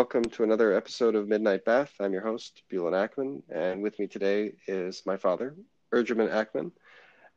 welcome 0.00 0.24
to 0.24 0.42
another 0.42 0.72
episode 0.72 1.14
of 1.14 1.28
Midnight 1.28 1.62
Bath. 1.66 1.92
I'm 2.00 2.14
your 2.14 2.22
host, 2.22 2.62
Bulin 2.72 2.94
Ackman, 2.94 3.42
and 3.50 3.82
with 3.82 3.98
me 3.98 4.06
today 4.06 4.54
is 4.66 5.02
my 5.04 5.18
father, 5.18 5.54
Erjuman 5.92 6.30
Ackman. 6.32 6.72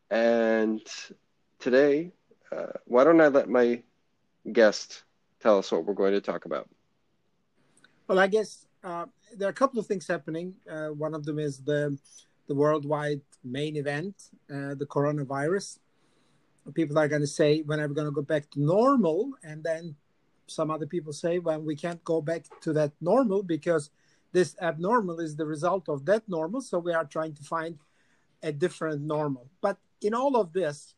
And 0.10 0.80
today, 1.60 2.14
uh, 2.54 2.68
why 2.86 3.04
don't 3.04 3.20
I 3.20 3.28
let 3.28 3.50
my 3.50 3.84
guest 4.50 5.04
tell 5.42 5.58
us 5.58 5.74
what 5.74 5.84
we're 5.84 5.94
going 5.94 6.14
to 6.14 6.22
talk 6.22 6.46
about? 6.46 6.70
Well, 8.08 8.18
I 8.18 8.28
guess 8.28 8.66
uh, 8.82 9.08
there 9.36 9.50
are 9.50 9.52
a 9.52 9.60
couple 9.62 9.78
of 9.82 9.86
things 9.86 10.08
happening. 10.08 10.54
Uh, 10.72 10.88
one 10.88 11.14
of 11.14 11.26
them 11.26 11.40
is 11.40 11.60
the 11.60 11.98
the 12.48 12.56
worldwide 12.56 13.20
main 13.44 13.76
event, 13.76 14.16
uh, 14.50 14.74
the 14.76 14.88
coronavirus. 14.90 15.80
People 16.74 16.98
are 16.98 17.10
going 17.10 17.28
to 17.28 17.28
say, 17.28 17.62
when 17.64 17.82
are 17.82 17.90
we 17.90 17.94
going 17.94 18.08
to 18.08 18.12
go 18.12 18.22
back 18.22 18.50
to 18.52 18.62
normal? 18.62 19.34
And 19.44 19.62
then 19.66 19.98
some 20.54 20.72
other 20.72 20.86
people 20.86 21.14
say, 21.14 21.40
well, 21.40 21.62
we 21.62 21.76
can't 21.76 22.04
go 22.04 22.22
back 22.22 22.46
to 22.62 22.74
that 22.74 22.92
normal 23.02 23.44
because 23.44 23.90
this 24.32 24.56
abnormal 24.62 25.20
is 25.20 25.36
the 25.36 25.46
result 25.46 25.90
of 25.90 26.06
that 26.06 26.28
normal. 26.28 26.62
So 26.62 26.80
we 26.80 26.94
are 26.94 27.06
trying 27.06 27.34
to 27.36 27.44
find 27.44 27.78
a 28.42 28.52
different 28.52 29.02
normal. 29.02 29.48
But 29.62 29.78
in 30.02 30.14
all 30.14 30.36
of 30.36 30.54
this, 30.54 30.96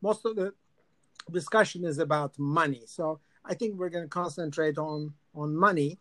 most 0.00 0.24
of 0.24 0.36
the 0.36 0.52
discussion 1.30 1.84
is 1.84 1.98
about 1.98 2.38
money. 2.38 2.82
So 2.86 3.20
I 3.44 3.54
think 3.54 3.76
we're 3.76 3.88
going 3.88 4.04
to 4.04 4.08
concentrate 4.08 4.78
on 4.78 5.14
on 5.34 5.56
money, 5.56 5.98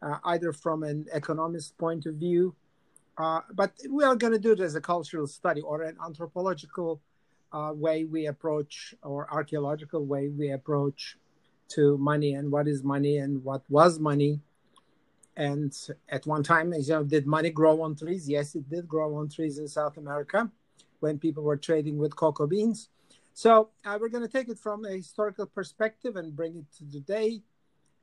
uh, 0.00 0.18
either 0.24 0.52
from 0.52 0.82
an 0.82 1.06
economist 1.12 1.76
point 1.78 2.06
of 2.06 2.14
view, 2.16 2.54
uh, 3.18 3.40
but 3.52 3.72
we 3.90 4.04
are 4.04 4.16
going 4.16 4.32
to 4.32 4.38
do 4.38 4.52
it 4.52 4.60
as 4.60 4.74
a 4.74 4.80
cultural 4.80 5.26
study 5.26 5.60
or 5.60 5.82
an 5.82 5.96
anthropological 6.04 7.00
uh, 7.52 7.72
way 7.74 8.04
we 8.04 8.26
approach 8.26 8.94
or 9.02 9.30
archaeological 9.32 10.04
way 10.06 10.28
we 10.28 10.50
approach 10.50 11.18
to 11.74 11.98
money 11.98 12.34
and 12.34 12.50
what 12.50 12.68
is 12.68 12.82
money 12.82 13.18
and 13.18 13.42
what 13.44 13.62
was 13.68 13.98
money. 13.98 14.40
And 15.36 15.76
at 16.08 16.26
one 16.26 16.42
time, 16.42 16.72
you 16.72 16.82
know, 16.88 17.04
did 17.04 17.26
money 17.26 17.50
grow 17.50 17.82
on 17.82 17.96
trees? 17.96 18.28
Yes, 18.28 18.54
it 18.54 18.68
did 18.68 18.86
grow 18.86 19.16
on 19.16 19.28
trees 19.28 19.58
in 19.58 19.66
South 19.66 19.96
America 19.96 20.50
when 21.00 21.18
people 21.18 21.42
were 21.42 21.56
trading 21.56 21.96
with 21.98 22.14
cocoa 22.14 22.46
beans. 22.46 22.88
So 23.34 23.70
uh, 23.84 23.98
we're 24.00 24.10
going 24.10 24.26
to 24.26 24.32
take 24.32 24.48
it 24.48 24.58
from 24.58 24.84
a 24.84 24.90
historical 24.90 25.46
perspective 25.46 26.16
and 26.16 26.36
bring 26.36 26.56
it 26.56 26.66
to 26.78 26.90
today 26.90 27.42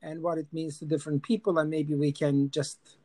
and 0.02 0.22
what 0.22 0.38
it 0.38 0.48
means 0.52 0.80
to 0.80 0.86
different 0.86 1.22
people. 1.22 1.60
And 1.60 1.70
maybe 1.70 1.94
we 1.94 2.12
can 2.12 2.50
just 2.50 2.98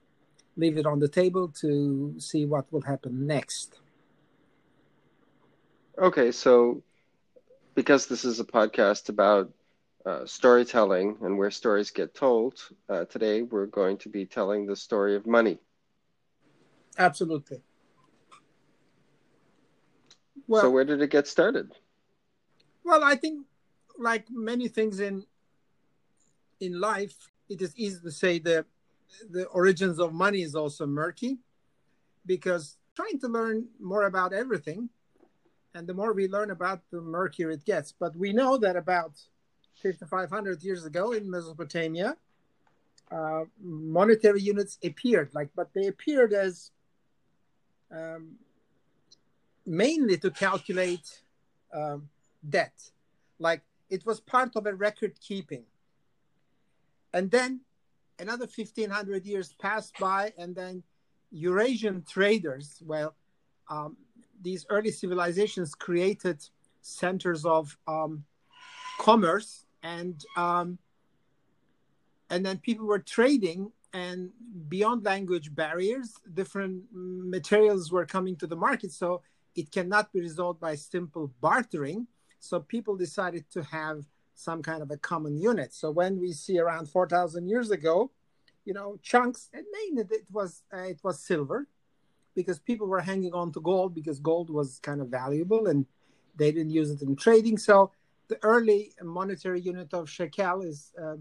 leave 0.56 0.78
it 0.78 0.86
on 0.86 1.00
the 1.00 1.08
table 1.08 1.48
to 1.60 2.14
see 2.18 2.46
what 2.46 2.72
will 2.72 2.82
happen 2.82 3.26
next. 3.26 3.78
Okay, 5.98 6.32
so 6.32 6.82
because 7.74 8.06
this 8.06 8.24
is 8.24 8.40
a 8.40 8.44
podcast 8.44 9.08
about 9.08 9.52
uh, 10.06 10.27
storytelling 10.27 11.16
and 11.22 11.38
where 11.38 11.50
stories 11.50 11.91
get 11.91 12.14
told, 12.14 12.60
uh, 12.88 13.05
today 13.06 13.42
we're 13.42 13.66
going 13.66 13.97
to 13.98 14.08
be 14.08 14.27
telling 14.27 14.66
the 14.66 14.77
story 14.77 15.16
of 15.16 15.27
money. 15.27 15.58
Absolutely. 16.98 17.62
Well, 20.46 20.62
so 20.62 20.70
where 20.70 20.84
did 20.84 21.00
it 21.00 21.11
get 21.11 21.27
started? 21.27 21.72
Well, 22.84 23.02
I 23.02 23.16
think, 23.16 23.46
like 23.98 24.27
many 24.30 24.69
things 24.69 25.00
in 25.00 25.24
in 26.61 26.80
life, 26.80 27.30
it 27.48 27.62
is 27.62 27.74
easy 27.77 28.00
to 28.00 28.11
say 28.11 28.39
that 28.41 28.66
the 29.30 29.46
origins 29.46 29.98
of 29.98 30.12
money 30.12 30.42
is 30.42 30.55
also 30.55 30.86
murky, 30.86 31.39
because 32.27 32.77
trying 32.94 33.18
to 33.20 33.28
learn 33.28 33.66
more 33.80 34.05
about 34.05 34.33
everything, 34.33 34.91
and 35.74 35.86
the 35.86 35.94
more 35.94 36.12
we 36.12 36.28
learn 36.28 36.50
about, 36.50 36.83
the 36.91 37.00
murkier 37.00 37.50
it 37.50 37.64
gets. 37.64 37.92
But 37.92 38.14
we 38.16 38.33
know 38.33 38.58
that 38.58 38.77
about 38.77 39.12
5,500 39.83 40.62
years 40.62 40.84
ago 40.84 41.12
in 41.12 41.30
Mesopotamia, 41.30 42.17
uh, 43.11 43.44
monetary 43.62 44.40
units 44.40 44.79
appeared, 44.83 45.30
like, 45.35 45.51
but 45.55 45.73
they 45.74 45.86
appeared 45.86 46.33
as 46.33 46.70
um, 47.90 48.36
mainly 49.67 50.17
to 50.18 50.30
calculate 50.30 51.23
um, 51.73 52.08
debt, 52.48 52.73
like 53.39 53.63
it 53.90 54.05
was 54.07 54.20
part 54.20 54.57
of 54.57 54.67
a 54.67 54.74
record 54.74 55.18
keeping. 55.20 55.64
And 57.13 57.30
then 57.30 57.61
another 58.18 58.46
1500 58.46 59.24
years 59.27 59.55
passed 59.61 59.95
by, 59.98 60.33
and 60.39 60.55
then 60.55 60.83
Eurasian 61.30 62.05
traders, 62.08 62.83
well, 62.84 63.14
um, 63.68 63.96
these 64.42 64.67
early 64.70 64.90
civilizations 64.90 65.74
created 65.74 66.42
centers 66.80 67.45
of 67.45 67.77
um, 67.86 68.24
commerce 68.98 69.64
and 69.84 70.24
um, 70.36 70.78
and 72.30 72.45
then 72.45 72.58
people 72.58 72.86
were 72.86 72.98
trading 72.98 73.70
and 73.92 74.30
beyond 74.68 75.05
language 75.05 75.55
barriers 75.55 76.14
different 76.33 76.83
materials 76.92 77.92
were 77.92 78.05
coming 78.06 78.34
to 78.36 78.46
the 78.48 78.56
market. 78.56 78.90
So 78.90 79.22
it 79.55 79.70
cannot 79.70 80.12
be 80.12 80.20
resolved 80.20 80.58
by 80.58 80.74
simple 80.74 81.33
bartering. 81.40 82.08
So 82.40 82.58
people 82.58 82.96
decided 82.96 83.45
to 83.52 83.62
have 83.62 84.05
some 84.34 84.62
kind 84.62 84.83
of 84.83 84.90
a 84.90 84.96
common 84.96 85.39
unit. 85.39 85.72
So 85.72 85.92
when 85.92 86.18
we 86.18 86.33
see 86.33 86.58
around 86.58 86.89
4000 86.89 87.46
years 87.46 87.70
ago 87.70 88.11
you 88.64 88.72
know 88.72 88.98
chunks 89.02 89.51
and 89.52 89.64
mainly 89.72 90.05
it 90.11 90.27
was 90.33 90.62
uh, 90.72 90.78
it 90.78 90.98
was 91.02 91.20
silver 91.20 91.66
because 92.34 92.58
people 92.58 92.86
were 92.86 93.01
hanging 93.01 93.33
on 93.33 93.52
to 93.52 93.61
gold 93.61 93.95
because 93.95 94.18
gold 94.18 94.51
was 94.51 94.78
kind 94.83 95.01
of 95.01 95.08
valuable 95.08 95.66
and 95.66 95.86
they 96.36 96.51
didn't 96.51 96.70
use 96.70 96.90
it 96.90 97.01
in 97.01 97.14
trading. 97.14 97.56
So 97.56 97.92
the 98.29 98.39
early 98.42 98.92
monetary 99.02 99.61
unit 99.61 99.92
of 99.92 100.08
shekel 100.08 100.62
is, 100.62 100.92
uh, 101.02 101.17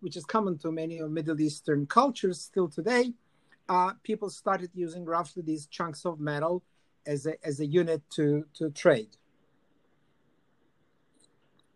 which 0.00 0.16
is 0.16 0.24
common 0.24 0.58
to 0.58 0.72
many 0.72 0.98
of 0.98 1.10
Middle 1.10 1.40
Eastern 1.40 1.86
cultures 1.86 2.40
still 2.40 2.68
today. 2.68 3.12
Uh, 3.68 3.92
people 4.02 4.30
started 4.30 4.70
using 4.74 5.04
roughly 5.04 5.42
these 5.42 5.66
chunks 5.66 6.04
of 6.04 6.20
metal 6.20 6.62
as 7.06 7.26
a, 7.26 7.34
as 7.46 7.60
a 7.60 7.66
unit 7.66 8.02
to, 8.10 8.44
to 8.54 8.70
trade. 8.70 9.10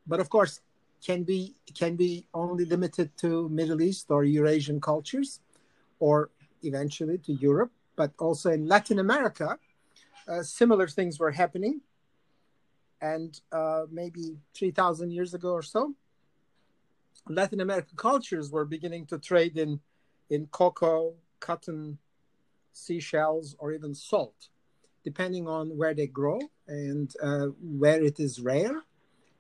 But 0.07 0.21
of 0.21 0.31
course, 0.31 0.61
can 1.05 1.25
be 1.25 1.57
can 1.75 1.97
be 1.97 2.27
only 2.33 2.65
limited 2.65 3.17
to 3.19 3.49
Middle 3.49 3.83
East 3.83 4.07
or 4.11 4.25
Eurasian 4.25 4.81
cultures, 4.81 5.41
or 5.99 6.31
eventually 6.63 7.19
to 7.19 7.33
Europe. 7.35 7.73
But 7.97 8.13
also 8.19 8.51
in 8.51 8.67
Latin 8.67 8.99
America, 8.99 9.59
uh, 10.29 10.43
similar 10.43 10.89
things 10.89 11.19
were 11.19 11.31
happening 11.31 11.81
and 13.03 13.41
uh, 13.51 13.83
maybe 13.91 14.39
3,000 14.55 15.11
years 15.11 15.35
ago 15.35 15.51
or 15.51 15.63
so, 15.63 15.93
Latin 17.29 17.61
American 17.61 17.97
cultures 17.97 18.51
were 18.51 18.65
beginning 18.65 19.07
to 19.07 19.19
trade 19.19 19.59
in, 19.59 19.81
in 20.31 20.47
cocoa, 20.47 21.15
cotton, 21.41 21.99
seashells, 22.73 23.57
or 23.59 23.73
even 23.73 23.95
salt, 23.95 24.49
depending 25.05 25.49
on 25.49 25.77
where 25.77 25.95
they 25.95 26.07
grow 26.07 26.39
and 26.69 27.15
uh, 27.23 27.47
where 27.61 28.03
it 28.03 28.21
is 28.21 28.41
rare. 28.41 28.83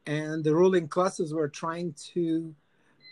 And 0.06 0.42
the 0.42 0.54
ruling 0.54 0.88
classes 0.88 1.32
were 1.32 1.48
trying 1.48 1.94
to 2.14 2.54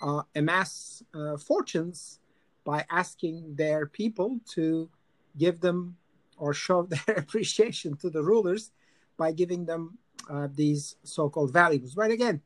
uh, 0.03 0.23
amass 0.35 1.05
uh, 1.15 1.37
fortunes 1.37 2.19
by 2.65 2.85
asking 2.91 3.55
their 3.55 3.87
people 3.87 4.41
to 4.55 4.91
give 5.39 5.61
them 5.61 5.97
or 6.37 6.53
show 6.53 6.83
their 7.07 7.17
appreciation 7.17 7.97
to 7.99 8.11
the 8.11 8.23
rulers 8.23 8.73
by 9.17 9.31
giving 9.31 9.65
them 9.65 9.99
uh, 10.29 10.49
these 10.55 10.97
so-called 11.03 11.53
valuables. 11.53 11.95
But 11.95 12.11
again, 12.11 12.41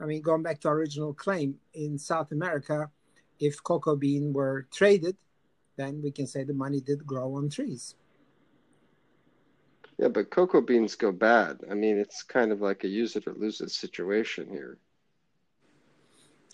I 0.00 0.06
mean, 0.06 0.22
going 0.22 0.42
back 0.42 0.60
to 0.60 0.68
our 0.68 0.74
original 0.74 1.14
claim 1.14 1.56
in 1.72 1.98
South 1.98 2.32
America, 2.32 2.90
if 3.38 3.62
cocoa 3.62 3.96
bean 3.96 4.32
were 4.32 4.66
traded, 4.72 5.16
then 5.76 6.02
we 6.02 6.10
can 6.10 6.26
say 6.26 6.44
the 6.44 6.52
money 6.52 6.80
did 6.80 7.06
grow 7.06 7.34
on 7.36 7.48
trees. 7.48 7.94
Yeah, 9.98 10.08
but 10.08 10.30
cocoa 10.30 10.60
beans 10.60 10.96
go 10.96 11.12
bad. 11.12 11.60
I 11.70 11.74
mean, 11.74 11.98
it's 11.98 12.22
kind 12.22 12.50
of 12.50 12.60
like 12.60 12.82
a 12.84 12.88
use 12.88 13.14
it 13.14 13.26
or 13.26 13.34
lose 13.34 13.60
it 13.60 13.70
situation 13.70 14.48
here. 14.48 14.78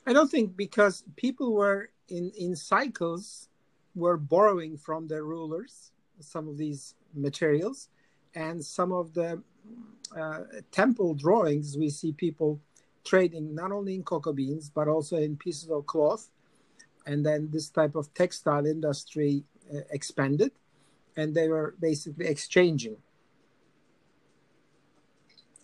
I 0.06 0.12
don't 0.12 0.31
think 0.31 0.56
because 0.56 1.05
people 1.16 1.55
were 1.55 1.90
in 2.08 2.32
in 2.37 2.56
cycles 2.56 3.49
were 3.94 4.16
borrowing 4.16 4.76
from 4.76 5.08
their 5.08 5.25
rulers 5.25 5.93
some 6.20 6.49
of 6.49 6.56
these 6.56 6.94
materials, 7.14 7.88
and 8.34 8.64
some 8.64 8.93
of 8.93 9.14
the 9.14 9.43
uh, 10.16 10.40
temple 10.70 11.14
drawings, 11.14 11.76
we 11.76 11.90
see 11.90 12.12
people 12.12 12.60
trading 13.04 13.54
not 13.54 13.72
only 13.72 13.94
in 13.94 14.02
cocoa 14.02 14.32
beans 14.32 14.70
but 14.72 14.88
also 14.88 15.16
in 15.16 15.36
pieces 15.36 15.70
of 15.70 15.86
cloth, 15.86 16.30
and 17.06 17.24
then 17.24 17.48
this 17.50 17.70
type 17.70 17.94
of 17.94 18.12
textile 18.14 18.66
industry 18.66 19.44
uh, 19.74 19.80
expanded, 19.90 20.52
and 21.16 21.34
they 21.34 21.48
were 21.48 21.74
basically 21.80 22.26
exchanging. 22.26 22.96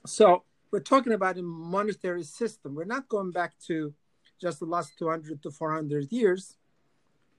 So 0.07 0.45
we're 0.71 0.81
talking 0.81 1.13
about 1.13 1.37
a 1.39 1.43
monetary 1.43 2.23
system. 2.23 2.75
We're 2.75 2.85
not 2.85 3.09
going 3.09 3.33
back 3.33 3.55
to 3.67 3.93
just 4.41 4.61
the 4.61 4.67
last 4.67 4.99
200 4.99 5.43
to 5.43 5.51
400 5.51 6.13
years, 6.13 6.57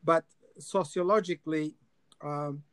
but 0.03 0.25
sociologically, 0.59 1.75
um, 2.21 2.63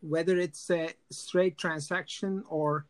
whether 0.00 0.36
it's 0.38 0.70
a 0.70 0.90
straight 1.10 1.58
transaction 1.58 2.44
or 2.48 2.86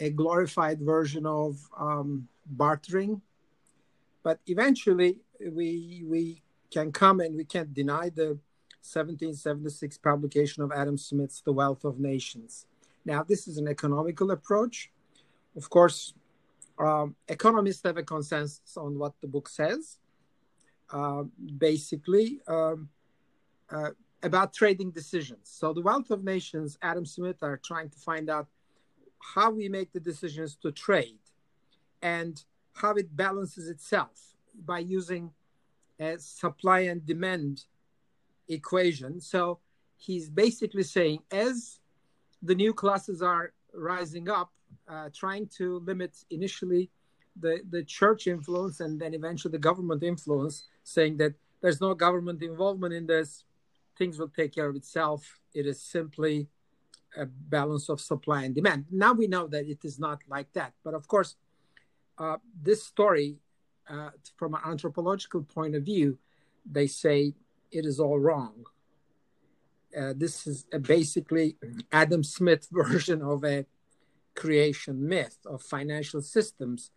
a 0.00 0.10
glorified 0.10 0.80
version 0.80 1.26
of 1.26 1.58
um, 1.78 2.28
bartering. 2.46 3.20
But 4.22 4.40
eventually, 4.46 5.20
we 5.40 6.04
we 6.06 6.42
can 6.70 6.92
come 6.92 7.20
and 7.20 7.36
we 7.36 7.44
can't 7.44 7.72
deny 7.72 8.08
the 8.08 8.38
1776 8.84 9.98
publication 9.98 10.62
of 10.62 10.72
Adam 10.72 10.98
Smith's 10.98 11.40
The 11.40 11.52
Wealth 11.52 11.84
of 11.84 11.98
Nations. 11.98 12.66
Now, 13.04 13.22
this 13.22 13.46
is 13.48 13.58
an 13.58 13.68
economical 13.68 14.30
approach. 14.30 14.90
Of 15.56 15.70
course, 15.70 16.14
um, 16.78 17.16
economists 17.28 17.82
have 17.84 17.96
a 17.96 18.02
consensus 18.02 18.76
on 18.76 18.98
what 18.98 19.12
the 19.20 19.28
book 19.28 19.48
says. 19.48 19.98
Uh, 20.90 21.24
basically, 21.58 22.40
um, 22.46 22.88
uh, 23.70 23.90
about 24.22 24.52
trading 24.52 24.90
decisions. 24.90 25.48
So, 25.50 25.72
The 25.72 25.80
Wealth 25.80 26.10
of 26.10 26.24
Nations, 26.24 26.78
Adam 26.82 27.06
Smith 27.06 27.42
are 27.42 27.56
trying 27.56 27.88
to 27.90 27.98
find 27.98 28.28
out 28.28 28.48
how 29.34 29.50
we 29.50 29.68
make 29.68 29.92
the 29.92 30.00
decisions 30.00 30.56
to 30.56 30.70
trade 30.70 31.18
and 32.02 32.42
how 32.74 32.92
it 32.92 33.16
balances 33.16 33.68
itself 33.68 34.36
by 34.66 34.78
using 34.78 35.30
a 35.98 36.18
supply 36.18 36.80
and 36.80 37.06
demand 37.06 37.64
equation. 38.48 39.20
So 39.20 39.60
he's 39.96 40.28
basically 40.28 40.82
saying 40.82 41.20
as 41.30 41.80
the 42.42 42.54
new 42.54 42.74
classes 42.74 43.22
are 43.22 43.52
rising 43.72 44.28
up, 44.28 44.52
uh, 44.88 45.08
trying 45.14 45.48
to 45.56 45.78
limit 45.80 46.12
initially 46.30 46.90
the, 47.40 47.60
the 47.70 47.82
church 47.82 48.26
influence 48.26 48.80
and 48.80 49.00
then 49.00 49.14
eventually 49.14 49.52
the 49.52 49.58
government 49.58 50.02
influence, 50.02 50.66
saying 50.82 51.16
that 51.16 51.34
there's 51.62 51.80
no 51.80 51.94
government 51.94 52.42
involvement 52.42 52.92
in 52.92 53.06
this, 53.06 53.44
things 53.96 54.18
will 54.18 54.28
take 54.28 54.54
care 54.54 54.68
of 54.68 54.76
itself. 54.76 55.40
It 55.54 55.66
is 55.66 55.80
simply 55.80 56.48
a 57.16 57.26
balance 57.26 57.88
of 57.88 58.00
supply 58.00 58.44
and 58.44 58.54
demand. 58.54 58.86
Now 58.90 59.12
we 59.12 59.26
know 59.26 59.46
that 59.48 59.66
it 59.66 59.84
is 59.84 59.98
not 59.98 60.22
like 60.28 60.52
that. 60.54 60.72
But 60.84 60.94
of 60.94 61.06
course, 61.08 61.36
uh, 62.18 62.36
this 62.60 62.84
story, 62.84 63.38
uh, 63.88 64.10
from 64.36 64.54
an 64.54 64.60
anthropological 64.64 65.42
point 65.42 65.74
of 65.74 65.84
view, 65.84 66.18
they 66.70 66.86
say 66.86 67.34
it 67.70 67.84
is 67.84 68.00
all 68.00 68.18
wrong. 68.18 68.64
Uh, 69.96 70.12
this 70.16 70.46
is 70.46 70.64
basically 70.82 71.56
Adam 71.92 72.24
Smith 72.24 72.68
version 72.72 73.22
of 73.22 73.44
a 73.44 73.66
creation 74.34 75.08
myth 75.08 75.38
of 75.46 75.62
financial 75.62 76.20
systems, 76.20 76.90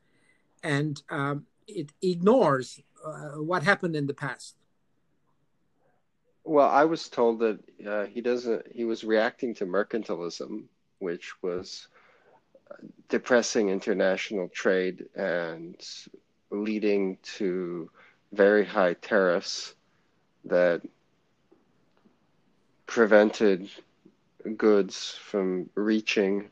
and 0.64 1.02
um, 1.10 1.46
it 1.68 1.92
ignores 2.02 2.82
uh, 3.06 3.42
what 3.42 3.64
happened 3.64 3.96
in 3.96 4.08
the 4.08 4.14
past. 4.14 4.56
Well, 6.48 6.70
I 6.70 6.86
was 6.86 7.10
told 7.10 7.40
that 7.40 7.60
uh, 7.86 8.06
he 8.06 8.22
doesn't. 8.22 8.72
He 8.74 8.86
was 8.86 9.04
reacting 9.04 9.54
to 9.56 9.66
mercantilism, 9.66 10.64
which 11.00 11.34
was 11.44 11.90
depressing 13.10 13.68
international 13.70 14.48
trade 14.48 15.08
and 15.14 15.76
leading 16.50 17.18
to 17.38 17.90
very 18.32 18.64
high 18.64 18.94
tariffs 18.94 19.76
that 20.46 20.82
prevented 22.86 23.70
goods 24.56 25.12
from 25.22 25.70
reaching 25.76 26.50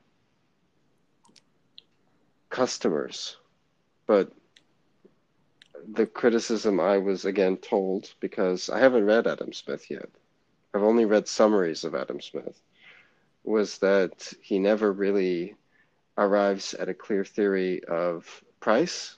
customers. 2.50 3.38
But 4.08 4.34
the 5.94 6.06
criticism 6.06 6.80
I 6.80 6.98
was 6.98 7.26
again 7.26 7.58
told, 7.58 8.14
because 8.20 8.70
I 8.70 8.80
haven't 8.80 9.06
read 9.06 9.28
Adam 9.28 9.54
Smith 9.54 9.90
yet, 9.90 10.10
I've 10.74 10.84
only 10.84 11.06
read 11.06 11.28
summaries 11.28 11.84
of 11.84 11.96
Adam 11.96 12.22
Smith, 12.22 12.60
was 13.44 13.78
that 13.80 14.34
he 14.42 14.60
never 14.60 14.92
really 14.92 15.56
arrives 16.18 16.74
at 16.74 16.90
a 16.90 16.94
clear 16.94 17.24
theory 17.24 17.84
of 17.84 18.44
price 18.60 19.18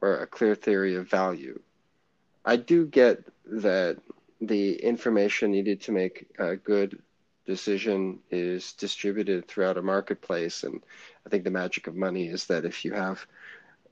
or 0.00 0.18
a 0.18 0.26
clear 0.26 0.54
theory 0.54 0.96
of 0.96 1.08
value. 1.08 1.60
I 2.44 2.56
do 2.56 2.86
get 2.86 3.24
that 3.46 3.98
the 4.40 4.74
information 4.76 5.50
needed 5.50 5.82
to 5.82 5.92
make 5.92 6.26
a 6.38 6.56
good 6.56 7.02
decision 7.46 8.18
is 8.30 8.72
distributed 8.72 9.46
throughout 9.46 9.76
a 9.76 9.82
marketplace. 9.82 10.62
And 10.64 10.80
I 11.26 11.28
think 11.28 11.44
the 11.44 11.50
magic 11.50 11.86
of 11.86 11.96
money 11.96 12.28
is 12.28 12.46
that 12.46 12.64
if 12.64 12.84
you 12.84 12.92
have 12.92 13.26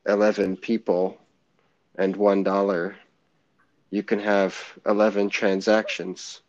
11 0.06 0.56
people 0.56 1.18
and 1.98 2.16
$1, 2.16 2.94
you 3.90 4.02
can 4.04 4.20
have 4.20 4.56
11 4.86 5.30
transactions 5.30 6.40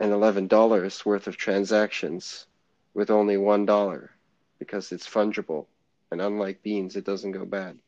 and 0.00 0.12
$11 0.12 1.04
worth 1.04 1.26
of 1.26 1.36
transactions 1.36 2.46
with 2.94 3.10
only 3.10 3.36
$1 3.36 4.08
because 4.58 4.92
it's 4.92 5.08
fungible. 5.08 5.66
And 6.10 6.22
unlike 6.22 6.62
beans, 6.62 6.96
it 6.96 7.04
doesn't 7.04 7.32
go 7.32 7.44
bad. 7.44 7.78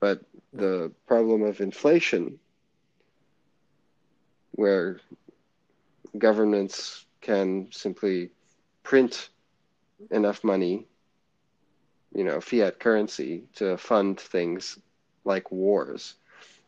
But 0.00 0.20
the 0.52 0.90
problem 1.06 1.42
of 1.42 1.60
inflation, 1.60 2.40
where 4.50 5.00
governments 6.18 7.06
can 7.20 7.68
simply 7.70 8.30
print 8.82 9.28
enough 10.10 10.42
money, 10.42 10.86
you 12.14 12.24
know, 12.24 12.40
fiat 12.40 12.80
currency 12.80 13.44
to 13.54 13.76
fund 13.76 14.18
things 14.18 14.78
like 15.24 15.50
wars, 15.50 16.14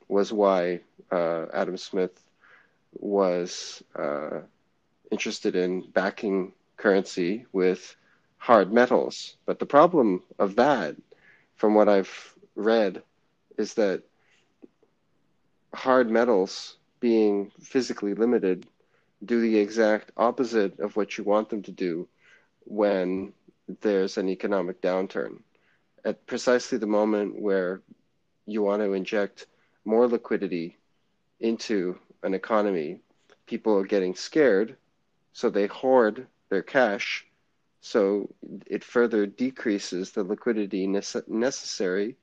was 0.09 0.33
why 0.33 0.81
uh, 1.11 1.47
Adam 1.53 1.77
Smith 1.77 2.21
was 2.99 3.83
uh, 3.95 4.41
interested 5.11 5.57
in 5.57 5.83
backing 5.91 6.53
currency 6.77 7.47
with 7.53 7.97
hard 8.39 8.73
metals. 8.73 9.37
But 9.47 9.59
the 9.59 9.67
problem 9.67 10.23
of 10.39 10.57
that, 10.57 10.97
from 11.57 11.75
what 11.75 11.89
I've 11.89 12.35
read, 12.55 13.03
is 13.59 13.75
that 13.75 14.03
hard 15.75 16.11
metals 16.11 16.77
being 17.01 17.51
physically 17.61 18.15
limited 18.15 18.67
do 19.25 19.41
the 19.41 19.59
exact 19.59 20.13
opposite 20.17 20.79
of 20.81 20.97
what 20.97 21.17
you 21.17 21.25
want 21.25 21.49
them 21.49 21.63
to 21.63 21.73
do 21.73 22.09
when 22.65 23.33
there's 23.81 24.19
an 24.19 24.29
economic 24.29 24.81
downturn. 24.81 25.41
At 26.05 26.27
precisely 26.27 26.79
the 26.79 26.87
moment 26.87 27.41
where 27.41 27.81
you 28.47 28.63
want 28.63 28.83
to 28.83 28.93
inject 28.93 29.47
more 29.85 30.07
liquidity 30.07 30.77
into 31.41 31.99
an 32.23 32.35
economy, 32.35 33.01
people 33.47 33.77
are 33.77 33.87
getting 33.87 34.15
scared, 34.15 34.77
so 35.33 35.51
they 35.51 35.67
hoard 35.67 36.27
their 36.49 36.63
cash 36.63 37.27
so 37.87 38.29
it 38.67 38.83
further 38.83 39.27
decreases 39.27 40.11
the 40.11 40.25
liquidity 40.25 40.89
nece- 40.89 41.29
necessary 41.29 42.17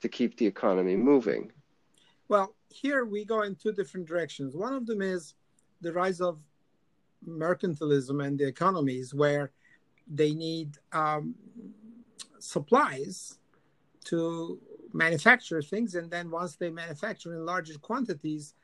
to 0.00 0.08
keep 0.08 0.38
the 0.38 0.46
economy 0.46 0.96
moving. 0.96 1.52
Well, 2.28 2.54
here 2.70 3.04
we 3.04 3.26
go 3.26 3.42
in 3.42 3.54
two 3.54 3.72
different 3.72 4.06
directions. 4.08 4.56
One 4.56 4.72
of 4.72 4.86
them 4.86 5.02
is 5.02 5.34
the 5.82 5.92
rise 5.92 6.22
of 6.22 6.40
mercantilism 7.28 8.24
and 8.26 8.38
the 8.38 8.46
economies 8.46 9.12
where 9.12 9.50
they 10.10 10.32
need 10.32 10.78
um, 10.92 11.34
supplies 12.38 13.38
to 14.04 14.58
manufacture 14.92 15.62
things. 15.62 15.94
And 15.94 16.10
then 16.10 16.30
once 16.30 16.56
they 16.56 16.70
manufacture 16.70 17.34
in 17.34 17.44
larger 17.44 17.78
quantities, 17.78 18.54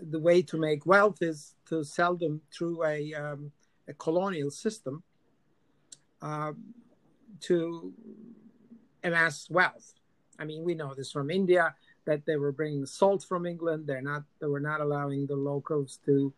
the 0.00 0.18
way 0.18 0.42
to 0.42 0.56
make 0.58 0.86
wealth 0.86 1.18
is 1.20 1.54
to 1.68 1.84
sell 1.84 2.16
them 2.16 2.40
through 2.52 2.84
a, 2.84 3.14
um, 3.14 3.52
a 3.88 3.94
colonial 3.94 4.50
system 4.50 5.02
uh, 6.22 6.52
to 7.40 7.92
amass 9.02 9.48
wealth. 9.50 9.94
I 10.38 10.44
mean, 10.44 10.64
we 10.64 10.74
know 10.74 10.94
this 10.94 11.12
from 11.12 11.30
India 11.30 11.74
that 12.06 12.26
they 12.26 12.36
were 12.36 12.52
bringing 12.52 12.86
salt 12.86 13.24
from 13.24 13.46
England. 13.46 13.86
They're 13.86 14.02
not. 14.02 14.24
They 14.40 14.46
were 14.46 14.60
not 14.60 14.80
allowing 14.80 15.26
the 15.26 15.36
locals 15.36 16.00
to 16.06 16.32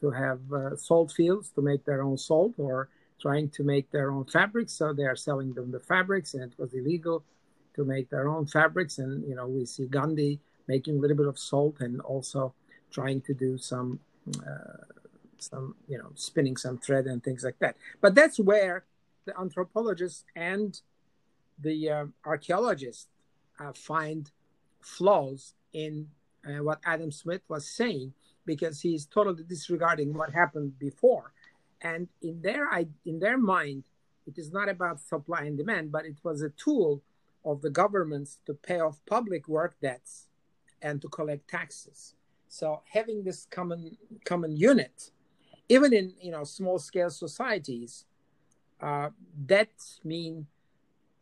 to 0.00 0.10
have 0.10 0.40
uh, 0.52 0.76
salt 0.76 1.12
fields 1.12 1.50
to 1.50 1.62
make 1.62 1.84
their 1.84 2.02
own 2.02 2.18
salt 2.18 2.54
or 2.58 2.88
trying 3.20 3.48
to 3.50 3.62
make 3.62 3.90
their 3.90 4.10
own 4.10 4.24
fabrics. 4.24 4.72
So 4.72 4.92
they 4.92 5.04
are 5.04 5.16
selling 5.16 5.54
them 5.54 5.70
the 5.70 5.80
fabrics, 5.80 6.34
and 6.34 6.42
it 6.42 6.58
was 6.58 6.74
illegal 6.74 7.24
to 7.74 7.84
make 7.84 8.10
their 8.10 8.28
own 8.28 8.46
fabrics. 8.46 8.98
And 8.98 9.26
you 9.28 9.34
know, 9.34 9.46
we 9.46 9.64
see 9.64 9.86
Gandhi 9.86 10.40
making 10.68 10.98
a 10.98 11.00
little 11.00 11.16
bit 11.16 11.26
of 11.26 11.38
salt 11.38 11.76
and 11.80 12.00
also 12.00 12.54
trying 12.90 13.20
to 13.22 13.34
do 13.34 13.58
some 13.58 14.00
uh, 14.38 14.84
some 15.38 15.74
you 15.88 15.98
know 15.98 16.10
spinning 16.14 16.56
some 16.56 16.78
thread 16.78 17.06
and 17.06 17.22
things 17.22 17.44
like 17.44 17.58
that. 17.58 17.76
But 18.00 18.14
that's 18.14 18.38
where 18.38 18.84
the 19.24 19.38
anthropologists 19.38 20.24
and 20.34 20.80
the 21.58 21.90
uh, 21.90 22.04
archaeologists 22.24 23.08
uh, 23.60 23.72
find 23.72 24.30
flaws 24.80 25.54
in 25.72 26.08
uh, 26.46 26.62
what 26.62 26.80
Adam 26.84 27.12
Smith 27.12 27.42
was 27.48 27.66
saying 27.66 28.12
because 28.44 28.80
he's 28.80 29.06
totally 29.06 29.44
disregarding 29.44 30.12
what 30.12 30.32
happened 30.32 30.78
before. 30.78 31.32
And 31.80 32.08
in 32.20 32.42
their 32.42 32.68
in 33.04 33.18
their 33.18 33.38
mind, 33.38 33.84
it 34.26 34.38
is 34.38 34.52
not 34.52 34.68
about 34.68 35.00
supply 35.00 35.42
and 35.42 35.56
demand, 35.56 35.92
but 35.92 36.04
it 36.04 36.16
was 36.22 36.42
a 36.42 36.50
tool 36.50 37.02
of 37.44 37.62
the 37.62 37.70
governments 37.70 38.38
to 38.46 38.54
pay 38.54 38.80
off 38.80 39.00
public 39.06 39.48
work 39.48 39.74
debts 39.80 40.28
and 40.80 41.00
to 41.02 41.08
collect 41.08 41.48
taxes. 41.48 42.14
So 42.48 42.82
having 42.92 43.24
this 43.24 43.46
common 43.50 43.96
common 44.24 44.56
unit, 44.56 45.10
even 45.68 45.92
in 45.92 46.14
you 46.20 46.32
know 46.32 46.44
small 46.44 46.78
scale 46.78 47.10
societies, 47.10 48.04
uh, 48.80 49.10
debts 49.46 50.00
mean 50.04 50.46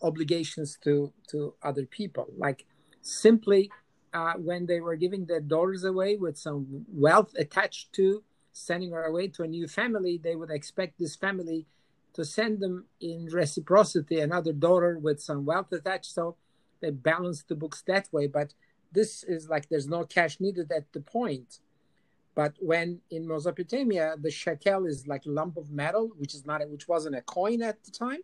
obligations 0.02 0.78
to 0.82 1.12
to 1.28 1.54
other 1.62 1.84
people 1.84 2.26
like 2.38 2.64
simply 3.02 3.70
uh, 4.12 4.32
when 4.34 4.66
they 4.66 4.80
were 4.80 4.96
giving 4.96 5.26
their 5.26 5.40
daughters 5.40 5.84
away 5.84 6.16
with 6.16 6.36
some 6.36 6.84
wealth 6.92 7.32
attached 7.36 7.92
to 7.92 8.22
sending 8.52 8.90
her 8.90 9.04
away 9.04 9.28
to 9.28 9.42
a 9.42 9.46
new 9.46 9.68
family, 9.68 10.20
they 10.22 10.34
would 10.34 10.50
expect 10.50 10.98
this 10.98 11.16
family 11.16 11.66
to 12.14 12.24
send 12.24 12.60
them 12.60 12.86
in 13.00 13.26
reciprocity 13.26 14.20
another 14.20 14.52
daughter 14.52 14.98
with 14.98 15.20
some 15.20 15.44
wealth 15.44 15.72
attached. 15.72 16.12
So 16.12 16.36
they 16.80 16.90
balance 16.90 17.42
the 17.42 17.54
books 17.54 17.82
that 17.86 18.08
way. 18.12 18.26
But 18.26 18.54
this 18.92 19.22
is 19.24 19.48
like 19.48 19.68
there's 19.68 19.88
no 19.88 20.04
cash 20.04 20.40
needed 20.40 20.70
at 20.72 20.92
the 20.92 21.00
point. 21.00 21.60
But 22.34 22.54
when 22.60 23.00
in 23.10 23.26
Mesopotamia, 23.26 24.16
the 24.20 24.30
shekel 24.30 24.86
is 24.86 25.06
like 25.06 25.26
a 25.26 25.30
lump 25.30 25.56
of 25.56 25.70
metal, 25.70 26.10
which 26.16 26.34
is 26.34 26.46
not, 26.46 26.62
a, 26.62 26.66
which 26.66 26.88
wasn't 26.88 27.16
a 27.16 27.22
coin 27.22 27.60
at 27.62 27.82
the 27.84 27.90
time, 27.90 28.20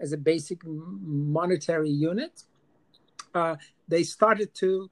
as 0.00 0.12
a 0.12 0.16
basic 0.16 0.60
monetary 0.64 1.90
unit. 1.90 2.44
Uh, 3.34 3.56
they 3.86 4.02
started 4.02 4.54
to 4.54 4.90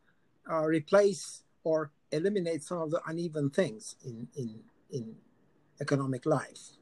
uh, 0.51 0.65
replace 0.65 1.43
or 1.65 1.91
eliminate 2.11 2.63
some 2.63 2.79
of 2.79 2.91
the 2.91 3.01
uneven 3.07 3.49
things 3.51 3.97
in, 4.05 4.29
in, 4.37 4.61
in 4.91 5.15
economic 5.81 6.27
life. 6.27 6.77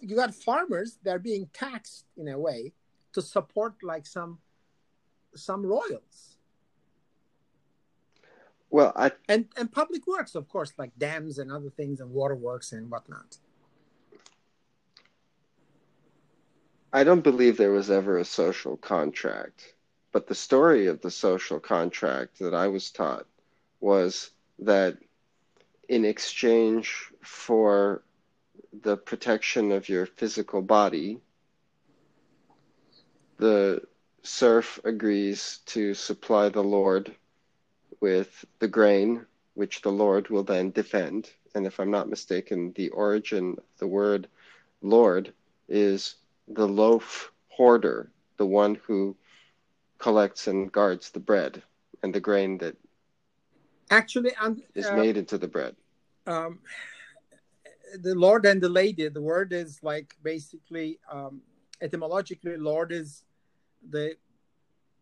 You 0.00 0.16
got 0.16 0.34
farmers 0.34 0.98
that 1.02 1.14
are 1.14 1.18
being 1.18 1.48
taxed 1.52 2.06
in 2.16 2.28
a 2.28 2.38
way 2.38 2.72
to 3.12 3.22
support 3.22 3.74
like 3.82 4.06
some 4.06 4.38
some 5.34 5.64
royals. 5.64 6.36
Well, 8.70 8.92
I 8.96 9.12
and 9.28 9.48
and 9.56 9.70
public 9.70 10.06
works, 10.06 10.34
of 10.34 10.48
course, 10.48 10.72
like 10.78 10.96
dams 10.98 11.38
and 11.38 11.52
other 11.52 11.70
things, 11.70 12.00
and 12.00 12.10
waterworks 12.10 12.72
and 12.72 12.90
whatnot. 12.90 13.36
I 16.92 17.04
don't 17.04 17.22
believe 17.22 17.56
there 17.56 17.72
was 17.72 17.90
ever 17.90 18.18
a 18.18 18.24
social 18.24 18.76
contract. 18.76 19.74
But 20.12 20.26
the 20.26 20.34
story 20.34 20.86
of 20.86 21.00
the 21.00 21.10
social 21.10 21.58
contract 21.58 22.38
that 22.38 22.54
I 22.54 22.68
was 22.68 22.90
taught 22.90 23.26
was 23.80 24.30
that 24.58 24.98
in 25.88 26.04
exchange 26.04 27.10
for 27.22 28.02
the 28.72 28.96
protection 28.96 29.72
of 29.72 29.88
your 29.88 30.06
physical 30.06 30.62
body, 30.62 31.20
the 33.38 33.82
serf 34.22 34.80
agrees 34.84 35.60
to 35.66 35.94
supply 35.94 36.48
the 36.48 36.62
Lord 36.62 37.14
with 38.00 38.44
the 38.58 38.68
grain, 38.68 39.26
which 39.54 39.82
the 39.82 39.92
Lord 39.92 40.28
will 40.28 40.44
then 40.44 40.70
defend. 40.70 41.30
And 41.54 41.66
if 41.66 41.78
I'm 41.78 41.90
not 41.90 42.08
mistaken, 42.08 42.72
the 42.74 42.88
origin 42.90 43.56
of 43.58 43.64
the 43.78 43.86
word 43.86 44.28
Lord 44.80 45.32
is 45.68 46.16
the 46.48 46.66
loaf 46.66 47.32
hoarder, 47.48 48.10
the 48.36 48.46
one 48.46 48.76
who 48.86 49.16
collects 49.98 50.46
and 50.46 50.72
guards 50.72 51.10
the 51.10 51.20
bread 51.20 51.62
and 52.02 52.14
the 52.14 52.20
grain 52.20 52.58
that 52.58 52.76
actually 53.90 54.32
is 54.74 54.86
uh, 54.86 54.96
made 54.96 55.16
into 55.16 55.38
the 55.38 55.46
bread. 55.46 55.76
Um, 56.26 56.58
the 58.00 58.14
Lord 58.14 58.46
and 58.46 58.60
the 58.60 58.68
Lady, 58.68 59.08
the 59.08 59.22
word 59.22 59.52
is 59.52 59.80
like 59.82 60.16
basically 60.22 60.98
um, 61.10 61.42
etymologically, 61.80 62.56
Lord 62.56 62.92
is 62.92 63.24
the 63.88 64.16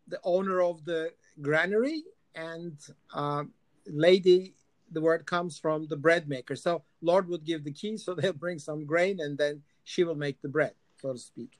the 0.07 0.19
owner 0.23 0.61
of 0.61 0.83
the 0.83 1.13
granary, 1.41 2.03
and 2.35 2.77
uh, 3.13 3.43
Lady, 3.87 4.53
the 4.91 4.99
word 4.99 5.25
comes 5.25 5.57
from 5.57 5.87
the 5.87 5.95
bread 5.95 6.27
maker. 6.27 6.55
So 6.55 6.83
Lord 7.01 7.29
would 7.29 7.45
give 7.45 7.63
the 7.63 7.71
key, 7.71 7.97
so 7.97 8.13
they'll 8.15 8.33
bring 8.33 8.59
some 8.59 8.85
grain, 8.85 9.19
and 9.21 9.37
then 9.37 9.61
she 9.83 10.03
will 10.03 10.15
make 10.15 10.41
the 10.41 10.49
bread, 10.49 10.73
so 11.01 11.13
to 11.13 11.19
speak. 11.19 11.57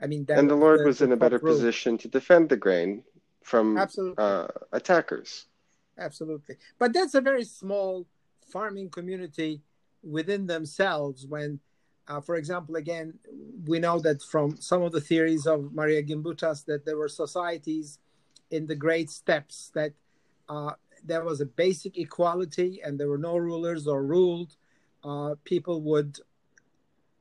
I 0.00 0.06
mean, 0.06 0.26
and 0.30 0.50
the 0.50 0.56
Lord 0.56 0.80
the, 0.80 0.84
was 0.84 1.00
in 1.02 1.12
a 1.12 1.16
better 1.16 1.38
position 1.38 1.96
to 1.98 2.08
defend 2.08 2.48
the 2.48 2.56
grain 2.56 3.04
from 3.44 3.78
uh, 4.18 4.48
attackers. 4.72 5.46
Absolutely, 5.96 6.56
but 6.78 6.92
that's 6.92 7.14
a 7.14 7.20
very 7.20 7.44
small 7.44 8.06
farming 8.50 8.90
community 8.90 9.62
within 10.02 10.46
themselves. 10.46 11.26
When, 11.26 11.60
uh, 12.08 12.20
for 12.20 12.36
example, 12.36 12.76
again, 12.76 13.18
we 13.66 13.78
know 13.78 13.98
that 14.00 14.22
from 14.22 14.56
some 14.60 14.82
of 14.82 14.92
the 14.92 15.00
theories 15.00 15.46
of 15.46 15.72
Maria 15.72 16.02
Gimbutas 16.02 16.64
that 16.66 16.84
there 16.84 16.96
were 16.96 17.08
societies 17.08 17.98
in 18.50 18.66
the 18.66 18.74
Great 18.74 19.10
Steppes 19.10 19.70
that 19.74 19.92
uh, 20.48 20.72
there 21.04 21.24
was 21.24 21.40
a 21.40 21.46
basic 21.46 21.96
equality 21.98 22.80
and 22.84 22.98
there 22.98 23.08
were 23.08 23.18
no 23.18 23.36
rulers 23.36 23.86
or 23.86 24.02
ruled. 24.02 24.56
Uh, 25.04 25.34
people 25.44 25.80
would 25.80 26.18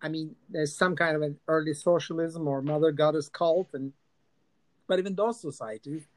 I 0.01 0.09
mean, 0.09 0.35
there's 0.49 0.75
some 0.75 0.95
kind 0.95 1.15
of 1.15 1.21
an 1.21 1.37
early 1.47 1.73
socialism 1.73 2.47
or 2.47 2.61
mother 2.61 2.91
goddess 2.91 3.29
cult, 3.29 3.69
and 3.73 3.93
but 4.87 4.99
even 4.99 5.15
those 5.15 5.39
societies, 5.39 6.07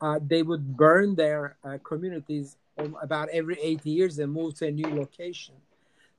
uh, 0.00 0.18
they 0.24 0.42
would 0.42 0.76
burn 0.76 1.14
their 1.14 1.56
uh, 1.62 1.78
communities 1.84 2.56
about 2.76 3.28
every 3.28 3.60
eight 3.60 3.84
years 3.84 4.18
and 4.18 4.32
move 4.32 4.54
to 4.54 4.66
a 4.66 4.70
new 4.70 4.88
location. 4.88 5.54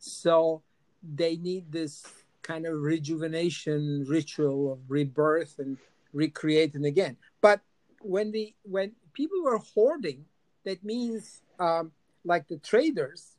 So 0.06 0.62
they 1.04 1.38
need 1.38 1.72
this 1.72 2.06
kind 2.42 2.66
of 2.66 2.80
rejuvenation 2.80 4.06
ritual 4.08 4.74
of 4.74 4.80
rebirth 4.88 5.60
and 5.60 5.78
recreating 6.14 6.86
again. 6.86 7.18
But 7.42 7.62
when 8.02 8.32
the 8.32 8.54
when 8.64 8.94
people 9.14 9.44
were 9.44 9.58
hoarding, 9.58 10.26
that 10.64 10.84
means 10.84 11.42
um, 11.60 11.92
like 12.24 12.48
the 12.48 12.58
traders, 12.58 13.36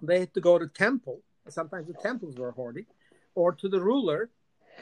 they 0.00 0.20
had 0.20 0.34
to 0.34 0.40
go 0.40 0.58
to 0.58 0.66
temple 0.66 1.22
sometimes 1.48 1.86
the 1.86 1.94
temples 1.94 2.36
were 2.36 2.52
hoarding, 2.52 2.86
or 3.34 3.52
to 3.52 3.68
the 3.68 3.80
ruler 3.80 4.30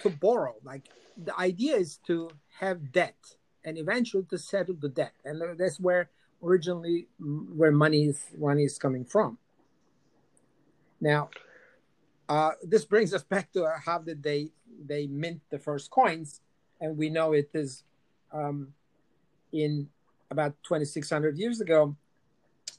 to 0.03 0.11
borrow. 0.11 0.55
Like 0.65 0.89
the 1.17 1.37
idea 1.39 1.77
is 1.77 1.99
to 2.07 2.31
have 2.59 2.93
debt 2.93 3.17
and 3.65 3.79
eventually 3.79 4.25
to 4.31 4.39
settle 4.39 4.77
the 4.79 4.89
debt, 4.89 5.15
and 5.25 5.41
that's 5.59 5.81
where 5.81 6.11
originally 6.43 7.09
where 7.19 7.73
money 7.73 8.07
is 8.07 8.21
money 8.39 8.65
is 8.65 8.79
coming 8.79 9.05
from. 9.05 9.39
Now, 11.01 11.31
uh, 12.29 12.53
this 12.63 12.85
brings 12.85 13.13
us 13.15 13.23
back 13.23 13.53
to 13.53 13.69
how 13.85 13.99
did 13.99 14.23
they 14.23 14.51
they 14.87 15.07
mint 15.07 15.41
the 15.51 15.59
first 15.59 15.91
coins, 15.91 16.41
and 16.81 16.97
we 16.97 17.11
know 17.11 17.33
it 17.33 17.51
is 17.55 17.85
um, 18.33 18.69
in 19.53 19.89
about 20.31 20.55
2,600 20.63 21.37
years 21.39 21.61
ago. 21.61 21.97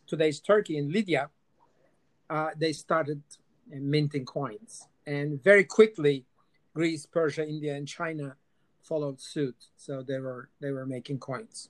Today's 0.07 0.39
Turkey 0.39 0.77
in 0.77 0.91
Lydia, 0.91 1.29
uh, 2.29 2.49
they 2.57 2.73
started 2.73 3.21
minting 3.69 4.25
coins. 4.25 4.87
And 5.05 5.41
very 5.43 5.63
quickly, 5.63 6.25
Greece, 6.73 7.05
Persia, 7.05 7.47
India, 7.47 7.75
and 7.75 7.87
China 7.87 8.35
followed 8.81 9.19
suit. 9.19 9.55
So 9.75 10.01
they 10.01 10.19
were 10.19 10.49
they 10.59 10.71
were 10.71 10.85
making 10.85 11.19
coins. 11.19 11.69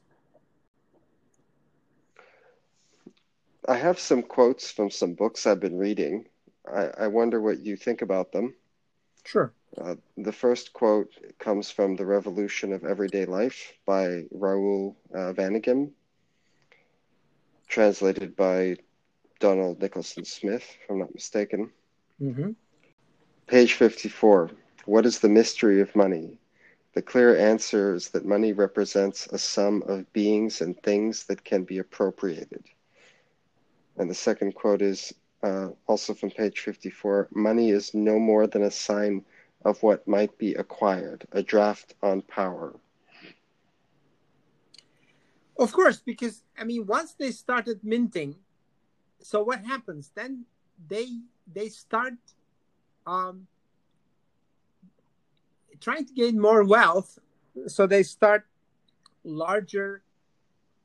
I 3.67 3.75
have 3.75 3.99
some 3.99 4.23
quotes 4.23 4.71
from 4.71 4.89
some 4.89 5.13
books 5.13 5.45
I've 5.45 5.59
been 5.59 5.77
reading. 5.77 6.25
I, 6.67 6.89
I 6.99 7.07
wonder 7.07 7.41
what 7.41 7.59
you 7.59 7.75
think 7.75 8.01
about 8.01 8.31
them. 8.31 8.53
Sure. 9.23 9.53
Uh, 9.77 9.95
the 10.17 10.31
first 10.31 10.73
quote 10.73 11.11
comes 11.39 11.71
from 11.71 11.95
The 11.95 12.05
Revolution 12.05 12.73
of 12.73 12.83
Everyday 12.83 13.25
Life 13.25 13.73
by 13.85 14.23
Raoul 14.31 14.97
uh, 15.15 15.33
translated 17.67 18.35
by 18.35 18.75
Donald 19.39 19.81
Nicholson 19.81 20.25
Smith, 20.25 20.77
if 20.83 20.89
I'm 20.89 20.99
not 20.99 21.13
mistaken. 21.13 21.71
Mm-hmm. 22.21 22.51
Page 23.47 23.73
54. 23.73 24.51
What 24.85 25.05
is 25.05 25.19
the 25.19 25.29
mystery 25.29 25.79
of 25.81 25.95
money? 25.95 26.37
The 26.93 27.01
clear 27.01 27.37
answer 27.37 27.95
is 27.95 28.09
that 28.09 28.25
money 28.25 28.51
represents 28.51 29.27
a 29.27 29.37
sum 29.37 29.83
of 29.87 30.11
beings 30.11 30.59
and 30.59 30.81
things 30.83 31.23
that 31.25 31.45
can 31.45 31.63
be 31.63 31.77
appropriated. 31.77 32.65
And 33.97 34.09
the 34.09 34.15
second 34.15 34.55
quote 34.55 34.81
is 34.81 35.13
uh, 35.43 35.69
also 35.87 36.13
from 36.13 36.31
page 36.31 36.59
54 36.59 37.29
Money 37.31 37.71
is 37.71 37.93
no 37.93 38.19
more 38.19 38.47
than 38.47 38.63
a 38.63 38.71
sign 38.71 39.25
of 39.63 39.81
what 39.83 40.07
might 40.07 40.37
be 40.37 40.53
acquired, 40.55 41.25
a 41.31 41.43
draft 41.43 41.93
on 42.01 42.21
power. 42.21 42.75
Of 45.57 45.71
course, 45.71 46.01
because, 46.03 46.43
I 46.57 46.63
mean, 46.63 46.87
once 46.87 47.13
they 47.13 47.31
started 47.31 47.81
minting, 47.83 48.35
so 49.21 49.43
what 49.43 49.63
happens? 49.63 50.11
Then 50.15 50.45
they 50.89 51.07
they 51.53 51.69
start 51.69 52.13
um, 53.05 53.47
trying 55.79 56.05
to 56.05 56.13
gain 56.13 56.39
more 56.39 56.63
wealth, 56.63 57.19
so 57.67 57.85
they 57.85 58.03
start 58.03 58.45
larger 59.23 60.01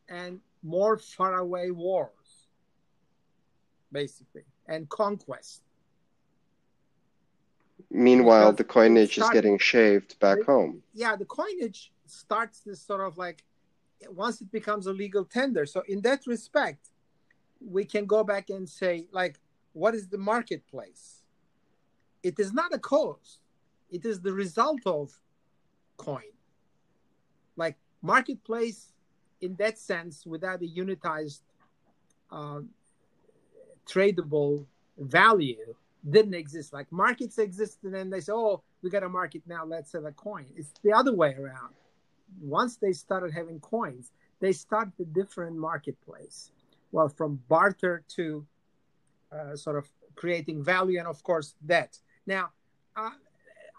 and 0.09 0.41
more 0.63 0.99
faraway 0.99 1.71
wars, 1.71 2.26
basically, 4.01 4.45
and 4.69 4.89
conquest. 4.89 5.63
Meanwhile, 7.91 8.53
because 8.53 8.59
the 8.59 8.73
coinage 8.79 9.15
start, 9.15 9.31
is 9.31 9.35
getting 9.39 9.59
shaved 9.59 10.11
back 10.21 10.43
home. 10.53 10.83
Yeah, 11.03 11.15
the 11.17 11.25
coinage 11.25 11.93
starts 12.07 12.61
this 12.61 12.81
sort 12.91 13.03
of 13.09 13.17
like 13.17 13.39
once 14.11 14.37
it 14.43 14.51
becomes 14.53 14.85
a 14.87 14.93
legal 14.93 15.25
tender. 15.25 15.65
So, 15.65 15.83
in 15.89 15.99
that 16.03 16.21
respect, 16.27 16.83
we 17.77 17.85
can 17.85 18.05
go 18.05 18.21
back 18.33 18.51
and 18.51 18.69
say, 18.69 18.95
like, 19.21 19.37
what 19.73 19.95
is 19.95 20.09
the 20.09 20.19
marketplace? 20.19 21.23
It 22.23 22.37
is 22.39 22.53
not 22.61 22.75
a 22.75 22.81
cause, 22.95 23.31
it 23.97 24.05
is 24.05 24.21
the 24.21 24.35
result 24.45 24.83
of 24.85 25.05
coin. 25.97 26.35
Like 27.57 27.77
marketplace 28.03 28.93
in 29.41 29.57
that 29.57 29.79
sense, 29.79 30.27
without 30.27 30.61
a 30.63 30.71
unitized 30.83 31.43
uh, 32.31 32.61
tradable 33.89 34.65
value, 34.99 35.75
didn't 36.09 36.35
exist. 36.35 36.73
Like 36.73 36.91
markets 36.93 37.39
existed, 37.39 37.95
and 37.95 38.13
they 38.13 38.21
say, 38.21 38.33
"Oh, 38.33 38.63
we 38.83 38.91
got 38.91 39.03
a 39.03 39.09
market 39.09 39.43
now. 39.47 39.65
Let's 39.65 39.93
have 39.93 40.05
a 40.05 40.13
coin." 40.13 40.47
It's 40.57 40.73
the 40.83 40.93
other 40.93 41.15
way 41.15 41.35
around. 41.35 41.75
Once 42.41 42.77
they 42.77 42.93
started 42.93 43.33
having 43.33 43.61
coins, 43.61 44.13
they 44.41 44.53
started 44.53 44.93
a 45.01 45.05
different 45.05 45.57
marketplace. 45.57 46.51
Well, 46.93 47.09
from 47.09 47.43
barter 47.49 48.05
to 48.17 48.47
uh, 49.33 49.57
sort 49.57 49.77
of 49.77 49.89
creating 50.15 50.63
value, 50.63 50.99
and 50.99 51.09
of 51.09 51.23
course, 51.23 51.55
debt. 51.65 51.99
Now, 52.27 52.51
uh, 52.97 53.11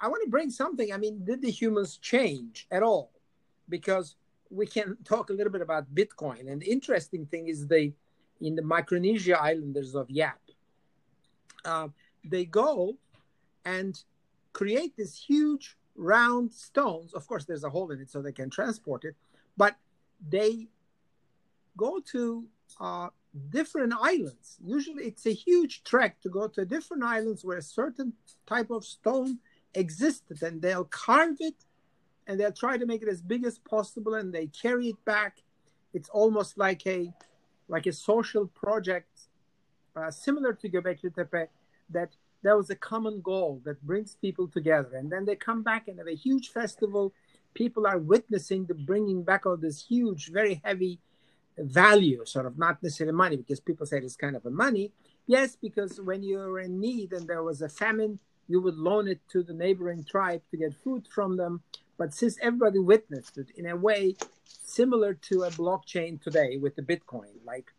I 0.02 0.08
want 0.08 0.24
to 0.24 0.30
bring 0.30 0.50
something. 0.50 0.94
I 0.94 0.98
mean, 0.98 1.26
did 1.26 1.42
the 1.42 1.52
humans 1.52 1.98
change 1.98 2.68
at 2.72 2.84
all? 2.84 3.12
Because 3.68 4.16
we 4.50 4.66
can 4.66 4.98
talk 5.04 5.30
a 5.30 5.34
little 5.34 5.52
bit 5.52 5.62
about 5.62 5.94
Bitcoin. 5.94 6.50
And 6.52 6.62
the 6.62 6.72
interesting 6.72 7.26
thing 7.26 7.48
is 7.48 7.68
they, 7.68 7.94
in 8.42 8.56
the 8.56 8.62
Micronesia 8.62 9.40
Islanders 9.40 9.96
of 9.96 10.10
Yap, 10.10 10.40
uh, 11.66 11.88
they 12.24 12.46
go 12.46 12.98
and 13.66 14.02
create 14.54 14.96
these 14.96 15.16
huge 15.16 15.78
round 15.96 16.52
stones. 16.52 17.14
Of 17.14 17.28
course, 17.28 17.46
there's 17.46 17.64
a 17.64 17.70
hole 17.70 17.92
in 17.92 18.00
it 18.00 18.10
so 18.10 18.22
they 18.22 18.32
can 18.32 18.50
transport 18.50 19.04
it, 19.04 19.16
but 19.56 19.76
they 20.30 20.68
go 21.76 22.00
to 22.12 22.46
uh, 22.80 23.10
different 23.50 23.94
islands. 24.00 24.58
Usually, 24.64 25.06
it's 25.06 25.26
a 25.26 25.34
huge 25.34 25.84
trek 25.84 26.22
to 26.22 26.30
go 26.30 26.48
to 26.48 26.66
different 26.66 27.04
islands 27.04 27.44
where 27.44 27.58
a 27.58 27.62
certain 27.62 28.14
type 28.46 28.72
of 28.72 28.86
stone 28.86 29.40
existed, 29.74 30.42
and 30.42 30.62
they'll 30.62 30.86
carve 30.86 31.38
it 31.40 31.56
and 32.26 32.40
they'll 32.40 32.52
try 32.52 32.78
to 32.78 32.86
make 32.86 33.02
it 33.02 33.08
as 33.08 33.22
big 33.22 33.46
as 33.46 33.58
possible, 33.58 34.16
and 34.16 34.34
they 34.34 34.48
carry 34.48 34.90
it 34.90 35.06
back. 35.06 35.38
It's 35.94 36.10
almost 36.10 36.58
like 36.58 36.86
a 36.86 37.14
like 37.68 37.86
a 37.86 37.94
social 37.94 38.48
project, 38.48 39.10
uh, 39.96 40.12
similar 40.12 40.54
to 40.54 40.70
Göbekli 40.70 41.14
Tepe, 41.14 41.50
that 41.90 42.10
there 42.44 42.56
was 42.56 42.70
a 42.70 42.76
common 42.76 43.22
goal 43.22 43.62
that 43.66 43.82
brings 43.86 44.16
people 44.16 44.48
together, 44.48 44.96
and 44.96 45.12
then 45.12 45.26
they 45.26 45.36
come 45.36 45.64
back 45.64 45.88
and 45.88 45.98
have 45.98 46.08
a 46.08 46.16
huge 46.16 46.50
festival. 46.50 47.14
People 47.54 47.88
are 47.88 47.98
witnessing 47.98 48.66
the 48.66 48.76
bringing 48.76 49.24
back 49.24 49.46
of 49.46 49.62
this 49.62 49.86
huge, 49.86 50.32
very 50.32 50.62
heavy 50.64 51.00
value, 51.58 52.24
sort 52.26 52.46
of 52.46 52.58
not 52.58 52.82
necessarily 52.84 53.16
money, 53.16 53.38
because 53.38 53.60
people 53.60 53.86
say 53.86 53.98
it's 53.98 54.16
kind 54.16 54.36
of 54.36 54.46
a 54.46 54.52
money. 54.52 54.92
Yes, 55.26 55.58
because 55.60 56.00
when 56.00 56.24
you're 56.24 56.60
in 56.60 56.80
need 56.80 57.12
and 57.12 57.28
there 57.28 57.44
was 57.44 57.62
a 57.62 57.70
famine, 57.70 58.20
you 58.48 58.62
would 58.62 58.76
loan 58.76 59.08
it 59.08 59.20
to 59.32 59.44
the 59.44 59.54
neighboring 59.54 60.04
tribe 60.06 60.42
to 60.52 60.58
get 60.58 60.74
food 60.84 61.08
from 61.08 61.36
them. 61.36 61.62
But 61.98 62.14
since 62.14 62.38
everybody 62.42 62.80
witnessed 62.80 63.38
it 63.38 63.48
in 63.56 63.66
a 63.66 63.76
way 63.76 64.16
similar 64.46 65.14
to 65.14 65.44
a 65.44 65.50
blockchain 65.52 66.22
today 66.22 66.58
with 66.58 66.76
the 66.76 66.82
Bitcoin, 66.82 67.32
like 67.46 67.72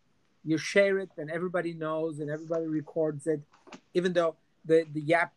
you 0.44 0.58
share 0.58 0.98
it 0.98 1.10
and 1.16 1.30
everybody 1.30 1.72
knows 1.72 2.18
and 2.18 2.30
everybody 2.30 2.66
records 2.66 3.26
it, 3.26 3.40
even 3.94 4.12
though 4.12 4.36
the, 4.64 4.84
the 4.92 5.00
Yap 5.00 5.32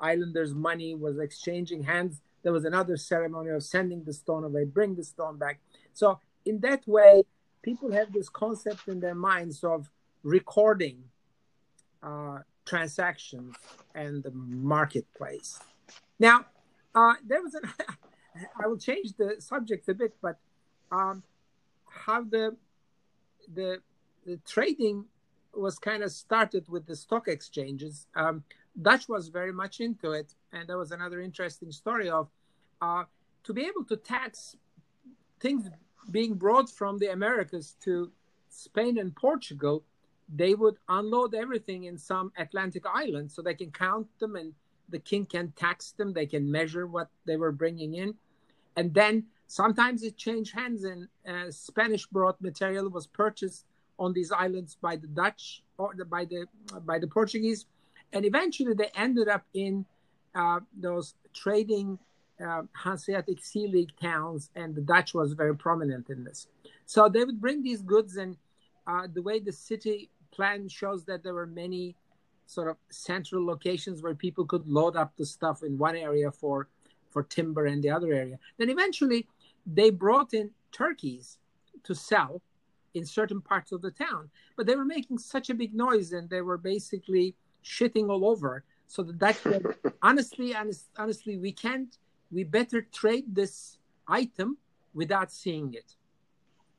Islanders' 0.00 0.54
money 0.54 0.94
was 0.94 1.18
exchanging 1.18 1.84
hands, 1.84 2.20
there 2.42 2.52
was 2.52 2.64
another 2.64 2.96
ceremony 2.96 3.50
of 3.50 3.62
sending 3.62 4.04
the 4.04 4.12
stone 4.12 4.44
away, 4.44 4.64
bring 4.64 4.94
the 4.94 5.04
stone 5.04 5.38
back. 5.38 5.60
So 5.92 6.20
in 6.44 6.60
that 6.60 6.86
way, 6.86 7.24
people 7.62 7.92
have 7.92 8.12
this 8.12 8.28
concept 8.28 8.88
in 8.88 9.00
their 9.00 9.14
minds 9.14 9.64
of 9.64 9.90
recording 10.22 11.04
uh, 12.02 12.38
transactions 12.64 13.56
and 13.94 14.22
the 14.22 14.30
marketplace. 14.30 15.58
Now, 16.18 16.46
uh, 16.98 17.14
there 17.24 17.42
was 17.42 17.54
an. 17.54 17.62
I 18.62 18.66
will 18.66 18.78
change 18.78 19.14
the 19.16 19.36
subject 19.38 19.88
a 19.88 19.94
bit, 19.94 20.14
but 20.20 20.38
um, 20.90 21.22
how 21.88 22.22
the 22.24 22.56
the 23.52 23.80
the 24.26 24.38
trading 24.46 25.04
was 25.54 25.78
kind 25.78 26.02
of 26.02 26.10
started 26.12 26.68
with 26.68 26.86
the 26.86 26.96
stock 26.96 27.28
exchanges. 27.28 28.06
Um, 28.14 28.44
Dutch 28.80 29.08
was 29.08 29.28
very 29.28 29.52
much 29.52 29.80
into 29.80 30.12
it, 30.12 30.34
and 30.52 30.68
there 30.68 30.78
was 30.78 30.92
another 30.92 31.20
interesting 31.20 31.72
story 31.72 32.10
of 32.10 32.28
uh, 32.80 33.04
to 33.44 33.52
be 33.52 33.62
able 33.62 33.84
to 33.84 33.96
tax 33.96 34.56
things 35.40 35.68
being 36.10 36.34
brought 36.34 36.68
from 36.70 36.98
the 36.98 37.12
Americas 37.12 37.76
to 37.84 38.10
Spain 38.48 38.98
and 38.98 39.14
Portugal, 39.14 39.84
they 40.34 40.54
would 40.54 40.76
unload 40.88 41.34
everything 41.34 41.84
in 41.84 41.96
some 41.96 42.32
Atlantic 42.36 42.84
island 42.86 43.30
so 43.30 43.40
they 43.40 43.54
can 43.54 43.70
count 43.70 44.06
them 44.18 44.36
and 44.36 44.52
the 44.88 44.98
king 44.98 45.26
can 45.26 45.52
tax 45.56 45.92
them. 45.92 46.12
They 46.12 46.26
can 46.26 46.50
measure 46.50 46.86
what 46.86 47.08
they 47.26 47.36
were 47.36 47.52
bringing 47.52 47.94
in. 47.94 48.14
And 48.76 48.94
then 48.94 49.24
sometimes 49.46 50.02
it 50.02 50.16
changed 50.16 50.54
hands 50.54 50.84
and 50.84 51.08
uh, 51.26 51.50
Spanish 51.50 52.06
brought 52.06 52.40
material 52.40 52.88
was 52.88 53.06
purchased 53.06 53.64
on 53.98 54.12
these 54.12 54.30
islands 54.30 54.76
by 54.80 54.96
the 54.96 55.06
Dutch 55.06 55.62
or 55.76 55.92
the, 55.96 56.04
by 56.04 56.24
the 56.24 56.46
by 56.84 56.98
the 56.98 57.06
Portuguese, 57.06 57.66
and 58.12 58.24
eventually 58.24 58.74
they 58.74 58.90
ended 58.94 59.28
up 59.28 59.44
in 59.54 59.84
uh, 60.34 60.60
those 60.78 61.14
trading 61.34 61.98
uh, 62.44 62.62
Hanseatic 62.72 63.44
Sea 63.44 63.66
League 63.66 63.92
towns, 64.00 64.50
and 64.54 64.74
the 64.74 64.80
Dutch 64.80 65.14
was 65.14 65.32
very 65.32 65.56
prominent 65.56 66.08
in 66.10 66.24
this. 66.24 66.46
So 66.86 67.08
they 67.08 67.24
would 67.24 67.40
bring 67.40 67.62
these 67.62 67.82
goods, 67.82 68.16
and 68.16 68.36
uh, 68.86 69.08
the 69.12 69.22
way 69.22 69.40
the 69.40 69.52
city 69.52 70.10
plan 70.30 70.68
shows 70.68 71.04
that 71.06 71.22
there 71.22 71.34
were 71.34 71.46
many 71.46 71.96
sort 72.48 72.68
of 72.68 72.78
central 72.90 73.44
locations 73.44 74.02
where 74.02 74.14
people 74.14 74.46
could 74.46 74.66
load 74.66 74.96
up 74.96 75.14
the 75.16 75.26
stuff 75.26 75.62
in 75.62 75.76
one 75.76 75.94
area 75.94 76.30
for 76.32 76.68
for 77.10 77.22
timber 77.22 77.66
and 77.66 77.82
the 77.82 77.90
other 77.90 78.12
area. 78.12 78.38
Then 78.56 78.70
eventually 78.70 79.26
they 79.66 79.90
brought 79.90 80.34
in 80.34 80.50
turkeys 80.72 81.38
to 81.84 81.94
sell 81.94 82.40
in 82.94 83.04
certain 83.04 83.40
parts 83.40 83.70
of 83.70 83.82
the 83.82 83.90
town, 83.90 84.30
but 84.56 84.66
they 84.66 84.76
were 84.76 84.84
making 84.84 85.18
such 85.18 85.50
a 85.50 85.54
big 85.54 85.74
noise 85.74 86.12
and 86.12 86.28
they 86.28 86.40
were 86.40 86.58
basically 86.58 87.34
shitting 87.62 88.08
all 88.08 88.24
over. 88.26 88.64
So 88.86 89.02
the 89.02 89.12
Dutch 89.12 89.38
honestly, 90.02 90.54
honest, 90.54 90.86
honestly, 90.96 91.36
we 91.36 91.52
can't 91.52 91.96
we 92.30 92.44
better 92.44 92.80
trade 92.82 93.34
this 93.34 93.78
item 94.06 94.56
without 94.94 95.30
seeing 95.30 95.74
it. 95.74 95.94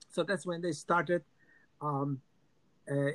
So 0.09 0.23
that's 0.23 0.45
when 0.45 0.61
they 0.61 0.71
started 0.71 1.23
um, 1.81 2.21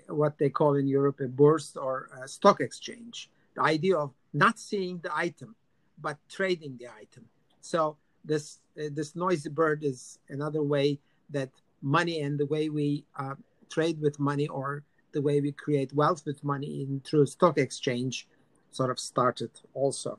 what 0.08 0.38
they 0.38 0.50
call 0.50 0.74
in 0.76 0.86
Europe 0.86 1.20
a 1.20 1.28
bourse 1.28 1.76
or 1.76 2.08
a 2.22 2.28
stock 2.28 2.60
exchange. 2.60 3.30
The 3.54 3.62
idea 3.62 3.96
of 3.96 4.12
not 4.32 4.58
seeing 4.58 4.98
the 4.98 5.14
item, 5.14 5.54
but 6.00 6.18
trading 6.28 6.76
the 6.78 6.88
item. 6.88 7.24
So 7.60 7.96
this 8.24 8.60
uh, 8.78 8.90
this 8.92 9.14
noisy 9.14 9.50
bird 9.50 9.84
is 9.84 10.18
another 10.28 10.62
way 10.62 10.98
that 11.30 11.50
money 11.82 12.20
and 12.20 12.38
the 12.38 12.46
way 12.46 12.68
we 12.68 13.04
uh, 13.18 13.34
trade 13.70 14.00
with 14.00 14.18
money 14.18 14.48
or 14.48 14.82
the 15.12 15.22
way 15.22 15.40
we 15.40 15.52
create 15.52 15.92
wealth 15.92 16.24
with 16.26 16.42
money 16.42 16.82
in 16.82 17.00
through 17.04 17.26
stock 17.26 17.58
exchange 17.58 18.26
sort 18.70 18.90
of 18.90 18.98
started 18.98 19.50
also. 19.74 20.18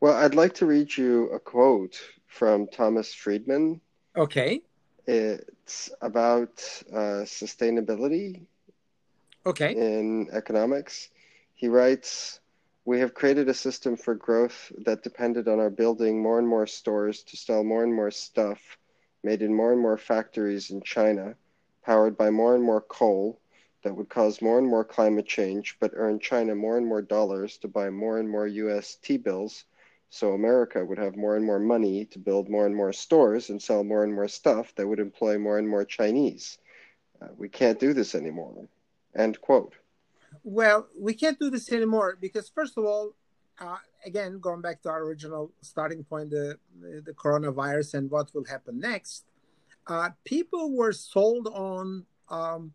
Well, 0.00 0.14
I'd 0.14 0.34
like 0.34 0.54
to 0.54 0.66
read 0.66 0.96
you 0.96 1.28
a 1.30 1.40
quote 1.40 2.00
from 2.26 2.68
Thomas 2.68 3.12
Friedman. 3.12 3.80
Okay. 4.16 4.62
It's 5.08 5.90
about 6.02 6.62
uh, 6.92 7.24
sustainability. 7.24 8.42
Okay. 9.46 9.72
In 9.72 10.28
economics, 10.32 11.08
he 11.54 11.66
writes, 11.68 12.40
"We 12.84 13.00
have 13.00 13.14
created 13.14 13.48
a 13.48 13.54
system 13.54 13.96
for 13.96 14.14
growth 14.14 14.70
that 14.84 15.02
depended 15.02 15.48
on 15.48 15.60
our 15.60 15.70
building 15.70 16.20
more 16.20 16.38
and 16.38 16.46
more 16.46 16.66
stores 16.66 17.22
to 17.22 17.38
sell 17.38 17.64
more 17.64 17.82
and 17.82 17.94
more 17.94 18.10
stuff 18.10 18.76
made 19.22 19.40
in 19.40 19.54
more 19.54 19.72
and 19.72 19.80
more 19.80 19.96
factories 19.96 20.68
in 20.68 20.82
China, 20.82 21.36
powered 21.82 22.18
by 22.18 22.28
more 22.28 22.54
and 22.54 22.62
more 22.62 22.82
coal." 22.82 23.40
That 23.84 23.96
would 23.96 24.10
cause 24.10 24.42
more 24.42 24.58
and 24.58 24.66
more 24.68 24.84
climate 24.84 25.26
change, 25.26 25.78
but 25.80 25.92
earn 25.94 26.18
China 26.18 26.54
more 26.54 26.76
and 26.76 26.86
more 26.86 27.00
dollars 27.00 27.56
to 27.58 27.68
buy 27.68 27.88
more 27.88 28.18
and 28.18 28.28
more 28.28 28.46
US 28.46 28.96
T 28.96 29.16
bills 29.16 29.64
so 30.10 30.32
America 30.32 30.84
would 30.84 30.98
have 30.98 31.16
more 31.16 31.36
and 31.36 31.44
more 31.44 31.58
money 31.58 32.04
to 32.06 32.18
build 32.18 32.48
more 32.48 32.66
and 32.66 32.74
more 32.74 32.92
stores 32.92 33.50
and 33.50 33.60
sell 33.60 33.84
more 33.84 34.04
and 34.04 34.14
more 34.14 34.28
stuff 34.28 34.74
that 34.76 34.86
would 34.86 35.00
employ 35.00 35.38
more 35.38 35.58
and 35.58 35.68
more 35.68 35.84
Chinese. 35.84 36.58
Uh, 37.20 37.28
we 37.36 37.48
can't 37.48 37.78
do 37.78 37.92
this 37.92 38.14
anymore. 38.14 38.68
End 39.16 39.40
quote. 39.40 39.74
Well, 40.44 40.86
we 40.98 41.14
can't 41.14 41.38
do 41.38 41.50
this 41.50 41.70
anymore 41.72 42.16
because, 42.20 42.48
first 42.48 42.78
of 42.78 42.84
all, 42.84 43.14
uh, 43.60 43.78
again, 44.04 44.38
going 44.40 44.60
back 44.60 44.82
to 44.82 44.88
our 44.88 45.02
original 45.02 45.52
starting 45.60 46.04
point, 46.04 46.30
the, 46.30 46.58
the 46.80 47.12
coronavirus 47.12 47.94
and 47.94 48.10
what 48.10 48.32
will 48.34 48.44
happen 48.44 48.78
next, 48.78 49.24
uh, 49.86 50.10
people 50.24 50.76
were 50.76 50.92
sold 50.92 51.48
on 51.48 52.04
um, 52.28 52.72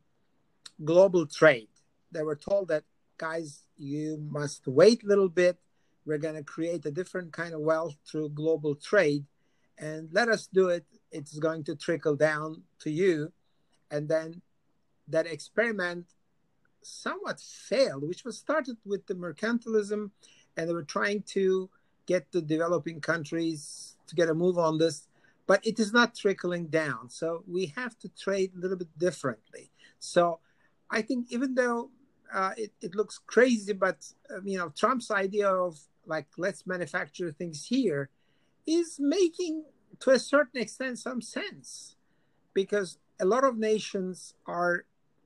global 0.83 1.25
trade. 1.25 1.69
They 2.11 2.23
were 2.23 2.35
told 2.35 2.67
that, 2.67 2.83
guys, 3.17 3.63
you 3.77 4.17
must 4.29 4.67
wait 4.67 5.03
a 5.03 5.07
little 5.07 5.29
bit 5.29 5.57
we're 6.05 6.17
going 6.17 6.35
to 6.35 6.43
create 6.43 6.85
a 6.85 6.91
different 6.91 7.31
kind 7.31 7.53
of 7.53 7.61
wealth 7.61 7.95
through 8.05 8.29
global 8.29 8.75
trade 8.75 9.25
and 9.77 10.09
let 10.11 10.29
us 10.29 10.47
do 10.47 10.69
it 10.69 10.85
it's 11.11 11.37
going 11.39 11.63
to 11.63 11.75
trickle 11.75 12.15
down 12.15 12.61
to 12.79 12.89
you 12.89 13.31
and 13.91 14.07
then 14.07 14.41
that 15.07 15.25
experiment 15.25 16.05
somewhat 16.81 17.39
failed 17.39 18.07
which 18.07 18.23
was 18.23 18.37
started 18.37 18.77
with 18.85 19.05
the 19.07 19.15
mercantilism 19.15 20.11
and 20.55 20.69
they 20.69 20.73
were 20.73 20.83
trying 20.83 21.21
to 21.23 21.69
get 22.05 22.31
the 22.31 22.41
developing 22.41 22.99
countries 22.99 23.95
to 24.07 24.15
get 24.15 24.29
a 24.29 24.33
move 24.33 24.57
on 24.57 24.77
this 24.77 25.07
but 25.45 25.65
it 25.65 25.79
is 25.79 25.91
not 25.91 26.15
trickling 26.15 26.67
down. 26.67 27.09
So 27.09 27.43
we 27.47 27.73
have 27.75 27.97
to 27.99 28.09
trade 28.09 28.51
a 28.55 28.59
little 28.59 28.77
bit 28.77 28.97
differently. 28.97 29.71
So 29.99 30.39
I 30.89 31.01
think 31.01 31.31
even 31.31 31.55
though 31.55 31.89
uh, 32.33 32.51
it, 32.57 32.71
it 32.81 32.95
looks 32.95 33.19
crazy, 33.25 33.73
but 33.73 34.05
uh, 34.29 34.41
you 34.43 34.57
know 34.57 34.69
Trump's 34.69 35.11
idea 35.11 35.49
of 35.49 35.79
like 36.05 36.27
let's 36.37 36.65
manufacture 36.65 37.31
things 37.31 37.65
here 37.65 38.09
is 38.65 38.97
making 38.99 39.63
to 39.99 40.11
a 40.11 40.19
certain 40.19 40.61
extent 40.61 40.99
some 40.99 41.21
sense. 41.21 41.95
Because 42.53 42.97
a 43.19 43.25
lot 43.25 43.43
of 43.43 43.57
nations 43.57 44.33
are 44.45 44.85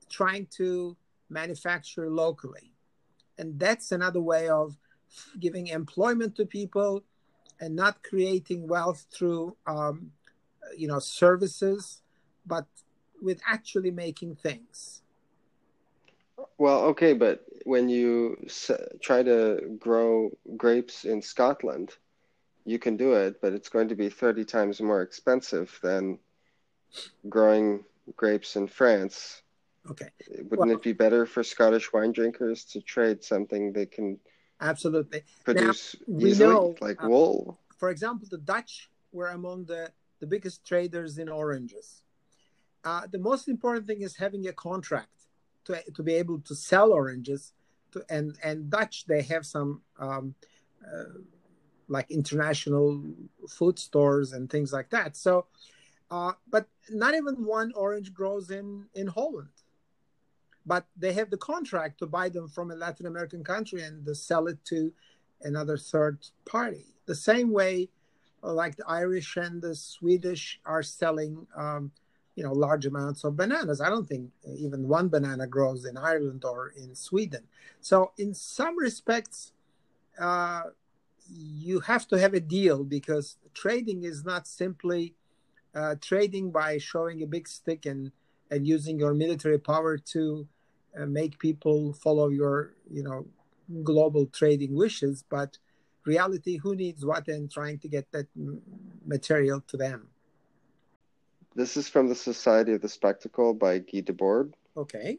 trying 0.09 0.47
to 0.57 0.95
manufacture 1.29 2.09
locally. 2.09 2.73
And 3.37 3.59
that's 3.59 3.91
another 3.91 4.21
way 4.21 4.49
of 4.49 4.77
giving 5.39 5.67
employment 5.67 6.35
to 6.35 6.45
people 6.45 7.03
and 7.59 7.75
not 7.75 8.03
creating 8.03 8.67
wealth 8.67 9.05
through 9.11 9.55
um, 9.65 10.11
you 10.75 10.87
know 10.87 10.99
services 10.99 12.01
but 12.45 12.65
with 13.21 13.41
actually 13.47 13.91
making 13.91 14.35
things. 14.35 15.01
Well 16.57 16.81
okay 16.85 17.13
but 17.13 17.45
when 17.67 17.89
you 17.89 18.37
try 19.01 19.21
to 19.23 19.77
grow 19.79 20.29
grapes 20.55 21.05
in 21.05 21.21
scotland 21.21 21.91
you 22.65 22.79
can 22.79 22.95
do 22.97 23.13
it 23.13 23.41
but 23.41 23.53
it's 23.53 23.69
going 23.69 23.89
to 23.89 23.95
be 23.95 24.09
30 24.09 24.45
times 24.45 24.81
more 24.81 25.01
expensive 25.01 25.77
than 25.83 26.17
growing 27.29 27.83
grapes 28.15 28.55
in 28.55 28.67
france 28.67 29.41
Okay. 29.89 30.09
Wouldn't 30.29 30.67
well, 30.67 30.71
it 30.71 30.81
be 30.83 30.93
better 30.93 31.25
for 31.25 31.43
Scottish 31.43 31.93
wine 31.93 32.11
drinkers 32.11 32.65
to 32.65 32.81
trade 32.81 33.23
something 33.23 33.71
they 33.71 33.85
can 33.85 34.19
absolutely 34.59 35.23
produce 35.45 35.95
now, 36.07 36.25
easily, 36.25 36.53
know, 36.53 36.75
like 36.81 37.01
uh, 37.01 37.07
wool? 37.07 37.59
For 37.77 37.89
example, 37.89 38.27
the 38.29 38.37
Dutch 38.37 38.89
were 39.11 39.29
among 39.29 39.65
the, 39.65 39.91
the 40.19 40.27
biggest 40.27 40.65
traders 40.65 41.17
in 41.17 41.29
oranges. 41.29 42.01
Uh, 42.83 43.07
the 43.09 43.19
most 43.19 43.47
important 43.47 43.87
thing 43.87 44.01
is 44.01 44.17
having 44.17 44.47
a 44.47 44.53
contract 44.53 45.27
to, 45.65 45.81
to 45.95 46.03
be 46.03 46.13
able 46.13 46.39
to 46.41 46.55
sell 46.55 46.91
oranges. 46.91 47.53
To, 47.93 48.03
and, 48.09 48.37
and 48.43 48.69
Dutch, 48.69 49.05
they 49.05 49.21
have 49.23 49.45
some 49.45 49.81
um, 49.99 50.35
uh, 50.85 51.19
like 51.87 52.11
international 52.11 53.03
food 53.49 53.79
stores 53.79 54.33
and 54.33 54.49
things 54.49 54.73
like 54.73 54.89
that. 54.89 55.15
So, 55.15 55.45
uh, 56.11 56.33
but 56.49 56.67
not 56.89 57.15
even 57.15 57.45
one 57.45 57.71
orange 57.75 58.13
grows 58.13 58.51
in, 58.51 58.85
in 58.93 59.07
Holland 59.07 59.49
but 60.67 60.85
they 60.97 61.13
have 61.13 61.29
the 61.29 61.37
contract 61.37 61.97
to 61.99 62.05
buy 62.05 62.27
them 62.27 62.49
from 62.49 62.69
a 62.69 62.75
Latin 62.75 63.05
American 63.05 63.43
country 63.43 63.81
and 63.81 64.05
to 64.05 64.13
sell 64.13 64.47
it 64.47 64.63
to 64.65 64.91
another 65.41 65.77
third 65.77 66.19
party. 66.45 66.85
The 67.05 67.15
same 67.15 67.51
way, 67.51 67.89
like 68.43 68.75
the 68.75 68.87
Irish 68.87 69.37
and 69.37 69.61
the 69.61 69.73
Swedish 69.73 70.59
are 70.65 70.83
selling, 70.83 71.47
um, 71.55 71.91
you 72.37 72.43
know, 72.43 72.53
large 72.53 72.85
amounts 72.85 73.23
of 73.23 73.35
bananas. 73.35 73.81
I 73.81 73.89
don't 73.89 74.07
think 74.07 74.29
even 74.45 74.87
one 74.87 75.09
banana 75.09 75.47
grows 75.47 75.85
in 75.85 75.97
Ireland 75.97 76.45
or 76.45 76.71
in 76.77 76.93
Sweden. 76.93 77.41
So, 77.81 78.11
in 78.19 78.35
some 78.35 78.77
respects, 78.77 79.53
uh, 80.19 80.61
you 81.27 81.79
have 81.79 82.07
to 82.09 82.19
have 82.19 82.35
a 82.35 82.39
deal 82.39 82.83
because 82.83 83.37
trading 83.55 84.03
is 84.03 84.23
not 84.23 84.47
simply 84.47 85.15
uh, 85.73 85.95
trading 85.99 86.51
by 86.51 86.77
showing 86.77 87.23
a 87.23 87.27
big 87.27 87.47
stick 87.47 87.87
and 87.87 88.11
and 88.51 88.65
using 88.65 88.97
your 88.99 89.13
military 89.13 89.59
power 89.59 89.97
to 89.97 90.47
uh, 90.97 91.05
make 91.05 91.39
people 91.39 91.91
follow 91.93 92.29
your 92.29 92.75
you 92.89 93.03
know 93.03 93.25
global 93.83 94.25
trading 94.27 94.73
wishes 94.75 95.23
but 95.29 95.57
reality 96.05 96.57
who 96.57 96.73
needs 96.75 97.05
what 97.05 97.27
and 97.27 97.51
trying 97.51 97.77
to 97.77 97.89
get 97.89 98.09
that 98.13 98.27
material 99.05 99.59
to 99.67 99.75
them 99.75 100.07
this 101.57 101.75
is 101.75 101.89
from 101.89 102.07
the 102.07 102.15
society 102.15 102.73
of 102.73 102.81
the 102.81 102.89
spectacle 102.89 103.53
by 103.53 103.79
guy 103.79 104.01
debord 104.01 104.53
okay 104.75 105.17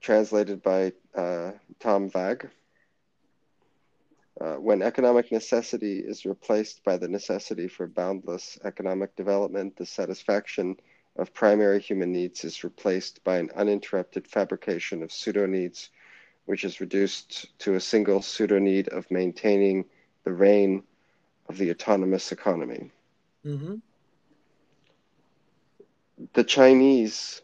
translated 0.00 0.62
by 0.62 0.92
uh, 1.16 1.52
tom 1.78 2.10
vag 2.10 2.50
uh, 4.40 4.54
when 4.54 4.80
economic 4.80 5.30
necessity 5.30 5.98
is 5.98 6.24
replaced 6.24 6.82
by 6.82 6.96
the 6.96 7.08
necessity 7.08 7.68
for 7.68 7.86
boundless 7.86 8.58
economic 8.64 9.14
development, 9.14 9.76
the 9.76 9.84
satisfaction 9.84 10.76
of 11.16 11.34
primary 11.34 11.78
human 11.78 12.10
needs 12.10 12.42
is 12.44 12.64
replaced 12.64 13.22
by 13.22 13.36
an 13.36 13.50
uninterrupted 13.54 14.26
fabrication 14.26 15.02
of 15.02 15.12
pseudo 15.12 15.44
needs, 15.44 15.90
which 16.46 16.64
is 16.64 16.80
reduced 16.80 17.58
to 17.58 17.74
a 17.74 17.80
single 17.80 18.22
pseudo 18.22 18.58
need 18.58 18.88
of 18.88 19.10
maintaining 19.10 19.84
the 20.24 20.32
reign 20.32 20.82
of 21.50 21.58
the 21.58 21.70
autonomous 21.70 22.32
economy. 22.32 22.90
Mm-hmm. 23.44 23.74
The 26.34 26.44
Chinese 26.44 27.40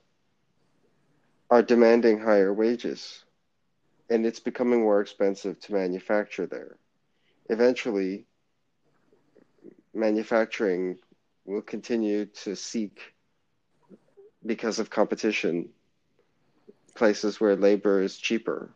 are 1.48 1.62
demanding 1.62 2.18
higher 2.18 2.52
wages, 2.52 3.24
and 4.10 4.26
it's 4.26 4.40
becoming 4.40 4.82
more 4.82 5.00
expensive 5.00 5.58
to 5.60 5.72
manufacture 5.72 6.46
there. 6.46 6.76
Eventually, 7.48 8.26
manufacturing 9.94 10.98
will 11.46 11.62
continue 11.62 12.26
to 12.26 12.54
seek 12.54 13.14
because 14.44 14.78
of 14.78 14.90
competition, 14.90 15.70
places 16.94 17.40
where 17.40 17.56
labor 17.56 18.02
is 18.02 18.18
cheaper. 18.18 18.74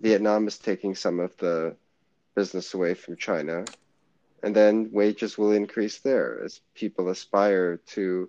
Vietnam 0.00 0.48
is 0.48 0.58
taking 0.58 0.96
some 0.96 1.20
of 1.20 1.36
the 1.36 1.76
business 2.34 2.74
away 2.74 2.94
from 2.94 3.16
China, 3.16 3.64
and 4.42 4.56
then 4.56 4.90
wages 4.90 5.38
will 5.38 5.52
increase 5.52 5.98
there 5.98 6.42
as 6.42 6.60
people 6.74 7.10
aspire 7.10 7.76
to 7.76 8.28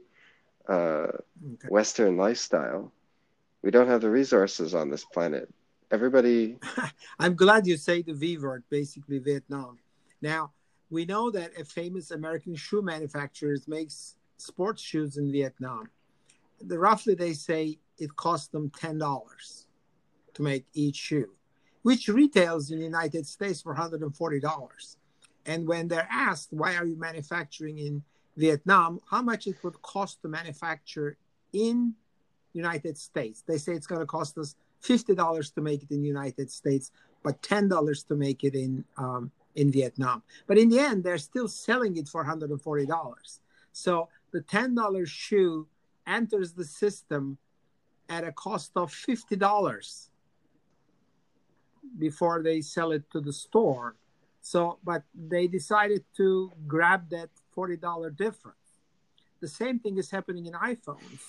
uh, 0.68 1.08
okay. 1.54 1.68
Western 1.70 2.18
lifestyle. 2.18 2.92
We 3.62 3.72
don't 3.72 3.88
have 3.88 4.02
the 4.02 4.10
resources 4.10 4.74
on 4.74 4.90
this 4.90 5.06
planet. 5.06 5.50
Everybody. 5.92 6.58
I'm 7.20 7.36
glad 7.36 7.68
you 7.68 7.78
say 7.78 8.02
the 8.02 8.14
V 8.14 8.38
word, 8.38 8.64
basically 8.70 9.20
Vietnam. 9.20 9.78
Now, 10.22 10.52
we 10.90 11.06
know 11.06 11.32
that 11.32 11.52
a 11.60 11.66
famous 11.66 12.12
American 12.12 12.56
shoe 12.56 12.82
manufacturer 12.82 13.56
makes 13.68 14.16
sports 14.38 14.82
shoes 14.82 15.18
in 15.18 15.32
Vietnam 15.32 15.90
the, 16.68 16.78
roughly 16.78 17.16
they 17.16 17.34
say 17.34 17.78
it 17.98 18.16
costs 18.16 18.48
them 18.48 18.72
ten 18.78 18.98
dollars 18.98 19.68
to 20.34 20.42
make 20.42 20.66
each 20.74 20.96
shoe, 20.96 21.30
which 21.82 22.08
retails 22.08 22.72
in 22.72 22.80
the 22.80 22.86
United 22.86 23.26
States 23.28 23.62
for 23.62 23.74
hundred 23.74 24.02
and 24.02 24.16
forty 24.16 24.40
dollars. 24.40 24.98
And 25.46 25.68
when 25.68 25.88
they're 25.88 26.08
asked 26.12 26.50
why 26.52 26.76
are 26.76 26.86
you 26.86 26.98
manufacturing 26.98 27.80
in 27.80 28.04
Vietnam, 28.46 29.00
how 29.10 29.22
much 29.22 29.48
it 29.48 29.58
would 29.64 29.80
cost 29.82 30.22
to 30.22 30.28
manufacture 30.28 31.18
in 31.54 31.94
United 32.54 32.98
States, 32.98 33.44
they 33.48 33.58
say 33.58 33.74
it's 33.74 33.88
going 33.88 34.02
to 34.02 34.12
cost 34.18 34.38
us 34.38 34.56
fifty 34.82 35.14
dollars 35.24 35.52
to 35.52 35.62
make 35.62 35.84
it 35.84 35.92
in 35.92 36.04
United 36.04 36.52
States, 36.52 36.92
but 37.24 37.42
ten 37.42 37.68
dollars 37.68 38.04
to 38.10 38.16
make 38.16 38.44
it 38.44 38.56
in 38.56 38.84
um, 38.98 39.32
in 39.56 39.72
Vietnam. 39.72 40.24
But 40.48 40.58
in 40.58 40.68
the 40.70 40.80
end, 40.80 41.04
they're 41.04 41.18
still 41.32 41.48
selling 41.48 41.94
it 41.98 42.08
for 42.08 42.24
hundred 42.24 42.50
and 42.50 42.62
forty 42.62 42.86
dollars. 42.86 43.40
So 43.72 44.10
the 44.34 44.42
ten 44.42 44.76
dollars 44.76 45.10
shoe 45.10 45.68
enters 46.08 46.50
the 46.54 46.66
system 46.66 47.38
at 48.10 48.24
a 48.26 48.32
cost 48.32 48.72
of 48.76 48.92
$50 48.92 50.08
before 51.98 52.44
they 52.44 52.60
sell 52.62 52.92
it 52.92 53.04
to 53.12 53.22
the 53.22 53.32
store. 53.32 53.96
So, 54.42 54.80
but 54.84 55.04
they 55.16 55.48
decided 55.48 56.04
to 56.18 56.52
grab 56.68 57.10
that 57.12 57.30
$40 57.56 58.16
difference. 58.16 58.58
The 59.40 59.48
same 59.48 59.80
thing 59.80 59.98
is 59.98 60.10
happening 60.12 60.46
in 60.46 60.54
iPhones. 60.54 61.22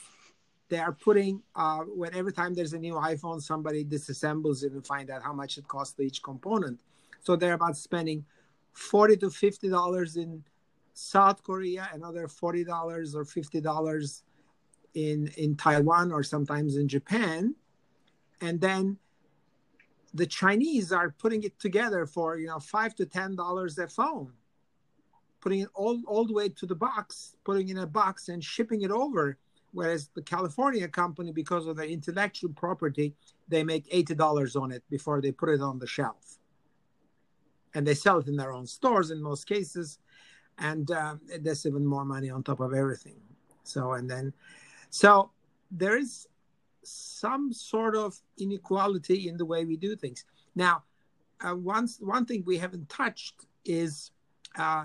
They 0.68 0.78
are 0.78 0.92
putting, 0.92 1.42
uh, 1.54 1.80
when 1.80 2.14
every 2.14 2.32
time 2.32 2.54
there's 2.54 2.72
a 2.72 2.78
new 2.78 2.94
iPhone, 2.94 3.42
somebody 3.42 3.84
disassembles 3.84 4.64
it 4.64 4.72
and 4.72 4.86
find 4.86 5.10
out 5.10 5.22
how 5.22 5.32
much 5.32 5.58
it 5.58 5.68
costs 5.68 5.94
for 5.94 6.02
each 6.02 6.22
component. 6.22 6.78
So 7.20 7.36
they're 7.36 7.54
about 7.54 7.76
spending 7.76 8.24
40 8.72 9.16
to 9.18 9.26
$50 9.26 10.16
in 10.16 10.42
South 10.94 11.42
Korea, 11.42 11.88
another 11.92 12.26
$40 12.26 13.14
or 13.14 13.24
$50 13.24 14.22
in 14.94 15.28
in 15.36 15.56
Taiwan 15.56 16.12
or 16.12 16.22
sometimes 16.22 16.76
in 16.76 16.88
Japan, 16.88 17.54
and 18.40 18.60
then 18.60 18.98
the 20.14 20.26
Chinese 20.26 20.92
are 20.92 21.10
putting 21.10 21.42
it 21.42 21.58
together 21.58 22.06
for 22.06 22.36
you 22.36 22.46
know 22.46 22.58
five 22.58 22.94
to 22.96 23.06
ten 23.06 23.34
dollars 23.34 23.78
a 23.78 23.88
phone, 23.88 24.32
putting 25.42 25.60
it 25.60 25.68
all 25.74 26.00
all 26.06 26.24
the 26.26 26.32
way 26.32 26.48
to 26.48 26.66
the 26.66 26.74
box, 26.88 27.36
putting 27.44 27.68
in 27.68 27.78
a 27.78 27.86
box 27.86 28.28
and 28.30 28.42
shipping 28.42 28.82
it 28.82 28.90
over. 28.90 29.36
Whereas 29.74 30.10
the 30.14 30.22
California 30.22 30.86
company, 30.86 31.32
because 31.32 31.66
of 31.66 31.76
their 31.76 31.86
intellectual 31.86 32.52
property, 32.64 33.14
they 33.48 33.62
make 33.64 33.84
eighty 33.90 34.14
dollars 34.14 34.56
on 34.56 34.72
it 34.72 34.82
before 34.88 35.20
they 35.20 35.32
put 35.32 35.48
it 35.50 35.60
on 35.60 35.78
the 35.78 35.86
shelf, 35.86 36.38
and 37.74 37.86
they 37.86 37.94
sell 37.94 38.18
it 38.18 38.28
in 38.28 38.36
their 38.36 38.52
own 38.52 38.66
stores 38.66 39.10
in 39.10 39.22
most 39.22 39.44
cases, 39.46 39.98
and 40.58 40.90
there's 41.40 41.66
even 41.66 41.84
more 41.86 42.04
money 42.04 42.30
on 42.30 42.42
top 42.42 42.60
of 42.60 42.72
everything. 42.72 43.18
So 43.64 43.92
and 43.92 44.08
then 44.08 44.32
so 44.90 45.30
there 45.70 45.96
is 45.96 46.28
some 46.84 47.52
sort 47.52 47.94
of 47.96 48.20
inequality 48.38 49.28
in 49.28 49.36
the 49.36 49.46
way 49.46 49.64
we 49.64 49.76
do 49.76 49.96
things. 49.96 50.24
Now, 50.54 50.82
uh, 51.40 51.54
one, 51.54 51.88
one 52.00 52.26
thing 52.26 52.42
we 52.44 52.58
haven't 52.58 52.88
touched 52.88 53.46
is 53.64 54.10
uh, 54.58 54.84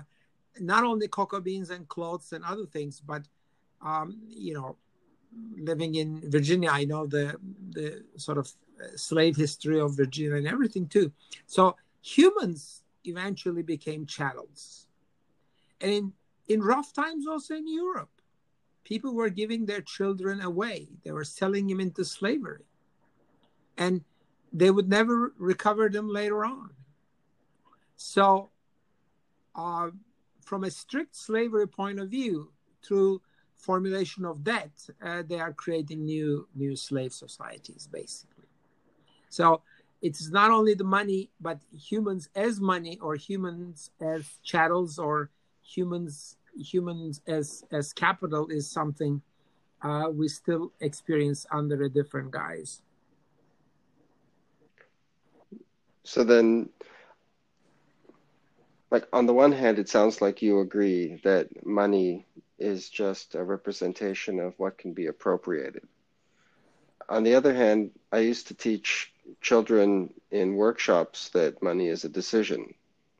not 0.60 0.84
only 0.84 1.08
cocoa 1.08 1.40
beans 1.40 1.70
and 1.70 1.88
clothes 1.88 2.32
and 2.32 2.44
other 2.44 2.66
things, 2.66 3.00
but 3.00 3.22
um, 3.80 4.18
you 4.28 4.54
know, 4.54 4.76
living 5.56 5.94
in 5.94 6.30
Virginia, 6.30 6.70
I 6.70 6.84
know 6.84 7.06
the 7.06 7.36
the 7.70 8.04
sort 8.16 8.38
of 8.38 8.50
slave 8.96 9.36
history 9.36 9.80
of 9.80 9.96
Virginia 9.96 10.36
and 10.36 10.46
everything 10.46 10.86
too. 10.86 11.12
So 11.46 11.76
humans 12.02 12.82
eventually 13.04 13.62
became 13.62 14.06
chattels, 14.06 14.86
and 15.80 15.92
in 15.92 16.12
in 16.48 16.62
rough 16.62 16.92
times 16.92 17.26
also 17.26 17.54
in 17.54 17.68
Europe, 17.68 18.10
people 18.84 19.14
were 19.14 19.30
giving 19.30 19.66
their 19.66 19.82
children 19.82 20.40
away. 20.40 20.88
They 21.04 21.12
were 21.12 21.24
selling 21.24 21.66
them 21.66 21.80
into 21.80 22.04
slavery, 22.04 22.64
and 23.76 24.02
they 24.52 24.70
would 24.70 24.88
never 24.88 25.32
recover 25.38 25.88
them 25.88 26.08
later 26.08 26.44
on. 26.44 26.70
So, 27.96 28.50
uh, 29.54 29.90
from 30.48 30.64
a 30.64 30.70
strict 30.70 31.14
slavery 31.14 31.68
point 31.68 32.00
of 32.00 32.08
view, 32.08 32.50
through 32.82 33.20
formulation 33.54 34.24
of 34.24 34.42
debt, 34.42 34.72
uh, 35.04 35.22
they 35.28 35.38
are 35.38 35.52
creating 35.52 36.06
new 36.06 36.48
new 36.54 36.74
slave 36.74 37.12
societies, 37.12 37.86
basically. 37.92 38.48
So 39.28 39.60
it's 40.00 40.30
not 40.30 40.50
only 40.50 40.72
the 40.72 40.90
money, 41.00 41.28
but 41.38 41.58
humans 41.90 42.30
as 42.34 42.60
money, 42.60 42.98
or 43.02 43.14
humans 43.14 43.90
as 44.00 44.24
chattels, 44.42 44.98
or 44.98 45.30
humans 45.62 46.38
humans 46.56 47.20
as 47.26 47.64
as 47.70 47.92
capital 47.92 48.48
is 48.48 48.70
something 48.70 49.20
uh, 49.82 50.06
we 50.10 50.28
still 50.28 50.72
experience 50.80 51.46
under 51.52 51.82
a 51.82 51.90
different 51.90 52.30
guise. 52.30 52.80
So 56.04 56.24
then, 56.24 56.70
like 58.90 59.06
on 59.12 59.26
the 59.26 59.34
one 59.34 59.52
hand, 59.52 59.78
it 59.78 59.88
sounds 59.88 60.20
like 60.22 60.42
you 60.42 60.60
agree 60.60 61.20
that 61.24 61.66
money 61.66 62.26
is 62.58 62.88
just 62.88 63.34
a 63.34 63.44
representation 63.44 64.40
of 64.40 64.58
what 64.58 64.78
can 64.78 64.92
be 64.92 65.06
appropriated. 65.06 65.86
On 67.08 67.22
the 67.22 67.34
other 67.34 67.54
hand, 67.54 67.90
I 68.12 68.18
used 68.18 68.48
to 68.48 68.54
teach 68.54 69.12
children 69.40 70.12
in 70.30 70.56
workshops 70.56 71.28
that 71.30 71.62
money 71.62 71.88
is 71.88 72.04
a 72.04 72.08
decision, 72.08 72.74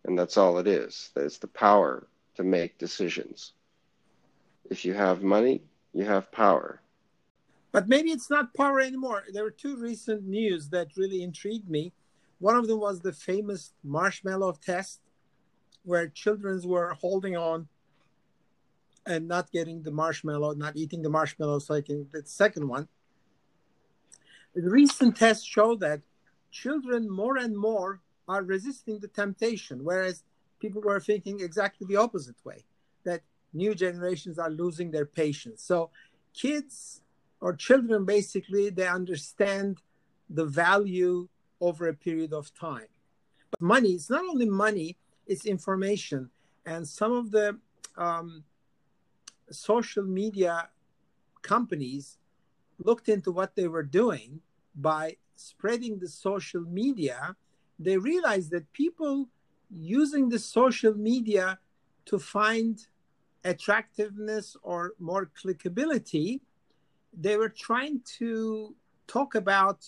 and 0.05 0.19
that's 0.19 0.37
all 0.37 0.59
it 0.59 0.67
is. 0.67 1.11
It's 1.17 1.39
the 1.39 1.47
power 1.47 2.07
to 2.37 2.43
make 2.43 2.79
decisions. 2.79 3.53
If 4.71 4.85
you 4.85 4.95
have 4.95 5.23
money, 5.23 5.63
you 5.95 6.05
have 6.05 6.33
power. 6.33 6.81
But 7.73 7.89
maybe 7.89 8.11
it's 8.11 8.31
not 8.31 8.55
power 8.55 8.81
anymore. 8.81 9.25
There 9.33 9.45
were 9.45 9.51
two 9.51 9.77
recent 9.77 10.27
news 10.27 10.69
that 10.71 10.97
really 10.97 11.23
intrigued 11.23 11.69
me. 11.69 11.93
One 12.39 12.57
of 12.57 12.67
them 12.67 12.81
was 12.81 13.01
the 13.01 13.13
famous 13.13 13.73
marshmallow 13.83 14.59
test, 14.65 15.01
where 15.89 16.07
children 16.09 16.61
were 16.65 16.93
holding 17.01 17.35
on 17.35 17.67
and 19.07 19.27
not 19.27 19.51
getting 19.51 19.83
the 19.83 19.91
marshmallow, 19.91 20.53
not 20.53 20.77
eating 20.77 21.01
the 21.01 21.09
marshmallow. 21.09 21.59
So 21.61 21.75
I 21.75 21.81
can 21.81 22.07
the 22.13 22.23
second 22.27 22.69
one. 22.69 22.89
The 24.55 24.71
recent 24.71 25.17
tests 25.17 25.47
show 25.47 25.77
that 25.77 26.03
children 26.51 27.11
more 27.11 27.39
and 27.39 27.57
more 27.57 28.01
are 28.29 28.43
resisting 28.43 28.99
the 29.01 29.09
temptation, 29.09 29.83
whereas 29.83 30.25
people 30.61 30.83
were 30.83 31.01
thinking 31.01 31.41
exactly 31.41 31.87
the 31.87 31.97
opposite 31.97 32.37
way 32.45 32.65
that 33.05 33.23
new 33.55 33.75
generations 33.75 34.39
are 34.39 34.51
losing 34.51 34.91
their 34.91 35.07
patience. 35.07 35.63
So 35.63 35.91
kids 36.35 37.01
or 37.41 37.55
children 37.55 38.05
basically 38.05 38.69
they 38.69 38.89
understand 38.89 39.79
the 40.29 40.45
value 40.45 41.29
over 41.63 41.89
a 41.89 41.95
period 41.95 42.35
of 42.35 42.53
time. 42.55 42.91
But 43.53 43.63
money, 43.63 43.93
it's 43.93 44.11
not 44.11 44.25
only 44.25 44.47
money, 44.47 44.99
it's 45.29 45.47
information. 45.47 46.31
And 46.67 46.87
some 46.87 47.13
of 47.13 47.31
the 47.31 47.59
um, 47.97 48.45
social 49.51 50.05
media 50.05 50.69
companies 51.43 52.19
looked 52.79 53.09
into 53.09 53.31
what 53.33 53.55
they 53.55 53.69
were 53.69 53.83
doing 53.83 54.41
by 54.75 55.17
spreading 55.37 55.99
the 55.99 56.09
social 56.09 56.63
media. 56.63 57.37
They 57.79 57.97
realized 57.97 58.51
that 58.51 58.73
people 58.73 59.29
using 59.71 60.29
the 60.29 60.39
social 60.39 60.95
media 60.95 61.59
to 62.07 62.19
find 62.19 62.79
attractiveness 63.45 64.57
or 64.63 64.95
more 64.99 65.31
clickability, 65.41 66.41
they 67.13 67.37
were 67.37 67.49
trying 67.49 68.01
to 68.19 68.75
talk 69.07 69.35
about 69.35 69.87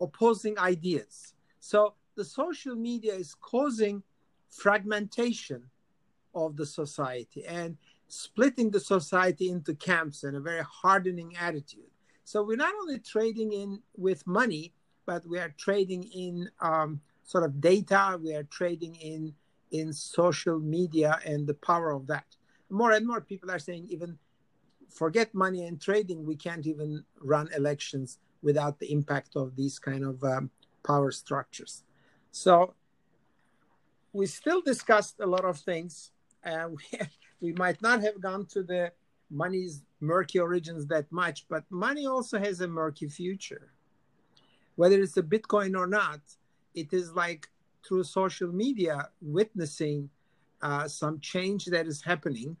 opposing 0.00 0.58
ideas. 0.58 1.34
So 1.60 1.94
the 2.16 2.24
social 2.24 2.74
media 2.74 3.14
is 3.14 3.34
causing 3.34 4.02
fragmentation 4.56 5.62
of 6.34 6.56
the 6.56 6.66
society 6.66 7.44
and 7.46 7.76
splitting 8.08 8.70
the 8.70 8.80
society 8.80 9.50
into 9.50 9.74
camps 9.74 10.24
and 10.24 10.36
a 10.36 10.40
very 10.40 10.62
hardening 10.62 11.36
attitude. 11.36 11.90
So 12.24 12.42
we're 12.42 12.56
not 12.56 12.74
only 12.80 12.98
trading 12.98 13.52
in 13.52 13.80
with 13.96 14.26
money, 14.26 14.72
but 15.06 15.26
we 15.26 15.38
are 15.38 15.54
trading 15.56 16.04
in 16.04 16.50
um, 16.60 17.00
sort 17.24 17.44
of 17.44 17.60
data. 17.60 18.18
We 18.22 18.34
are 18.34 18.44
trading 18.44 18.96
in 18.96 19.34
in 19.72 19.92
social 19.92 20.60
media 20.60 21.18
and 21.24 21.46
the 21.46 21.54
power 21.54 21.90
of 21.90 22.06
that. 22.06 22.24
More 22.70 22.92
and 22.92 23.06
more 23.06 23.20
people 23.20 23.50
are 23.50 23.58
saying 23.58 23.86
even 23.90 24.18
forget 24.88 25.34
money 25.34 25.66
and 25.66 25.80
trading. 25.80 26.24
We 26.24 26.36
can't 26.36 26.66
even 26.66 27.04
run 27.20 27.48
elections 27.54 28.18
without 28.42 28.78
the 28.78 28.90
impact 28.92 29.34
of 29.34 29.56
these 29.56 29.78
kind 29.78 30.04
of 30.04 30.22
um, 30.22 30.50
power 30.84 31.10
structures. 31.10 31.82
So 32.30 32.74
we 34.16 34.26
still 34.26 34.62
discussed 34.62 35.16
a 35.20 35.26
lot 35.26 35.44
of 35.44 35.58
things. 35.58 36.10
Uh, 36.44 36.68
we, 36.70 37.00
we 37.40 37.52
might 37.52 37.80
not 37.82 38.00
have 38.00 38.20
gone 38.20 38.46
to 38.46 38.62
the 38.62 38.90
money's 39.30 39.82
murky 40.00 40.38
origins 40.38 40.86
that 40.86 41.10
much, 41.12 41.46
but 41.48 41.64
money 41.70 42.06
also 42.06 42.38
has 42.38 42.60
a 42.60 42.68
murky 42.68 43.08
future. 43.08 43.68
Whether 44.76 45.00
it's 45.00 45.16
a 45.16 45.22
Bitcoin 45.22 45.76
or 45.76 45.86
not, 45.86 46.20
it 46.74 46.92
is 46.92 47.12
like 47.12 47.48
through 47.86 48.04
social 48.04 48.50
media 48.52 49.08
witnessing 49.20 50.10
uh, 50.62 50.88
some 50.88 51.20
change 51.20 51.66
that 51.66 51.86
is 51.86 52.02
happening, 52.02 52.56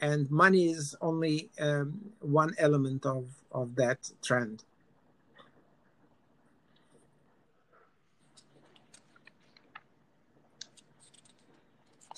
and 0.00 0.30
money 0.30 0.70
is 0.70 0.94
only 1.00 1.50
um, 1.60 2.00
one 2.20 2.54
element 2.58 3.06
of, 3.06 3.24
of 3.52 3.74
that 3.76 4.10
trend. 4.22 4.64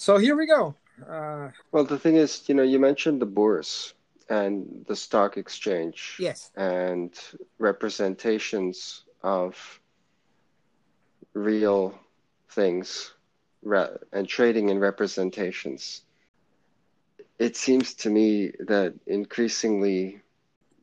So 0.08 0.16
here 0.16 0.36
we 0.36 0.46
go. 0.46 0.74
Uh, 1.06 1.50
well, 1.70 1.84
the 1.84 1.98
thing 1.98 2.16
is, 2.16 2.48
you 2.48 2.54
know, 2.54 2.62
you 2.62 2.78
mentioned 2.78 3.20
the 3.20 3.26
bourse 3.26 3.92
and 4.30 4.86
the 4.88 4.96
stock 4.96 5.36
exchange. 5.36 6.16
Yes. 6.18 6.50
And 6.56 7.12
representations 7.58 9.04
of 9.22 9.54
real 11.34 11.94
things 12.48 13.12
and 13.62 14.26
trading 14.26 14.70
in 14.70 14.78
representations. 14.78 16.04
It 17.38 17.54
seems 17.54 17.92
to 17.96 18.08
me 18.08 18.52
that 18.60 18.94
increasingly 19.06 20.22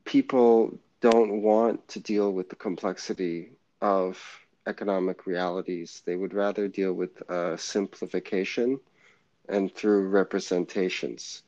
people 0.04 0.78
don't 1.02 1.42
want 1.42 1.88
to 1.88 2.00
deal 2.00 2.32
with 2.32 2.50
the 2.50 2.58
complexity 2.58 3.54
of 3.82 4.22
economic 4.68 5.26
realities. 5.26 6.04
They 6.06 6.16
would 6.16 6.36
rather 6.36 6.68
deal 6.68 6.94
with 6.94 7.28
uh, 7.28 7.58
simplification 7.58 8.80
and 9.50 9.74
through 9.74 10.08
representations. 10.10 11.44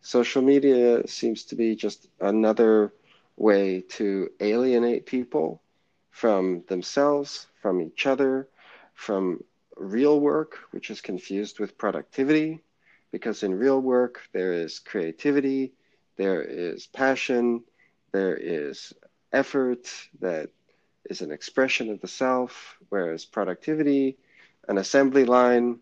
Social 0.00 0.42
media 0.42 1.06
seems 1.06 1.44
to 1.44 1.54
be 1.54 1.74
just 1.74 2.08
another 2.20 2.92
way 3.36 3.80
to 3.80 4.30
alienate 4.40 5.06
people 5.06 5.60
from 6.10 6.64
themselves, 6.68 7.46
from 7.60 7.80
each 7.80 8.06
other, 8.06 8.48
from 8.94 9.42
real 9.76 10.20
work, 10.20 10.58
which 10.72 10.90
is 10.90 11.00
confused 11.00 11.60
with 11.60 11.78
productivity, 11.78 12.60
because 13.12 13.42
in 13.42 13.54
real 13.54 13.80
work 13.80 14.20
there 14.32 14.52
is 14.52 14.78
creativity, 14.78 15.72
there 16.16 16.42
is 16.42 16.86
passion, 16.86 17.62
there 18.12 18.36
is 18.36 18.92
effort 19.32 19.88
that 20.20 20.50
is 21.08 21.20
an 21.20 21.30
expression 21.30 21.90
of 21.90 22.00
the 22.00 22.08
self, 22.08 22.76
whereas 22.88 23.24
productivity, 23.24 24.16
an 24.68 24.78
assembly 24.78 25.24
line, 25.24 25.78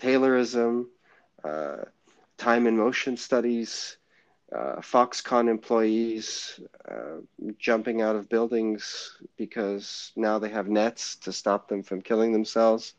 Taylorism, 0.00 0.86
time 2.38 2.66
and 2.66 2.76
motion 2.78 3.16
studies, 3.16 3.96
uh, 4.54 4.76
Foxconn 4.80 5.48
employees 5.48 6.60
uh, 6.88 7.18
jumping 7.58 8.02
out 8.02 8.16
of 8.16 8.28
buildings 8.28 9.16
because 9.36 10.12
now 10.16 10.38
they 10.38 10.48
have 10.48 10.68
nets 10.68 11.16
to 11.16 11.32
stop 11.32 11.68
them 11.68 11.82
from 11.82 12.00
killing 12.00 12.32
themselves. 12.32 12.94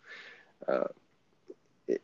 Uh, 0.67 0.88
it, 1.88 2.01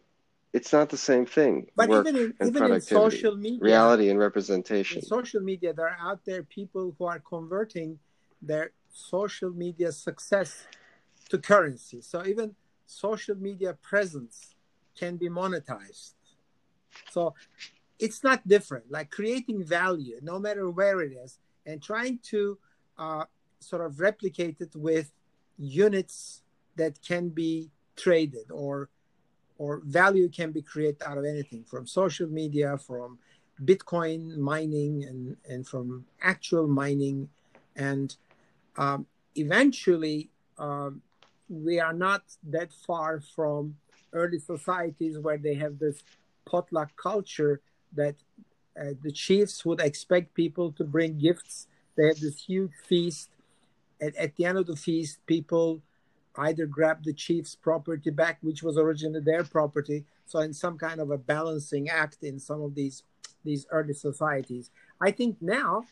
it's 0.54 0.72
not 0.72 0.90
the 0.90 0.98
same 0.98 1.26
thing. 1.26 1.68
But 1.76 1.90
Work 1.90 2.08
even 2.08 2.16
in, 2.16 2.48
even 2.48 2.72
in 2.72 2.82
social 2.82 3.36
media, 3.36 3.60
reality 3.60 4.10
and 4.10 4.20
representation. 4.20 4.98
In 4.98 5.04
social 5.04 5.42
media, 5.42 5.74
there 5.74 5.90
are 5.90 5.98
out 6.00 6.22
there 6.26 6.44
people 6.44 6.96
who 6.98 7.06
are 7.06 7.20
converting 7.20 8.00
their 8.42 8.72
social 8.90 9.50
media 9.50 9.92
success 9.92 10.68
to 11.30 11.38
currency. 11.38 12.00
So 12.02 12.26
even 12.26 12.56
social 12.86 13.36
media 13.36 13.74
presence 13.82 14.56
can 14.96 15.18
be 15.18 15.28
monetized 15.28 16.14
So 17.10 17.34
it's 18.00 18.24
not 18.24 18.48
different. 18.48 18.92
Like 18.92 19.12
creating 19.12 19.64
value, 19.64 20.20
no 20.22 20.40
matter 20.40 20.70
where 20.70 21.02
it 21.02 21.14
is, 21.14 21.40
and 21.66 21.82
trying 21.82 22.20
to 22.24 22.58
uh, 22.98 23.26
sort 23.60 23.86
of 23.86 24.00
replicate 24.00 24.58
it 24.60 24.76
with 24.76 25.12
units 25.58 26.42
that 26.76 27.02
can 27.02 27.30
be 27.30 27.70
traded 27.96 28.52
or 28.52 28.90
or 29.60 29.82
value 29.86 30.28
can 30.28 30.52
be 30.52 30.62
created 30.62 31.02
out 31.06 31.18
of 31.18 31.26
anything 31.26 31.64
from 31.64 31.86
social 31.86 32.28
media 32.28 32.76
from 32.78 33.20
bitcoin 33.64 34.36
mining 34.36 35.04
and 35.04 35.38
and 35.48 35.68
from 35.68 36.04
actual 36.22 36.68
mining 36.68 37.30
and 37.76 38.16
um, 38.78 39.06
eventually 39.36 40.30
um, 40.58 41.02
we 41.50 41.80
are 41.80 41.94
not 41.94 42.24
that 42.44 42.72
far 42.74 43.22
from 43.36 43.76
early 44.12 44.40
societies 44.40 45.20
where 45.20 45.38
they 45.38 45.54
have 45.54 45.78
this 45.78 46.04
potlatch 46.46 46.90
culture 46.96 47.62
that 47.94 48.16
uh, 48.80 48.94
the 49.02 49.12
chiefs 49.12 49.64
would 49.66 49.80
expect 49.80 50.34
people 50.34 50.72
to 50.72 50.84
bring 50.84 51.18
gifts 51.18 51.68
they 51.96 52.08
have 52.08 52.20
this 52.20 52.44
huge 52.44 52.72
feast 52.88 53.30
at, 54.02 54.16
at 54.16 54.36
the 54.36 54.46
end 54.46 54.58
of 54.58 54.68
the 54.68 54.76
feast 54.76 55.20
people 55.26 55.82
either 56.38 56.66
grab 56.66 57.04
the 57.04 57.14
chief's 57.14 57.56
property 57.56 58.10
back, 58.10 58.40
which 58.42 58.64
was 58.64 58.78
originally 58.78 59.20
their 59.20 59.44
property. 59.44 60.04
So 60.26 60.40
in 60.40 60.54
some 60.54 60.78
kind 60.78 61.00
of 61.00 61.12
a 61.12 61.18
balancing 61.18 61.90
act 61.90 62.24
in 62.24 62.40
some 62.40 62.62
of 62.62 62.76
these 62.76 63.04
these 63.46 63.66
early 63.72 63.94
societies. 63.94 64.72
I 65.02 65.12
think 65.12 65.36
now, 65.42 65.84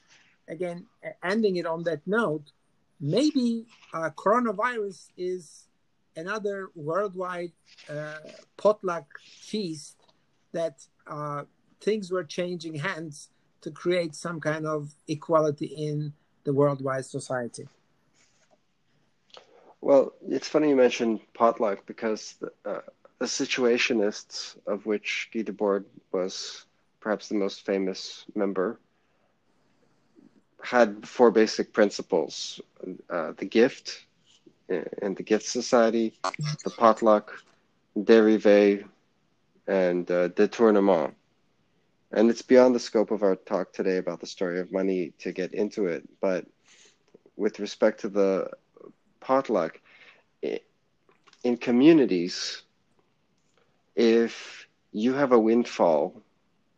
again, 0.47 0.85
ending 1.21 1.57
it 1.57 1.65
on 1.65 1.83
that 1.83 1.99
note, 2.07 2.53
maybe 3.01 3.65
uh, 3.93 4.09
coronavirus 4.11 5.09
is 5.17 5.67
another 6.15 6.69
worldwide 6.75 7.51
uh, 7.89 8.19
potlatch 8.57 9.05
feast 9.19 9.97
that 10.53 10.85
uh, 11.07 11.43
things 11.79 12.11
were 12.11 12.23
changing 12.23 12.75
hands 12.75 13.29
to 13.61 13.71
create 13.71 14.15
some 14.15 14.39
kind 14.39 14.65
of 14.65 14.93
equality 15.07 15.67
in 15.67 16.13
the 16.43 16.53
worldwide 16.53 17.05
society. 17.05 17.67
Well, 19.81 20.13
it's 20.27 20.47
funny 20.47 20.69
you 20.69 20.75
mentioned 20.75 21.21
potlatch 21.33 21.79
because 21.85 22.35
the, 22.39 22.51
uh, 22.65 22.81
the 23.19 23.25
Situationists, 23.25 24.57
of 24.67 24.85
which 24.85 25.29
Guy 25.33 25.79
was 26.11 26.65
perhaps 26.99 27.29
the 27.29 27.35
most 27.35 27.65
famous 27.65 28.25
member, 28.35 28.79
had 30.63 31.07
four 31.07 31.31
basic 31.31 31.73
principles 31.73 32.61
uh, 33.09 33.33
the 33.37 33.45
gift 33.45 34.05
and 35.01 35.17
the 35.17 35.23
gift 35.23 35.45
society, 35.45 36.13
the 36.63 36.69
potlatch, 36.69 37.29
dérivé, 37.97 38.85
and 39.67 40.09
uh, 40.11 40.29
détournement. 40.29 41.13
And 42.11 42.29
it's 42.29 42.41
beyond 42.41 42.75
the 42.75 42.79
scope 42.79 43.11
of 43.11 43.23
our 43.23 43.35
talk 43.35 43.71
today 43.71 43.97
about 43.97 44.19
the 44.19 44.27
story 44.27 44.59
of 44.59 44.71
money 44.71 45.13
to 45.19 45.31
get 45.31 45.53
into 45.53 45.85
it. 45.85 46.07
But 46.19 46.45
with 47.37 47.59
respect 47.59 48.01
to 48.01 48.09
the 48.09 48.49
potlatch 49.21 49.75
in 51.43 51.57
communities 51.57 52.61
if 53.95 54.67
you 54.91 55.13
have 55.13 55.31
a 55.31 55.39
windfall 55.39 56.21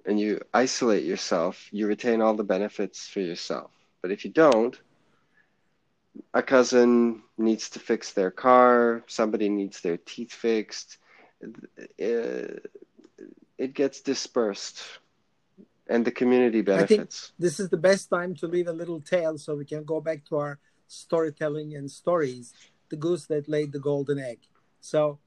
and 0.06 0.20
you 0.20 0.40
isolate 0.54 1.04
yourself 1.04 1.68
you 1.72 1.88
retain 1.88 2.22
all 2.22 2.34
the 2.34 2.44
benefits 2.44 3.08
for 3.08 3.20
yourself 3.20 3.72
but 4.02 4.12
if 4.12 4.24
you 4.26 4.32
don't 4.32 4.80
a 6.34 6.44
cousin 6.44 7.22
needs 7.38 7.70
to 7.70 7.80
fix 7.80 8.12
their 8.14 8.32
car 8.32 9.04
somebody 9.08 9.50
needs 9.50 9.82
their 9.82 9.98
teeth 9.98 10.32
fixed 10.32 10.98
it, 11.98 12.72
it 13.58 13.74
gets 13.74 14.02
dispersed 14.02 14.84
and 15.88 16.06
the 16.06 16.12
community 16.12 16.62
benefits 16.62 17.34
this 17.38 17.60
is 17.60 17.70
the 17.70 17.78
best 17.78 18.10
time 18.10 18.34
to 18.34 18.48
leave 18.48 18.68
a 18.68 18.74
little 18.74 19.02
tale 19.02 19.38
so 19.38 19.56
we 19.56 19.66
can 19.66 19.84
go 19.84 20.00
back 20.00 20.24
to 20.26 20.38
our 20.38 20.60
storytelling 20.88 21.76
and 21.76 21.90
stories 21.90 22.54
the 22.94 22.98
goose 22.98 23.26
that 23.26 23.50
laid 23.50 23.72
the 23.72 23.80
golden 23.80 24.20
egg. 24.20 24.40
So 24.80 25.18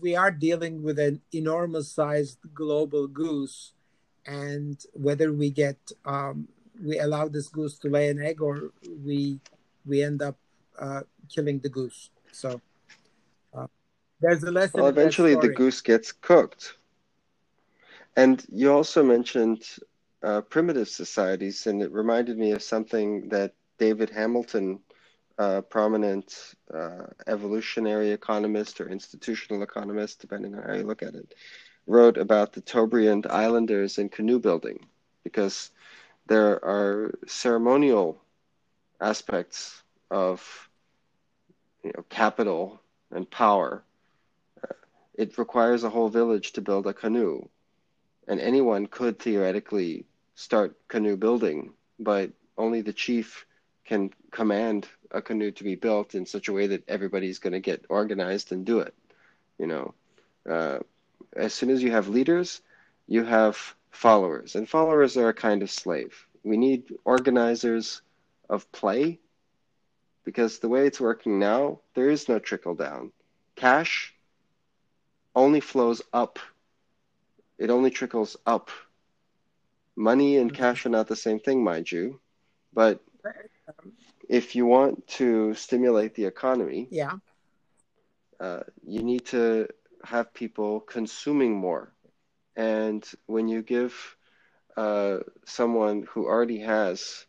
we 0.00 0.16
are 0.16 0.32
dealing 0.32 0.82
with 0.82 0.98
an 0.98 1.20
enormous 1.32 1.88
sized 1.92 2.38
global 2.52 3.06
goose, 3.06 3.72
and 4.26 4.76
whether 4.92 5.32
we 5.32 5.48
get 5.50 5.78
um, 6.04 6.48
we 6.82 6.98
allow 6.98 7.28
this 7.28 7.48
goose 7.48 7.78
to 7.82 7.88
lay 7.88 8.08
an 8.10 8.20
egg 8.20 8.42
or 8.42 8.72
we 9.06 9.38
we 9.86 10.02
end 10.02 10.22
up 10.22 10.36
uh, 10.76 11.02
killing 11.32 11.60
the 11.60 11.68
goose. 11.68 12.10
So 12.32 12.50
uh, 12.50 12.58
there's 14.22 14.42
a 14.44 14.50
lesson. 14.50 14.80
Well, 14.80 14.88
eventually 14.88 15.34
the 15.34 15.48
goose 15.48 15.80
gets 15.80 16.12
cooked. 16.12 16.74
And 18.16 18.44
you 18.50 18.72
also 18.72 19.02
mentioned 19.02 19.64
uh, 20.22 20.42
primitive 20.42 20.88
societies, 20.88 21.66
and 21.66 21.82
it 21.82 21.90
reminded 21.92 22.38
me 22.38 22.52
of 22.52 22.62
something 22.62 23.28
that 23.30 23.54
David 23.78 24.10
Hamilton 24.10 24.80
a 25.38 25.62
prominent 25.62 26.54
uh, 26.72 27.06
evolutionary 27.26 28.10
economist 28.10 28.80
or 28.80 28.88
institutional 28.88 29.62
economist, 29.62 30.20
depending 30.20 30.54
on 30.54 30.62
how 30.62 30.74
you 30.74 30.84
look 30.84 31.02
at 31.02 31.14
it, 31.14 31.34
wrote 31.86 32.16
about 32.16 32.52
the 32.52 32.60
Trobriand 32.60 33.26
Islanders 33.30 33.98
and 33.98 34.10
canoe 34.10 34.38
building 34.38 34.86
because 35.24 35.70
there 36.26 36.64
are 36.64 37.18
ceremonial 37.26 38.22
aspects 39.00 39.82
of 40.10 40.68
you 41.82 41.92
know, 41.96 42.04
capital 42.08 42.80
and 43.10 43.28
power. 43.28 43.82
It 45.14 45.38
requires 45.38 45.84
a 45.84 45.90
whole 45.90 46.08
village 46.08 46.52
to 46.52 46.60
build 46.60 46.86
a 46.86 46.94
canoe, 46.94 47.48
and 48.26 48.40
anyone 48.40 48.86
could 48.86 49.18
theoretically 49.18 50.06
start 50.34 50.76
canoe 50.88 51.16
building, 51.16 51.72
but 51.98 52.30
only 52.56 52.80
the 52.80 52.92
chief 52.92 53.46
can 53.84 54.10
command 54.30 54.88
a 55.10 55.20
canoe 55.20 55.50
to 55.52 55.64
be 55.64 55.74
built 55.74 56.14
in 56.14 56.24
such 56.24 56.48
a 56.48 56.52
way 56.52 56.66
that 56.68 56.88
everybody's 56.88 57.38
going 57.38 57.52
to 57.52 57.60
get 57.60 57.84
organized 57.88 58.52
and 58.52 58.64
do 58.64 58.80
it. 58.80 58.94
You 59.58 59.66
know, 59.66 59.94
uh, 60.48 60.78
as 61.34 61.52
soon 61.52 61.70
as 61.70 61.82
you 61.82 61.90
have 61.90 62.08
leaders, 62.08 62.62
you 63.06 63.24
have 63.24 63.74
followers, 63.90 64.54
and 64.54 64.68
followers 64.68 65.16
are 65.16 65.28
a 65.28 65.34
kind 65.34 65.62
of 65.62 65.70
slave. 65.70 66.26
We 66.44 66.56
need 66.56 66.94
organizers 67.04 68.00
of 68.48 68.70
play 68.72 69.18
because 70.24 70.58
the 70.58 70.68
way 70.68 70.86
it's 70.86 71.00
working 71.00 71.38
now, 71.38 71.80
there 71.94 72.08
is 72.08 72.28
no 72.28 72.38
trickle 72.38 72.74
down. 72.74 73.12
Cash 73.56 74.11
only 75.34 75.60
flows 75.60 76.02
up, 76.12 76.38
it 77.58 77.70
only 77.70 77.90
trickles 77.90 78.36
up. 78.46 78.70
Money 79.96 80.38
and 80.38 80.52
cash 80.52 80.86
are 80.86 80.90
not 80.90 81.08
the 81.08 81.16
same 81.16 81.38
thing, 81.38 81.62
mind 81.62 81.90
you, 81.90 82.20
but 82.72 83.00
if 84.28 84.54
you 84.56 84.66
want 84.66 85.06
to 85.06 85.54
stimulate 85.54 86.14
the 86.14 86.24
economy, 86.24 86.88
yeah, 86.90 87.16
uh, 88.40 88.60
you 88.86 89.02
need 89.02 89.26
to 89.26 89.68
have 90.04 90.32
people 90.34 90.80
consuming 90.80 91.54
more. 91.54 91.92
And 92.56 93.06
when 93.26 93.48
you 93.48 93.62
give 93.62 93.94
uh, 94.76 95.18
someone 95.44 96.06
who 96.10 96.26
already 96.26 96.60
has 96.60 97.26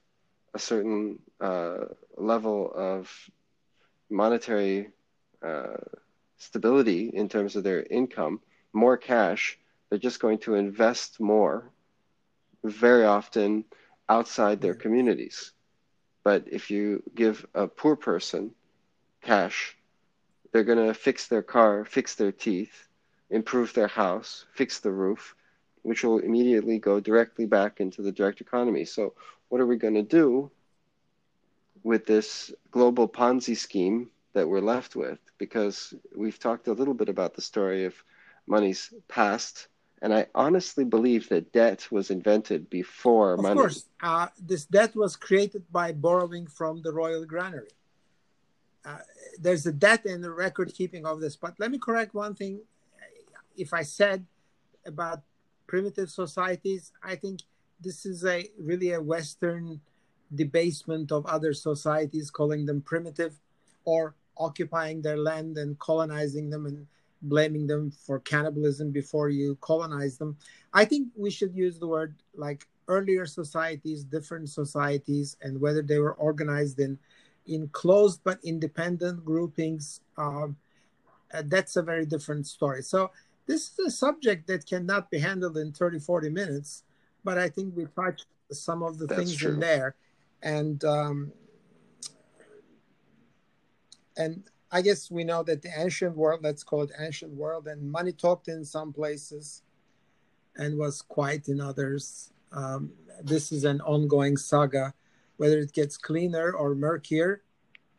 a 0.53 0.59
certain 0.59 1.19
uh, 1.39 1.85
level 2.17 2.71
of 2.73 3.11
monetary 4.09 4.89
uh, 5.45 5.77
stability 6.37 7.09
in 7.13 7.29
terms 7.29 7.55
of 7.55 7.63
their 7.63 7.83
income, 7.83 8.39
more 8.73 8.97
cash, 8.97 9.57
they're 9.89 9.99
just 9.99 10.19
going 10.19 10.39
to 10.39 10.55
invest 10.55 11.19
more 11.19 11.69
very 12.63 13.05
often 13.05 13.65
outside 14.09 14.61
their 14.61 14.73
communities. 14.73 15.51
But 16.23 16.45
if 16.51 16.71
you 16.71 17.03
give 17.13 17.45
a 17.53 17.67
poor 17.67 17.95
person 17.95 18.51
cash, 19.21 19.75
they're 20.51 20.63
going 20.63 20.87
to 20.87 20.93
fix 20.93 21.27
their 21.27 21.41
car, 21.41 21.85
fix 21.85 22.15
their 22.15 22.31
teeth, 22.31 22.87
improve 23.29 23.73
their 23.73 23.87
house, 23.87 24.45
fix 24.53 24.79
the 24.79 24.91
roof, 24.91 25.35
which 25.81 26.03
will 26.03 26.19
immediately 26.19 26.79
go 26.79 26.99
directly 26.99 27.45
back 27.45 27.79
into 27.79 28.01
the 28.01 28.11
direct 28.11 28.41
economy. 28.41 28.85
So, 28.85 29.13
what 29.49 29.59
are 29.59 29.65
we 29.65 29.77
going 29.77 29.95
to 29.95 30.03
do 30.03 30.49
with 31.83 32.05
this 32.05 32.53
global 32.71 33.07
Ponzi 33.07 33.57
scheme 33.57 34.09
that 34.33 34.47
we're 34.47 34.61
left 34.61 34.95
with? 34.95 35.19
Because 35.37 35.93
we've 36.15 36.39
talked 36.39 36.67
a 36.67 36.73
little 36.73 36.93
bit 36.93 37.09
about 37.09 37.33
the 37.33 37.41
story 37.41 37.85
of 37.85 37.95
money's 38.47 38.93
past 39.07 39.67
and 40.03 40.13
I 40.13 40.27
honestly 40.35 40.83
believe 40.83 41.29
that 41.29 41.53
debt 41.53 41.87
was 41.89 42.11
invented 42.11 42.69
before 42.69 43.35
of 43.35 43.41
money. 43.41 43.51
Of 43.51 43.57
course, 43.57 43.85
uh, 44.01 44.27
this 44.37 44.65
debt 44.65 44.97
was 44.97 45.15
created 45.15 45.63
by 45.71 45.93
borrowing 45.93 46.45
from 46.45 46.81
the 46.81 46.91
royal 46.91 47.23
granary. 47.23 47.71
Uh, 48.83 48.97
there's 49.39 49.65
a 49.65 49.71
debt 49.71 50.05
in 50.05 50.19
the 50.19 50.29
record 50.29 50.73
keeping 50.73 51.05
of 51.05 51.21
this. 51.21 51.37
But 51.37 51.57
let 51.57 51.71
me 51.71 51.79
correct 51.79 52.13
one 52.13 52.35
thing. 52.35 52.59
If 53.55 53.73
I 53.73 53.83
said 53.83 54.25
about 54.85 55.21
primitive 55.67 56.09
societies, 56.09 56.91
I 57.01 57.15
think 57.15 57.39
this 57.79 58.05
is 58.05 58.25
a 58.25 58.49
really 58.59 58.91
a 58.91 59.01
Western 59.01 59.79
debasement 60.35 61.13
of 61.13 61.25
other 61.27 61.53
societies, 61.53 62.29
calling 62.29 62.65
them 62.65 62.81
primitive 62.81 63.39
or 63.85 64.15
occupying 64.37 65.01
their 65.01 65.17
land 65.17 65.57
and 65.57 65.77
colonizing 65.79 66.49
them 66.49 66.65
and 66.65 66.87
blaming 67.21 67.67
them 67.67 67.91
for 67.91 68.19
cannibalism 68.19 68.91
before 68.91 69.29
you 69.29 69.55
colonize 69.61 70.17
them. 70.17 70.37
I 70.73 70.85
think 70.85 71.09
we 71.15 71.31
should 71.31 71.55
use 71.55 71.79
the 71.79 71.87
word 71.87 72.15
like 72.35 72.67
earlier 72.87 73.25
societies, 73.25 74.03
different 74.03 74.49
societies, 74.49 75.37
and 75.41 75.59
whether 75.59 75.81
they 75.81 75.99
were 75.99 76.13
organized 76.13 76.79
in 76.79 76.99
in 77.45 77.67
closed 77.69 78.21
but 78.23 78.39
independent 78.43 79.25
groupings. 79.25 80.01
Um, 80.17 80.57
uh, 81.33 81.43
that's 81.45 81.75
a 81.75 81.81
very 81.81 82.05
different 82.05 82.47
story. 82.47 82.81
So 82.83 83.11
this 83.47 83.71
is 83.71 83.79
a 83.87 83.91
subject 83.91 84.47
that 84.47 84.65
cannot 84.65 85.09
be 85.09 85.19
handled 85.19 85.57
in 85.57 85.73
30, 85.73 85.99
40 85.99 86.29
minutes, 86.29 86.83
but 87.23 87.37
I 87.37 87.49
think 87.49 87.75
we 87.75 87.85
touched 87.85 88.27
some 88.51 88.83
of 88.83 88.97
the 88.97 89.07
that's 89.07 89.19
things 89.19 89.35
true. 89.35 89.53
in 89.53 89.59
there. 89.59 89.95
And 90.41 90.83
um, 90.85 91.31
and 94.17 94.43
I 94.71 94.81
guess 94.81 95.11
we 95.11 95.23
know 95.23 95.43
that 95.43 95.61
the 95.61 95.69
ancient 95.77 96.17
world, 96.17 96.41
let's 96.43 96.63
call 96.63 96.81
it 96.81 96.91
ancient 96.99 97.33
world, 97.33 97.67
and 97.67 97.91
money 97.91 98.11
talked 98.11 98.47
in 98.47 98.65
some 98.65 98.91
places 98.91 99.61
and 100.55 100.77
was 100.77 101.01
quiet 101.01 101.47
in 101.47 101.61
others. 101.61 102.31
Um, 102.51 102.91
this 103.23 103.51
is 103.51 103.65
an 103.65 103.81
ongoing 103.81 104.37
saga. 104.37 104.93
Whether 105.37 105.59
it 105.59 105.73
gets 105.73 105.97
cleaner 105.97 106.51
or 106.51 106.75
murkier, 106.75 107.43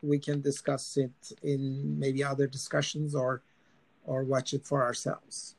we 0.01 0.19
can 0.19 0.41
discuss 0.41 0.97
it 0.97 1.11
in 1.43 1.97
maybe 1.99 2.23
other 2.23 2.47
discussions 2.47 3.15
or 3.15 3.41
or 4.03 4.23
watch 4.23 4.53
it 4.53 4.65
for 4.65 4.83
ourselves. 4.83 5.54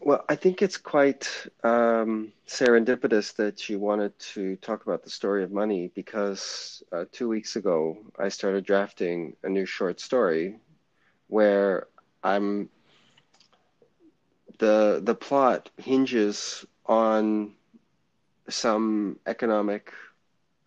Well, 0.00 0.24
I 0.28 0.34
think 0.34 0.62
it's 0.62 0.76
quite 0.76 1.28
um, 1.62 2.32
serendipitous 2.46 3.36
that 3.36 3.68
you 3.68 3.78
wanted 3.78 4.18
to 4.34 4.56
talk 4.56 4.84
about 4.84 5.02
the 5.04 5.10
story 5.10 5.44
of 5.44 5.52
money 5.52 5.90
because 5.94 6.82
uh, 6.90 7.04
two 7.12 7.28
weeks 7.28 7.56
ago 7.56 7.98
I 8.18 8.28
started 8.28 8.64
drafting 8.64 9.36
a 9.44 9.48
new 9.48 9.66
short 9.66 10.00
story 10.00 10.58
where 11.28 11.86
I'm 12.24 12.70
the 14.58 15.00
the 15.02 15.14
plot 15.14 15.70
hinges 15.76 16.64
on 16.86 17.52
some 18.48 19.18
economic 19.26 19.92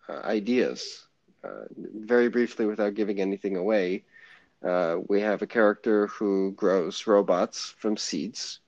uh, 0.08 0.20
ideas. 0.24 1.06
Uh, 1.44 1.64
very 1.76 2.28
briefly, 2.28 2.66
without 2.66 2.94
giving 2.94 3.20
anything 3.20 3.56
away, 3.56 4.04
uh, 4.64 4.96
we 5.08 5.20
have 5.20 5.42
a 5.42 5.46
character 5.46 6.06
who 6.06 6.52
grows 6.52 7.06
robots 7.06 7.74
from 7.78 7.96
seeds 7.96 8.60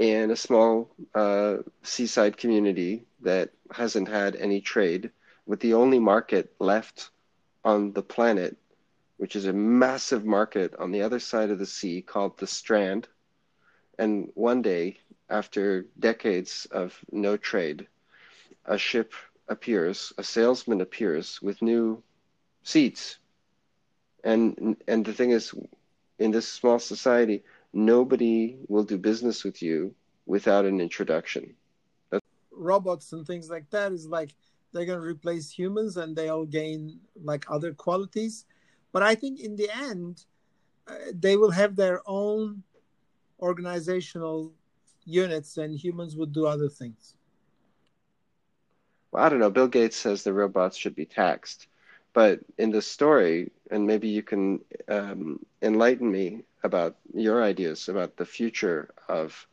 in 0.00 0.30
a 0.30 0.36
small 0.36 0.90
uh, 1.14 1.58
seaside 1.82 2.38
community 2.38 3.04
that 3.20 3.50
hasn't 3.70 4.08
had 4.08 4.34
any 4.34 4.62
trade, 4.62 5.10
with 5.44 5.60
the 5.60 5.74
only 5.74 5.98
market 5.98 6.54
left 6.58 7.10
on 7.66 7.92
the 7.92 8.02
planet, 8.02 8.56
which 9.18 9.36
is 9.36 9.44
a 9.44 9.52
massive 9.52 10.24
market 10.24 10.74
on 10.76 10.90
the 10.90 11.02
other 11.02 11.18
side 11.18 11.50
of 11.50 11.58
the 11.58 11.66
sea 11.66 12.00
called 12.00 12.38
the 12.38 12.46
Strand. 12.46 13.08
And 13.98 14.30
one 14.32 14.62
day, 14.62 15.00
after 15.28 15.84
decades 15.98 16.66
of 16.70 16.98
no 17.12 17.36
trade, 17.36 17.86
a 18.64 18.78
ship 18.78 19.12
appears, 19.48 20.14
a 20.16 20.24
salesman 20.24 20.80
appears 20.80 21.42
with 21.42 21.60
new 21.60 22.02
seats. 22.62 23.18
And 24.24 24.76
and 24.88 25.04
the 25.04 25.12
thing 25.12 25.32
is, 25.32 25.54
in 26.18 26.30
this 26.30 26.48
small 26.48 26.78
society, 26.78 27.42
nobody 27.72 28.58
will 28.68 28.84
do 28.84 28.98
business 28.98 29.44
with 29.44 29.62
you 29.62 29.94
without 30.26 30.64
an 30.64 30.80
introduction. 30.80 31.54
That's- 32.10 32.28
Robots 32.50 33.12
and 33.12 33.26
things 33.26 33.50
like 33.50 33.70
that 33.70 33.92
is 33.92 34.06
like 34.06 34.34
they're 34.72 34.86
going 34.86 35.00
to 35.00 35.06
replace 35.06 35.50
humans 35.50 35.96
and 35.96 36.14
they'll 36.14 36.46
gain 36.46 37.00
like 37.22 37.44
other 37.50 37.72
qualities. 37.72 38.44
But 38.92 39.02
I 39.02 39.14
think 39.14 39.40
in 39.40 39.56
the 39.56 39.70
end, 39.74 40.24
uh, 40.86 40.94
they 41.14 41.36
will 41.36 41.50
have 41.50 41.76
their 41.76 42.02
own 42.06 42.62
organizational 43.40 44.52
units 45.04 45.56
and 45.56 45.74
humans 45.74 46.16
would 46.16 46.32
do 46.32 46.46
other 46.46 46.68
things. 46.68 47.16
Well, 49.10 49.24
I 49.24 49.28
don't 49.28 49.40
know. 49.40 49.50
Bill 49.50 49.68
Gates 49.68 49.96
says 49.96 50.22
the 50.22 50.32
robots 50.32 50.76
should 50.76 50.94
be 50.94 51.06
taxed. 51.06 51.66
But 52.12 52.40
in 52.58 52.70
the 52.70 52.82
story, 52.82 53.52
and 53.70 53.86
maybe 53.86 54.08
you 54.08 54.22
can 54.22 54.60
um, 54.88 55.44
enlighten 55.62 56.10
me 56.10 56.42
about 56.62 56.96
your 57.14 57.42
ideas 57.42 57.88
about 57.88 58.16
the 58.16 58.24
future 58.24 58.90
of 59.08 59.46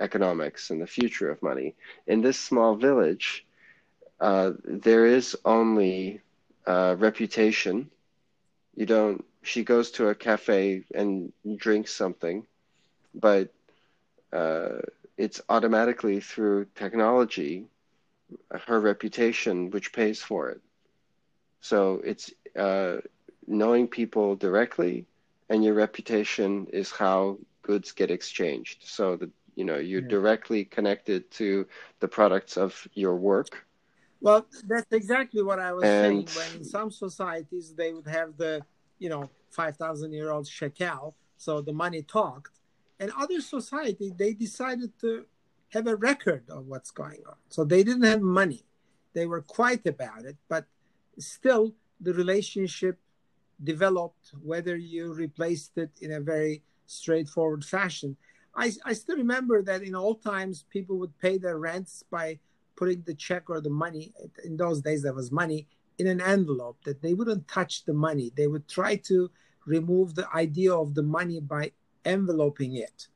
economics 0.00 0.70
and 0.70 0.80
the 0.80 0.86
future 0.86 1.30
of 1.30 1.42
money. 1.42 1.74
In 2.06 2.20
this 2.22 2.38
small 2.38 2.74
village, 2.76 3.44
uh, 4.20 4.52
there 4.64 5.06
is 5.06 5.36
only 5.44 6.20
uh, 6.66 6.96
reputation. 6.98 7.90
You 8.74 8.86
don't. 8.86 9.24
She 9.42 9.64
goes 9.64 9.90
to 9.92 10.08
a 10.08 10.14
cafe 10.14 10.84
and 10.94 11.32
drinks 11.56 11.92
something, 11.92 12.46
but 13.14 13.48
uh, 14.32 14.78
it's 15.16 15.40
automatically 15.48 16.20
through 16.20 16.66
technology 16.74 17.66
her 18.66 18.80
reputation 18.80 19.70
which 19.70 19.92
pays 19.92 20.22
for 20.22 20.48
it. 20.50 20.60
So 21.60 22.00
it's 22.04 22.32
uh, 22.56 22.98
knowing 23.46 23.88
people 23.88 24.36
directly, 24.36 25.06
and 25.48 25.64
your 25.64 25.74
reputation 25.74 26.66
is 26.72 26.90
how 26.90 27.38
goods 27.62 27.92
get 27.92 28.10
exchanged. 28.10 28.84
So 28.84 29.16
the 29.16 29.30
you 29.56 29.64
know 29.64 29.76
you're 29.76 30.02
yeah. 30.02 30.08
directly 30.08 30.64
connected 30.64 31.30
to 31.32 31.66
the 32.00 32.08
products 32.08 32.56
of 32.56 32.86
your 32.94 33.16
work. 33.16 33.66
Well 34.20 34.46
that's 34.66 34.92
exactly 34.92 35.42
what 35.42 35.58
i 35.58 35.72
was 35.72 35.84
and... 35.84 36.28
saying 36.28 36.50
when 36.52 36.60
in 36.60 36.64
some 36.64 36.90
societies 36.90 37.74
they 37.76 37.92
would 37.92 38.06
have 38.06 38.36
the 38.36 38.62
you 38.98 39.08
know 39.08 39.30
5000 39.50 40.12
year 40.12 40.30
old 40.30 40.48
shekel 40.48 41.14
so 41.36 41.60
the 41.60 41.72
money 41.72 42.02
talked. 42.02 42.60
And 43.00 43.10
other 43.18 43.40
society 43.40 44.12
they 44.16 44.32
decided 44.32 44.98
to 45.00 45.26
have 45.70 45.86
a 45.86 45.96
record 45.96 46.44
of 46.48 46.66
what's 46.66 46.92
going 46.92 47.22
on. 47.26 47.34
So 47.48 47.64
they 47.64 47.82
didn't 47.82 48.04
have 48.04 48.22
money. 48.22 48.62
They 49.12 49.26
were 49.26 49.42
quiet 49.42 49.86
about 49.86 50.24
it 50.24 50.36
but 50.48 50.66
still 51.18 51.74
the 52.00 52.12
relationship 52.12 52.98
developed 53.62 54.32
whether 54.42 54.76
you 54.76 55.12
replaced 55.12 55.78
it 55.78 55.90
in 56.00 56.12
a 56.12 56.20
very 56.20 56.62
straightforward 56.86 57.64
fashion. 57.64 58.16
I, 58.54 58.72
I 58.84 58.92
still 58.92 59.16
remember 59.16 59.62
that 59.62 59.82
in 59.82 59.94
old 59.94 60.22
times 60.22 60.64
people 60.70 60.98
would 60.98 61.18
pay 61.18 61.38
their 61.38 61.58
rents 61.58 62.04
by 62.10 62.38
putting 62.76 63.02
the 63.02 63.14
check 63.14 63.48
or 63.48 63.60
the 63.60 63.70
money 63.70 64.12
in 64.44 64.56
those 64.56 64.80
days 64.80 65.02
there 65.02 65.14
was 65.14 65.30
money 65.30 65.66
in 65.98 66.06
an 66.06 66.20
envelope 66.20 66.78
that 66.84 67.00
they 67.02 67.14
wouldn't 67.14 67.46
touch 67.48 67.84
the 67.84 67.92
money. 67.92 68.32
They 68.36 68.46
would 68.46 68.68
try 68.68 68.96
to 68.96 69.30
remove 69.66 70.14
the 70.14 70.28
idea 70.34 70.74
of 70.74 70.94
the 70.94 71.02
money 71.02 71.40
by 71.40 71.72
enveloping 72.04 72.76
it. 72.76 73.08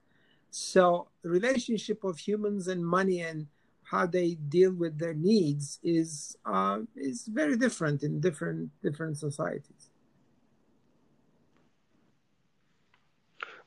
So 0.51 1.09
the 1.23 1.31
relationship 1.31 2.05
of 2.05 2.19
humans 2.19 2.69
and 2.69 2.85
money 2.85 3.21
and 3.21 3.47
how 3.83 4.07
they 4.07 4.35
deal 4.35 4.73
with 4.73 4.99
their 4.99 5.15
needs 5.15 5.79
is 5.83 6.37
uh, 6.45 6.81
is 6.95 7.27
very 7.27 7.57
different 7.57 8.03
in 8.03 8.21
different 8.21 8.71
different 8.83 9.17
societies. 9.17 9.88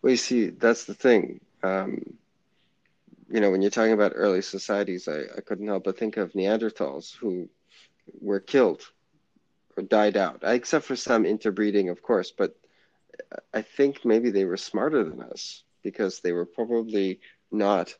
Well, 0.01 0.11
you 0.11 0.17
see, 0.17 0.49
that's 0.49 0.85
the 0.85 0.93
thing 0.93 1.41
um, 1.63 2.01
you 3.31 3.39
know, 3.39 3.49
when 3.49 3.61
you're 3.61 3.71
talking 3.71 3.93
about 3.93 4.13
early 4.15 4.41
societies, 4.41 5.07
I, 5.07 5.21
I 5.37 5.41
couldn't 5.41 5.67
help 5.67 5.85
but 5.85 5.97
think 5.97 6.17
of 6.17 6.33
Neanderthals 6.33 7.15
who 7.15 7.47
were 8.19 8.41
killed 8.41 8.81
or 9.77 9.83
died 9.83 10.17
out, 10.17 10.41
except 10.43 10.85
for 10.85 10.97
some 10.97 11.25
interbreeding, 11.25 11.89
of 11.89 12.01
course. 12.01 12.31
But 12.31 12.57
I 13.53 13.61
think 13.61 14.03
maybe 14.03 14.31
they 14.31 14.45
were 14.45 14.57
smarter 14.57 15.03
than 15.03 15.21
us 15.21 15.63
because 15.81 16.19
they 16.19 16.33
were 16.33 16.45
probably 16.45 17.21
not 17.51 17.95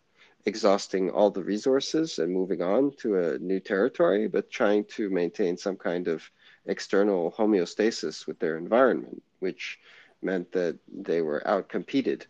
exhausting 0.45 1.10
all 1.12 1.32
the 1.32 1.43
resources 1.43 2.20
and 2.20 2.34
moving 2.34 2.62
on 2.62 2.91
to 2.97 3.18
a 3.20 3.38
new 3.38 3.60
territory, 3.60 4.28
but 4.28 4.49
trying 4.49 4.84
to 4.86 5.10
maintain 5.10 5.56
some 5.56 5.78
kind 5.78 6.08
of 6.08 6.24
external 6.66 7.32
homeostasis 7.32 8.28
with 8.28 8.39
their 8.39 8.58
environment, 8.58 9.24
which 9.39 9.80
meant 10.24 10.52
that 10.52 10.78
they 10.88 11.22
were 11.22 11.42
outcompeted 11.46 12.26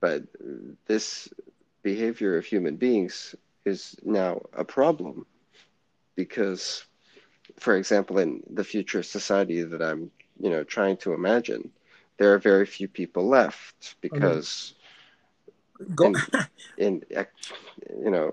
but 0.00 0.22
this 0.86 1.28
behavior 1.82 2.36
of 2.36 2.44
human 2.44 2.76
beings 2.76 3.34
is 3.64 3.96
now 4.04 4.40
a 4.52 4.64
problem 4.64 5.26
because, 6.14 6.84
for 7.58 7.76
example, 7.76 8.18
in 8.18 8.42
the 8.50 8.64
future 8.64 9.02
society 9.02 9.62
that 9.62 9.82
I'm, 9.82 10.10
you 10.40 10.50
know, 10.50 10.64
trying 10.64 10.96
to 10.98 11.12
imagine, 11.12 11.70
there 12.18 12.32
are 12.34 12.38
very 12.38 12.66
few 12.66 12.88
people 12.88 13.28
left 13.28 13.96
because. 14.00 14.74
Go- 15.94 16.06
in, 16.06 16.22
in, 16.78 17.02
you 18.04 18.10
know, 18.10 18.32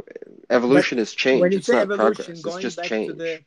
evolution 0.49 0.99
is 0.99 1.13
change. 1.13 1.41
When 1.41 1.51
you 1.51 1.57
it's 1.59 1.67
say 1.67 1.81
evolution, 1.81 2.41
going 2.41 2.69
back 2.71 2.87
change. 2.87 3.09
to 3.09 3.13
the 3.15 3.41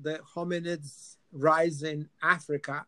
the 0.00 0.18
hominids 0.34 1.16
rise 1.32 1.82
in 1.82 2.08
Africa, 2.22 2.86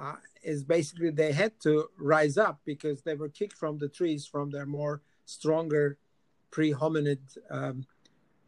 uh, 0.00 0.14
is 0.42 0.64
basically 0.64 1.10
they 1.10 1.32
had 1.32 1.52
to 1.60 1.88
rise 1.98 2.38
up 2.38 2.60
because 2.64 3.02
they 3.02 3.14
were 3.14 3.28
kicked 3.28 3.56
from 3.56 3.78
the 3.78 3.88
trees 3.88 4.26
from 4.26 4.50
their 4.50 4.66
more 4.66 5.02
stronger 5.26 5.98
pre-hominid 6.50 7.18
um, 7.50 7.84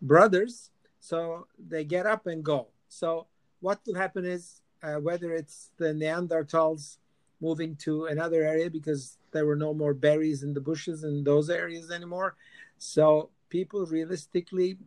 brothers. 0.01 0.71
So 1.01 1.47
they 1.59 1.85
get 1.85 2.07
up 2.07 2.27
and 2.27 2.43
go. 2.43 2.69
So 2.89 3.27
what 3.61 3.81
will 3.87 3.97
happen 3.97 4.25
is 4.25 4.63
uh, 4.83 4.97
whether 4.97 5.33
it's 5.33 5.71
the 5.77 5.93
Neanderthals 5.93 6.97
moving 7.41 7.77
to 7.77 8.07
another 8.07 8.43
area 8.45 8.71
because 8.71 9.19
there 9.33 9.47
were 9.47 9.57
no 9.57 9.75
more 9.75 9.95
berries 9.95 10.43
in 10.43 10.55
the 10.55 10.61
bushes 10.61 11.05
in 11.05 11.25
those 11.25 11.51
areas 11.51 11.91
anymore. 11.91 12.37
So 12.79 13.31
people 13.51 13.85
realistically 13.85 14.79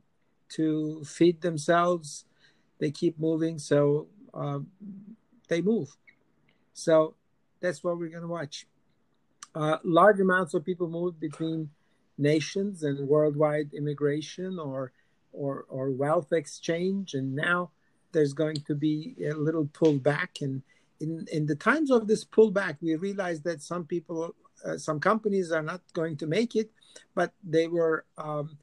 to 0.50 1.04
feed 1.04 1.42
themselves, 1.42 2.26
they 2.80 2.92
keep 2.92 3.20
moving. 3.20 3.60
So 3.60 4.08
um, 4.34 4.68
they 5.48 5.62
move. 5.62 5.96
So 6.76 7.16
that's 7.62 7.84
what 7.84 7.98
we're 7.98 8.10
going 8.10 8.22
to 8.22 8.28
watch. 8.28 8.68
Uh, 9.56 9.78
large 9.84 10.20
amounts 10.20 10.54
of 10.54 10.66
people 10.66 10.90
move 10.90 11.20
between 11.20 11.70
nations 12.18 12.84
and 12.84 13.08
worldwide 13.08 13.74
immigration 13.74 14.60
or 14.60 14.92
or 15.32 15.66
or 15.70 15.92
wealth 15.92 16.32
exchange 16.32 17.14
and 17.14 17.36
now 17.36 17.70
there's 18.14 18.32
going 18.32 18.56
to 18.56 18.74
be 18.74 19.16
a 19.26 19.34
little 19.34 19.66
pullback 19.66 20.42
and 20.42 20.62
in 21.02 21.28
in 21.32 21.46
the 21.46 21.56
times 21.56 21.92
of 21.92 22.08
this 22.08 22.24
pullback 22.24 22.78
we 22.82 22.96
realized 22.96 23.44
that 23.44 23.62
some 23.62 23.84
people 23.86 24.34
uh, 24.66 24.78
some 24.78 24.98
companies 24.98 25.52
are 25.52 25.62
not 25.62 25.82
going 25.92 26.16
to 26.16 26.26
make 26.26 26.56
it 26.56 26.72
but 27.14 27.34
they 27.44 27.68
were 27.68 28.06
um, 28.18 28.58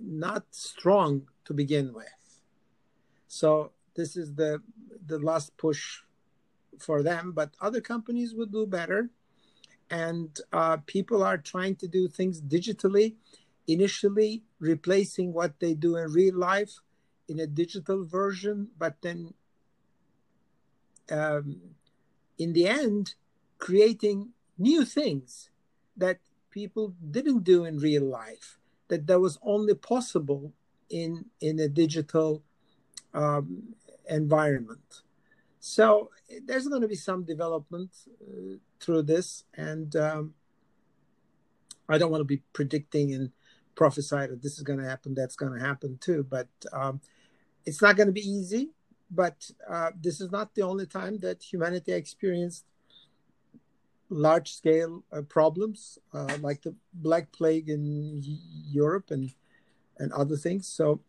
not 0.00 0.44
strong 0.50 1.28
to 1.44 1.52
begin 1.52 1.92
with 1.92 2.40
so 3.28 3.70
this 3.96 4.16
is 4.16 4.34
the 4.34 4.62
the 5.06 5.18
last 5.18 5.54
push 5.58 6.00
for 6.78 7.02
them 7.02 7.32
but 7.32 7.54
other 7.60 7.80
companies 7.80 8.34
would 8.34 8.52
do 8.52 8.66
better. 8.66 9.10
And 9.90 10.36
uh, 10.52 10.78
people 10.86 11.22
are 11.22 11.38
trying 11.38 11.76
to 11.76 11.86
do 11.86 12.08
things 12.08 12.40
digitally. 12.40 13.14
Initially 13.66 14.42
replacing 14.58 15.32
what 15.32 15.60
they 15.60 15.74
do 15.74 15.96
in 15.96 16.12
real 16.12 16.36
life 16.36 16.80
in 17.28 17.40
a 17.40 17.46
digital 17.46 18.04
version 18.04 18.68
but 18.78 18.96
then 19.02 19.32
um, 21.10 21.60
in 22.38 22.52
the 22.52 22.66
end 22.66 23.14
creating 23.58 24.30
new 24.58 24.84
things 24.84 25.50
that 25.96 26.18
people 26.50 26.94
didn't 27.10 27.44
do 27.44 27.64
in 27.64 27.78
real 27.78 28.04
life 28.04 28.58
that 28.88 29.06
that 29.06 29.20
was 29.20 29.38
only 29.42 29.74
possible 29.74 30.52
in 30.90 31.26
in 31.40 31.58
a 31.58 31.68
digital 31.68 32.42
um, 33.12 33.74
environment 34.08 35.02
so 35.66 36.10
there's 36.44 36.68
going 36.68 36.82
to 36.82 36.88
be 36.88 36.94
some 36.94 37.24
development 37.24 37.90
uh, 38.20 38.56
through 38.80 39.04
this, 39.04 39.44
and 39.54 39.96
um, 39.96 40.34
I 41.88 41.96
don't 41.96 42.10
want 42.10 42.20
to 42.20 42.26
be 42.26 42.42
predicting 42.52 43.14
and 43.14 43.30
prophesy 43.74 44.26
that 44.26 44.42
this 44.42 44.58
is 44.58 44.62
going 44.62 44.78
to 44.78 44.84
happen, 44.86 45.14
that's 45.14 45.36
going 45.36 45.58
to 45.58 45.66
happen 45.66 45.96
too. 46.02 46.26
But 46.28 46.48
um, 46.70 47.00
it's 47.64 47.80
not 47.80 47.96
going 47.96 48.08
to 48.08 48.12
be 48.12 48.20
easy. 48.20 48.72
But 49.10 49.50
uh, 49.66 49.92
this 49.98 50.20
is 50.20 50.30
not 50.30 50.54
the 50.54 50.60
only 50.60 50.84
time 50.84 51.18
that 51.20 51.42
humanity 51.42 51.92
experienced 51.92 52.66
large 54.10 54.52
scale 54.52 55.02
uh, 55.10 55.22
problems 55.22 55.98
uh, 56.12 56.36
like 56.42 56.60
the 56.60 56.74
Black 56.92 57.32
Plague 57.32 57.70
in 57.70 58.20
Europe 58.70 59.10
and 59.10 59.32
and 59.98 60.12
other 60.12 60.36
things. 60.36 60.68
So 60.68 61.00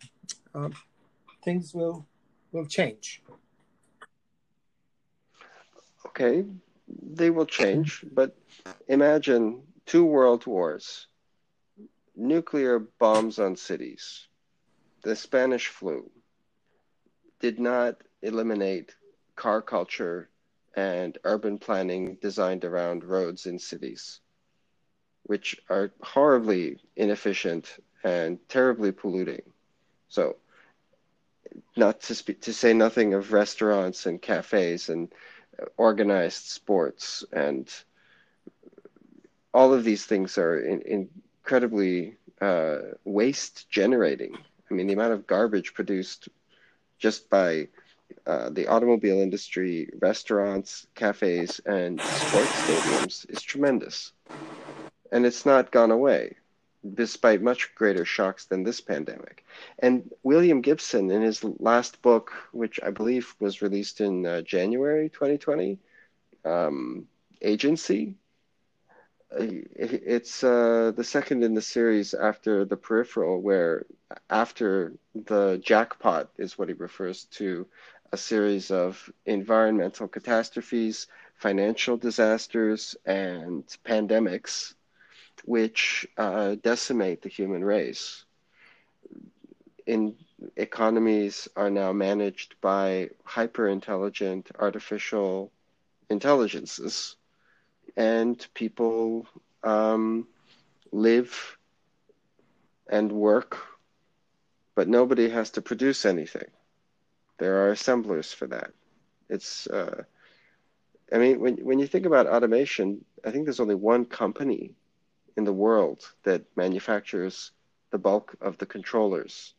um, 0.54 0.74
things 1.44 1.74
will 1.74 2.06
will 2.54 2.68
change 2.68 3.22
okay, 6.16 6.46
they 6.88 7.30
will 7.30 7.46
change, 7.46 8.06
but 8.14 8.36
imagine 8.88 9.62
two 9.86 10.06
world 10.06 10.46
wars, 10.46 11.08
nuclear 12.16 12.80
bombs 12.80 13.40
on 13.40 13.56
cities, 13.56 14.28
the 15.04 15.16
Spanish 15.16 15.68
flu 15.68 16.10
did 17.40 17.60
not 17.60 17.98
eliminate 18.22 18.96
car 19.36 19.62
culture 19.62 20.30
and 20.76 21.18
urban 21.24 21.58
planning 21.58 22.18
designed 22.22 22.64
around 22.64 23.04
roads 23.04 23.46
in 23.46 23.60
cities, 23.60 24.22
which 25.24 25.60
are 25.70 25.92
horribly 26.02 26.80
inefficient 26.96 27.78
and 28.04 28.40
terribly 28.48 28.92
polluting. 28.92 29.42
So, 30.08 30.38
not 31.76 32.02
to 32.02 32.16
speak, 32.16 32.42
to 32.42 32.54
say 32.54 32.74
nothing 32.74 33.14
of 33.14 33.34
restaurants 33.34 34.06
and 34.06 34.22
cafes 34.22 34.90
and 34.90 35.12
organized 35.78 36.46
sports 36.46 37.24
and 37.32 37.70
all 39.54 39.74
of 39.74 39.84
these 39.84 40.06
things 40.06 40.38
are 40.38 40.60
in, 40.60 40.82
incredibly 41.42 42.18
uh, 42.42 42.78
waste 43.04 43.70
generating. 43.70 44.38
I 44.70 44.74
mean, 44.74 44.88
the 44.88 44.94
amount 44.94 45.14
of 45.14 45.28
garbage 45.28 45.74
produced 45.74 46.30
just 46.98 47.30
by 47.30 47.68
uh, 48.26 48.50
the 48.50 48.68
automobile 48.68 49.20
industry, 49.22 49.90
restaurants, 50.00 50.88
cafes, 50.96 51.60
and 51.66 52.06
sports 52.06 52.62
stadiums 52.64 53.30
is 53.30 53.42
tremendous. 53.42 54.12
And 55.12 55.26
it's 55.26 55.46
not 55.46 55.72
gone 55.72 55.92
away 55.92 56.36
despite 56.94 57.42
much 57.42 57.74
greater 57.76 58.06
shocks 58.06 58.46
than 58.46 58.64
this 58.64 58.82
pandemic. 58.82 59.46
And 59.80 60.12
William 60.24 60.62
Gibson, 60.62 61.12
in 61.12 61.22
his 61.22 61.44
last 61.44 62.02
book, 62.02 62.32
which 62.52 62.80
I 62.84 62.92
believe 62.92 63.36
was 63.40 63.62
released 63.62 64.02
in 64.02 64.26
uh, 64.26 64.42
January 64.42 65.10
2020, 65.10 65.80
um, 66.44 67.08
Agency, 67.42 68.16
uh, 69.32 69.46
it's 69.76 70.44
uh, 70.44 70.92
the 70.96 71.04
second 71.04 71.44
in 71.44 71.54
the 71.54 71.62
series 71.62 72.14
after 72.14 72.64
The 72.64 72.78
Peripheral, 72.78 73.42
where 73.42 73.86
after 74.30 74.94
the 75.14 75.60
jackpot 75.64 76.30
is 76.38 76.58
what 76.58 76.70
he 76.70 76.74
refers 76.76 77.26
to 77.26 77.68
a 78.12 78.18
series 78.18 78.72
of 78.72 79.12
environmental 79.26 80.08
catastrophes, 80.08 81.08
financial 81.36 81.98
disasters, 81.98 82.96
and 83.06 83.66
pandemics 83.84 84.76
which 85.46 86.08
uh, 86.18 86.56
decimate 86.56 87.22
the 87.22 87.30
human 87.30 87.64
race. 87.64 88.26
In 89.86 90.16
economies 90.58 91.48
are 91.56 91.70
now 91.70 91.94
managed 91.94 92.56
by 92.62 93.10
hyper 93.24 93.68
intelligent 93.68 94.50
artificial 94.58 95.52
intelligences, 96.10 97.16
and 97.96 98.46
people 98.56 99.28
um, 99.64 100.28
live 100.92 101.58
and 102.90 103.12
work, 103.12 103.58
but 104.74 104.88
nobody 104.88 105.30
has 105.30 105.52
to 105.52 105.62
produce 105.62 106.06
anything. 106.06 106.50
There 107.38 107.66
are 107.66 107.72
assemblers 107.72 108.34
for 108.34 108.48
that. 108.48 108.72
It's, 109.30 109.68
uh, 109.68 110.04
I 111.14 111.18
mean, 111.20 111.40
when 111.40 111.58
when 111.58 111.78
you 111.78 111.86
think 111.86 112.08
about 112.08 112.28
automation, 112.28 113.06
I 113.24 113.30
think 113.30 113.46
there's 113.46 113.60
only 113.60 113.76
one 113.76 114.06
company 114.06 114.74
in 115.38 115.44
the 115.44 115.54
world 115.54 116.12
that 116.24 116.44
manufactures 116.56 117.52
the 117.92 117.98
bulk 117.98 118.36
of 118.42 118.58
the 118.58 118.66
controllers. 118.66 119.54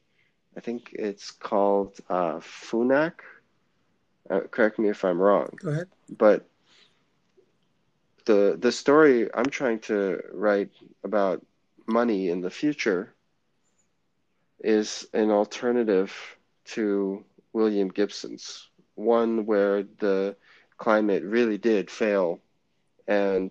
I 0.56 0.60
think 0.60 0.90
it's 0.94 1.30
called 1.30 1.98
uh, 2.08 2.36
Fanuc. 2.40 3.12
Uh, 4.28 4.40
correct 4.50 4.78
me 4.78 4.88
if 4.88 5.04
I'm 5.04 5.20
wrong. 5.20 5.50
Go 5.62 5.70
ahead. 5.70 5.88
But 6.18 6.48
the 8.24 8.56
the 8.58 8.72
story 8.72 9.28
I'm 9.32 9.46
trying 9.46 9.80
to 9.80 10.20
write 10.32 10.72
about 11.04 11.44
money 11.86 12.30
in 12.30 12.40
the 12.40 12.50
future 12.50 13.14
is 14.60 15.06
an 15.12 15.30
alternative 15.30 16.12
to 16.64 17.24
William 17.52 17.88
Gibson's, 17.88 18.68
one 18.94 19.46
where 19.46 19.84
the 19.98 20.36
climate 20.78 21.22
really 21.22 21.58
did 21.58 21.90
fail 21.90 22.40
and 23.06 23.50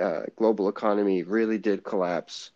uh, 0.00 0.22
global 0.36 0.68
economy 0.68 1.22
really 1.22 1.58
did 1.58 1.84
collapse 1.84 2.50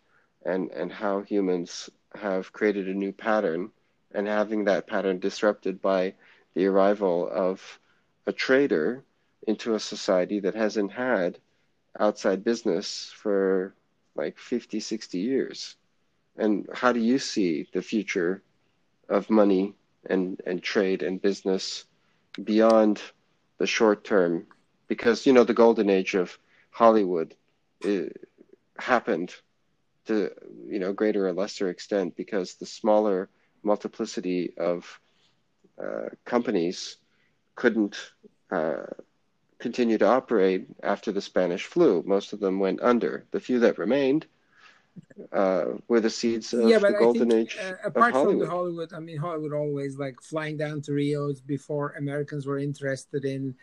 and, 0.45 0.71
and 0.71 0.91
how 0.91 1.21
humans 1.21 1.89
have 2.15 2.53
created 2.53 2.87
a 2.87 2.93
new 2.93 3.11
pattern 3.11 3.71
and 4.13 4.27
having 4.27 4.65
that 4.65 4.87
pattern 4.87 5.19
disrupted 5.19 5.81
by 5.81 6.13
the 6.53 6.65
arrival 6.65 7.29
of 7.31 7.79
a 8.25 8.31
trader 8.31 9.03
into 9.47 9.75
a 9.75 9.79
society 9.79 10.39
that 10.39 10.55
hasn't 10.55 10.91
had 10.91 11.37
outside 11.99 12.43
business 12.43 13.11
for 13.15 13.73
like 14.15 14.37
50, 14.37 14.79
60 14.79 15.19
years. 15.19 15.75
And 16.37 16.67
how 16.73 16.91
do 16.91 16.99
you 16.99 17.19
see 17.19 17.67
the 17.73 17.81
future 17.81 18.41
of 19.09 19.29
money 19.29 19.73
and, 20.09 20.41
and 20.45 20.61
trade 20.61 21.03
and 21.03 21.21
business 21.21 21.85
beyond 22.43 23.01
the 23.57 23.67
short 23.67 24.03
term? 24.03 24.45
Because, 24.87 25.25
you 25.25 25.33
know, 25.33 25.43
the 25.43 25.53
golden 25.53 25.89
age 25.89 26.15
of 26.15 26.37
Hollywood 26.77 27.33
happened 28.77 29.33
to 30.05 30.31
you 30.67 30.77
know 30.77 30.93
greater 30.93 31.27
or 31.27 31.33
lesser 31.33 31.69
extent 31.69 32.15
because 32.15 32.53
the 32.53 32.67
smaller 32.67 33.29
multiplicity 33.63 34.53
of 34.57 34.99
uh, 35.83 36.09
companies 36.23 36.97
couldn't 37.55 37.95
uh, 38.51 38.85
continue 39.57 39.97
to 39.97 40.05
operate 40.05 40.67
after 40.83 41.11
the 41.11 41.21
Spanish 41.31 41.65
flu. 41.65 42.03
Most 42.05 42.33
of 42.33 42.39
them 42.39 42.59
went 42.59 42.79
under. 42.83 43.25
The 43.31 43.39
few 43.39 43.57
that 43.61 43.79
remained 43.79 44.27
uh, 45.31 45.65
were 45.87 45.99
the 45.99 46.11
seeds 46.11 46.53
of 46.53 46.69
yeah, 46.69 46.77
the 46.77 46.93
golden 46.93 47.31
think, 47.31 47.53
age. 47.53 47.57
Uh, 47.59 47.73
apart 47.87 48.09
of 48.09 48.13
Hollywood. 48.13 48.33
from 48.33 48.39
the 48.39 48.55
Hollywood, 48.55 48.93
I 48.93 48.99
mean, 48.99 49.17
Hollywood 49.17 49.53
always 49.53 49.97
like 49.97 50.21
flying 50.21 50.57
down 50.57 50.81
to 50.83 50.93
Rio's 50.93 51.41
before 51.41 51.95
Americans 51.97 52.45
were 52.45 52.59
interested 52.59 53.25
in 53.25 53.55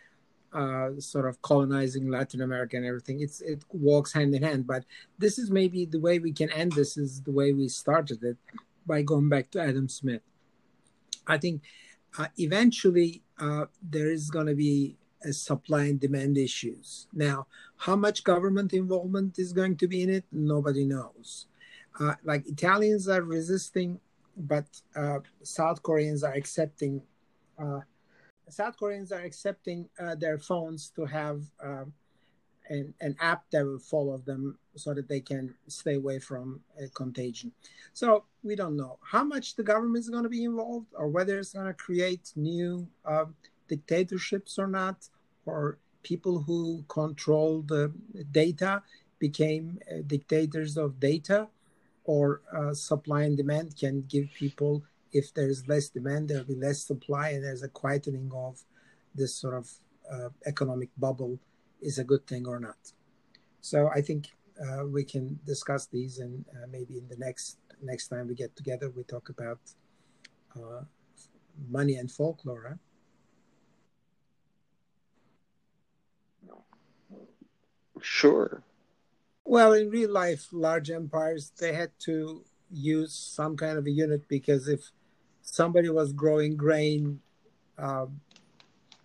uh, 0.55 0.89
sort 0.99 1.27
of 1.27 1.41
colonizing 1.41 2.09
Latin 2.09 2.41
America 2.41 2.77
and 2.77 2.85
everything. 2.85 3.19
It's 3.21 3.41
it 3.41 3.63
walks 3.69 4.13
hand 4.13 4.33
in 4.33 4.43
hand. 4.43 4.65
But 4.65 4.85
this 5.17 5.37
is 5.37 5.51
maybe 5.51 5.85
the 5.85 5.99
way 5.99 6.19
we 6.19 6.31
can 6.31 6.49
end. 6.51 6.71
This 6.71 6.97
is 6.97 7.21
the 7.21 7.31
way 7.31 7.51
we 7.53 7.67
started 7.67 8.23
it 8.23 8.37
by 8.85 9.01
going 9.01 9.29
back 9.29 9.51
to 9.51 9.61
Adam 9.61 9.89
Smith. 9.89 10.21
I 11.27 11.37
think 11.37 11.61
uh, 12.17 12.27
eventually 12.37 13.21
uh, 13.39 13.65
there 13.81 14.09
is 14.09 14.29
going 14.29 14.47
to 14.47 14.55
be 14.55 14.95
a 15.23 15.33
supply 15.33 15.85
and 15.85 15.99
demand 15.99 16.37
issues. 16.37 17.07
Now, 17.11 17.47
how 17.77 17.95
much 17.95 18.23
government 18.23 18.73
involvement 18.73 19.39
is 19.39 19.51
going 19.51 19.75
to 19.77 19.87
be 19.87 20.03
in 20.03 20.09
it? 20.09 20.23
Nobody 20.31 20.85
knows. 20.85 21.47
Uh, 21.99 22.13
like 22.23 22.47
Italians 22.47 23.09
are 23.09 23.23
resisting, 23.23 23.99
but 24.37 24.65
uh, 24.95 25.19
South 25.43 25.81
Koreans 25.83 26.23
are 26.23 26.33
accepting. 26.33 27.01
South 28.49 28.77
Koreans 28.77 29.11
are 29.11 29.21
accepting 29.21 29.89
uh, 29.99 30.15
their 30.15 30.37
phones 30.37 30.91
to 30.95 31.05
have 31.05 31.43
um, 31.63 31.93
an, 32.69 32.93
an 33.01 33.15
app 33.19 33.43
that 33.51 33.65
will 33.65 33.79
follow 33.79 34.17
them 34.17 34.57
so 34.75 34.93
that 34.93 35.07
they 35.07 35.19
can 35.19 35.53
stay 35.67 35.95
away 35.95 36.19
from 36.19 36.59
contagion. 36.93 37.51
So 37.93 38.25
we 38.43 38.55
don't 38.55 38.75
know 38.75 38.97
how 39.01 39.23
much 39.23 39.55
the 39.55 39.63
government 39.63 40.03
is 40.03 40.09
going 40.09 40.23
to 40.23 40.29
be 40.29 40.43
involved 40.43 40.87
or 40.93 41.07
whether 41.07 41.37
it's 41.39 41.53
going 41.53 41.67
to 41.67 41.73
create 41.73 42.31
new 42.35 42.87
uh, 43.05 43.25
dictatorships 43.67 44.59
or 44.59 44.67
not, 44.67 45.09
or 45.45 45.77
people 46.03 46.39
who 46.39 46.83
control 46.87 47.63
the 47.67 47.91
data 48.31 48.81
became 49.19 49.79
uh, 49.91 50.01
dictators 50.05 50.77
of 50.77 50.99
data, 50.99 51.47
or 52.03 52.41
uh, 52.55 52.73
supply 52.73 53.23
and 53.23 53.37
demand 53.37 53.75
can 53.75 54.05
give 54.07 54.27
people, 54.33 54.83
if 55.15 55.33
there's 55.33 55.67
less 55.67 55.87
demand, 55.87 56.27
there'll 56.27 56.43
be 56.43 56.55
less 56.67 56.79
supply, 56.85 57.29
and 57.29 57.43
there's 57.43 57.63
a 57.63 57.69
quietening 57.69 58.29
of 58.35 58.61
this 59.15 59.33
sort 59.33 59.55
of 59.55 59.69
uh, 60.11 60.29
economic 60.45 60.89
bubble 60.97 61.39
is 61.81 61.97
a 61.99 62.03
good 62.03 62.27
thing 62.27 62.45
or 62.45 62.59
not. 62.59 62.81
So 63.61 63.89
I 63.95 64.01
think 64.01 64.27
uh, 64.63 64.85
we 64.85 65.03
can 65.05 65.39
discuss 65.45 65.87
these, 65.87 66.19
and 66.19 66.43
uh, 66.53 66.67
maybe 66.69 66.97
in 66.97 67.07
the 67.07 67.17
next 67.17 67.57
next 67.81 68.09
time 68.09 68.27
we 68.27 68.35
get 68.35 68.55
together, 68.55 68.89
we 68.89 69.03
talk 69.03 69.29
about 69.29 69.59
uh, 70.55 70.83
money 71.69 71.95
and 71.95 72.11
folklore. 72.11 72.65
Huh? 72.67 72.75
Sure. 78.01 78.63
Well, 79.45 79.71
in 79.73 79.89
real 79.89 80.11
life, 80.11 80.49
large 80.51 80.89
empires 80.91 81.53
they 81.57 81.73
had 81.73 81.91
to 82.07 82.43
use 82.71 83.13
some 83.13 83.55
kind 83.55 83.77
of 83.77 83.85
a 83.85 83.91
unit 83.91 84.27
because 84.27 84.67
if 84.67 84.91
somebody 85.45 85.89
was 85.89 86.11
growing 86.11 86.57
grain 86.57 87.21
uh, 87.77 88.07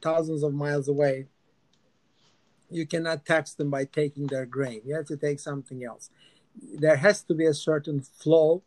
thousands 0.03 0.43
of 0.43 0.53
miles 0.53 0.89
away, 0.89 1.27
you 2.71 2.87
cannot 2.87 3.27
tax 3.27 3.53
them 3.55 3.71
by 3.71 3.85
taking 3.85 4.27
their 4.27 4.47
grain. 4.47 4.81
You 4.85 4.95
have 4.95 5.07
to 5.07 5.17
take 5.17 5.39
something 5.39 5.85
else. 5.85 6.11
There 6.75 6.97
has 6.97 7.23
to 7.25 7.35
be 7.35 7.47
a 7.47 7.55
certain 7.55 8.01
flow 8.01 8.63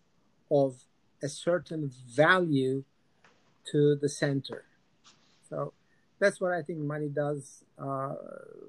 of 0.52 0.84
a 1.22 1.28
certain 1.28 1.92
value 2.14 2.84
to 3.72 3.96
the 3.96 4.10
center. 4.10 4.66
So 5.50 5.74
that's 6.20 6.40
what 6.40 6.52
I 6.52 6.62
think 6.62 6.80
money 6.80 7.08
does. 7.08 7.64
Uh, 7.78 8.14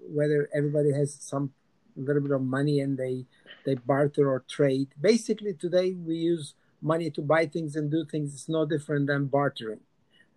whether 0.09 0.49
everybody 0.55 0.93
has 0.93 1.17
some 1.21 1.53
little 1.97 2.23
bit 2.23 2.33
of 2.33 2.43
money 2.43 2.81
and 2.81 2.97
they 2.97 3.27
they 3.65 3.75
barter 3.75 4.29
or 4.29 4.45
trade. 4.49 4.89
Basically, 5.01 5.53
today 5.53 5.93
we 5.93 6.17
use 6.17 6.55
money 6.85 7.11
to 7.11 7.23
buy 7.23 7.47
things 7.47 7.75
and 7.75 7.91
do 7.91 8.05
things. 8.05 8.35
is 8.35 8.49
no 8.49 8.67
different 8.67 9.07
than 9.07 9.27
bartering. 9.27 9.81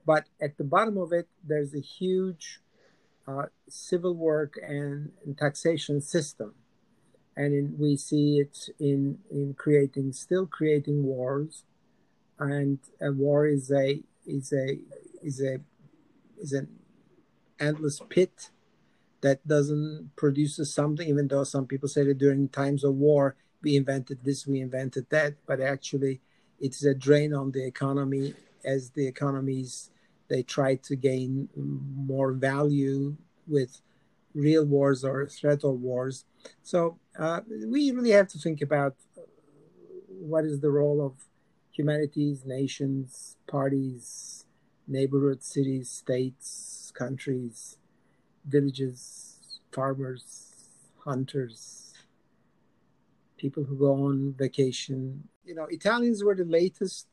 But 0.06 0.26
at 0.42 0.58
the 0.58 0.64
bottom 0.64 0.98
of 0.98 1.12
it, 1.12 1.28
there's 1.44 1.76
a 1.76 1.82
huge 1.82 2.62
uh, 3.28 3.48
civil 3.68 4.16
work 4.16 4.58
and, 4.66 5.12
and, 5.26 5.38
taxation 5.38 6.00
system, 6.00 6.56
and 7.36 7.54
in, 7.54 7.76
we 7.78 7.98
see 7.98 8.40
it 8.40 8.70
in 8.80 9.20
in 9.30 9.54
creating 9.54 10.14
still 10.14 10.46
creating 10.48 11.04
wars, 11.04 11.66
and 12.40 12.80
a 13.02 13.12
war 13.12 13.46
is 13.46 13.70
a 13.70 14.02
is 14.26 14.54
a 14.54 14.80
is 15.22 15.42
a 15.42 15.60
is 16.40 16.54
an 16.54 16.70
endless 17.60 18.02
pit 18.08 18.50
that 19.20 19.46
doesn't 19.46 20.12
produce 20.16 20.58
something, 20.74 21.10
even 21.10 21.28
though 21.28 21.44
some 21.44 21.66
people 21.66 21.90
say 21.90 22.04
that 22.06 22.18
during 22.18 22.48
times 22.48 22.86
of 22.86 22.96
war 22.96 23.36
we 23.62 23.76
invented 23.76 24.20
this, 24.24 24.48
we 24.48 24.62
invented 24.62 25.08
that, 25.10 25.34
but 25.46 25.60
actually 25.60 26.22
it's 26.60 26.84
a 26.84 26.94
drain 26.94 27.34
on 27.34 27.52
the 27.52 27.66
economy 27.66 28.34
as 28.66 28.90
the 28.92 29.08
economies 29.08 29.90
they 30.28 30.44
try 30.44 30.76
to 30.76 30.96
gain 30.96 31.48
more 31.56 32.34
value 32.34 33.16
with 33.48 33.82
real 34.34 34.66
wars 34.66 35.04
or 35.04 35.26
threat 35.28 35.64
of 35.64 35.80
wars. 35.80 36.26
So 36.64 37.00
uh, 37.18 37.42
we 37.66 37.92
really 37.92 38.12
have 38.12 38.28
to 38.30 38.38
think 38.38 38.62
about 38.62 38.96
what 40.10 40.46
is 40.46 40.60
the 40.60 40.70
role 40.70 41.06
of 41.06 41.14
humanities, 41.72 42.44
nations, 42.46 43.38
parties, 43.48 44.46
neighborhoods, 44.88 45.46
cities, 45.46 45.90
states, 45.90 46.92
countries, 46.96 47.78
villages, 48.46 49.60
farmers, 49.72 50.54
hunters, 51.06 51.94
people 53.38 53.64
who 53.64 53.78
go 53.78 53.94
on 54.06 54.34
vacation. 54.38 55.28
You 55.48 55.56
know, 55.56 55.68
Italians 55.70 56.24
were 56.24 56.36
the 56.36 56.44
latest 56.44 57.08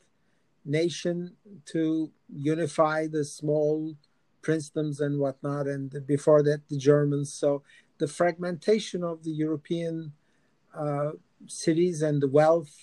nation 0.65 1.37
to 1.67 2.11
unify 2.29 3.07
the 3.07 3.25
small 3.25 3.95
princedoms 4.43 5.01
and 5.01 5.21
whatnot, 5.21 5.67
and 5.67 6.05
before 6.07 6.43
that, 6.43 6.69
the 6.69 6.77
Germans. 6.77 7.33
So 7.33 7.63
the 7.99 8.09
fragmentation 8.09 9.05
of 9.05 9.23
the 9.23 9.31
European 9.31 10.13
uh, 10.77 11.13
cities 11.47 12.03
and 12.03 12.21
the 12.21 12.29
wealth. 12.29 12.75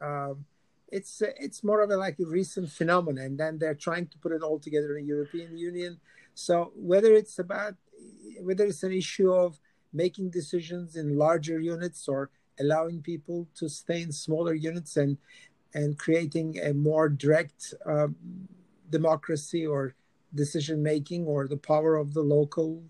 Uh, 0.00 0.34
it's 0.88 1.20
it's 1.20 1.62
more 1.62 1.82
of 1.82 1.90
a 1.90 1.96
like 1.96 2.18
a 2.20 2.26
recent 2.26 2.70
phenomenon, 2.70 3.24
and 3.24 3.38
then 3.38 3.58
they're 3.58 3.74
trying 3.74 4.06
to 4.06 4.18
put 4.18 4.32
it 4.32 4.42
all 4.42 4.58
together 4.58 4.96
in 4.96 5.04
the 5.04 5.08
European 5.08 5.58
Union. 5.58 6.00
So 6.34 6.72
whether 6.74 7.12
it's 7.12 7.38
about 7.38 7.74
whether 8.40 8.64
it's 8.64 8.82
an 8.82 8.92
issue 8.92 9.32
of 9.32 9.58
making 9.92 10.30
decisions 10.30 10.96
in 10.96 11.18
larger 11.18 11.58
units 11.60 12.08
or 12.08 12.30
allowing 12.60 13.02
people 13.02 13.48
to 13.56 13.68
stay 13.68 14.02
in 14.02 14.12
smaller 14.12 14.54
units 14.54 14.96
and 14.96 15.18
and 15.74 15.98
creating 15.98 16.58
a 16.58 16.72
more 16.72 17.08
direct 17.08 17.74
um, 17.84 18.16
democracy 18.90 19.66
or 19.66 19.94
decision 20.34 20.82
making 20.82 21.26
or 21.26 21.46
the 21.48 21.56
power 21.56 21.96
of 21.96 22.14
the 22.14 22.22
local 22.22 22.82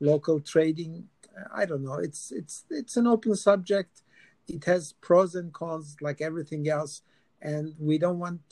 local 0.00 0.40
trading. 0.40 1.08
I 1.54 1.64
don't 1.66 1.84
know. 1.84 1.94
It's 1.94 2.32
it's 2.32 2.64
it's 2.70 2.96
an 2.96 3.06
open 3.06 3.36
subject. 3.36 4.02
It 4.48 4.64
has 4.64 4.92
pros 5.00 5.34
and 5.34 5.52
cons 5.52 5.96
like 6.00 6.20
everything 6.20 6.68
else. 6.68 7.02
And 7.40 7.74
we 7.78 7.98
don't 7.98 8.18
want 8.18 8.42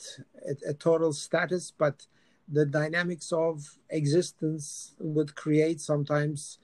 a, 0.47 0.71
a 0.71 0.73
total 0.73 1.13
status 1.13 1.71
but 1.75 2.05
the 2.47 2.65
dynamics 2.65 3.31
of 3.31 3.77
existence 3.89 4.95
would 4.99 5.35
create 5.35 5.79
sometimes 5.81 6.59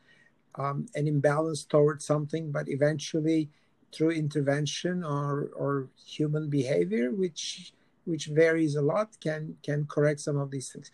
um, 0.55 0.87
an 0.95 1.07
imbalance 1.07 1.63
towards 1.63 2.05
something, 2.05 2.51
but 2.51 2.67
eventually 2.69 3.49
through 3.91 4.11
intervention 4.11 5.03
or, 5.03 5.49
or 5.55 5.87
human 6.05 6.49
behavior, 6.49 7.11
which 7.11 7.73
which 8.05 8.25
varies 8.27 8.75
a 8.75 8.81
lot, 8.81 9.09
can 9.21 9.55
can 9.63 9.85
correct 9.85 10.19
some 10.19 10.37
of 10.37 10.49
these 10.51 10.71
things. 10.71 10.91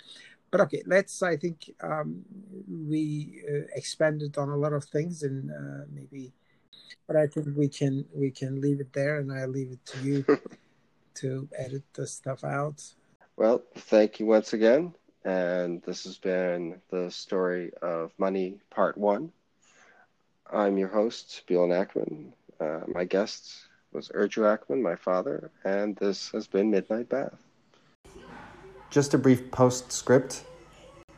But 0.51 0.61
okay, 0.61 0.83
let's. 0.85 1.21
I 1.23 1.37
think 1.37 1.71
um, 1.81 2.23
we 2.67 3.41
uh, 3.49 3.67
expanded 3.75 4.37
on 4.37 4.49
a 4.49 4.57
lot 4.57 4.73
of 4.73 4.83
things, 4.85 5.23
and 5.23 5.51
uh, 5.51 5.85
maybe, 5.93 6.33
but 7.07 7.15
I 7.15 7.27
think 7.27 7.47
we 7.55 7.67
can 7.67 8.05
we 8.13 8.31
can 8.31 8.61
leave 8.61 8.79
it 8.79 8.91
there, 8.93 9.19
and 9.19 9.31
I 9.31 9.45
leave 9.45 9.71
it 9.71 9.85
to 9.85 9.97
you 10.03 10.25
to 11.15 11.47
edit 11.57 11.83
the 11.93 12.07
stuff 12.07 12.43
out. 12.43 12.83
Well, 13.37 13.63
thank 13.75 14.19
you 14.19 14.25
once 14.25 14.53
again. 14.53 14.93
And 15.25 15.81
this 15.81 16.03
has 16.03 16.19
been 16.19 16.79
the 16.91 17.09
story 17.09 17.71
of 17.81 18.11
money, 18.19 18.59
part 18.69 18.95
one. 18.95 19.31
I'm 20.51 20.77
your 20.77 20.89
host, 20.89 21.41
Bielan 21.49 21.73
Ackman. 21.73 22.31
Uh, 22.59 22.81
my 22.87 23.03
guest 23.03 23.67
was 23.91 24.09
Erju 24.09 24.43
Ackman, 24.43 24.81
my 24.81 24.95
father, 24.95 25.51
and 25.63 25.95
this 25.97 26.29
has 26.31 26.47
been 26.47 26.71
Midnight 26.71 27.09
Bath. 27.09 27.37
Just 28.89 29.13
a 29.13 29.17
brief 29.17 29.51
postscript. 29.51 30.43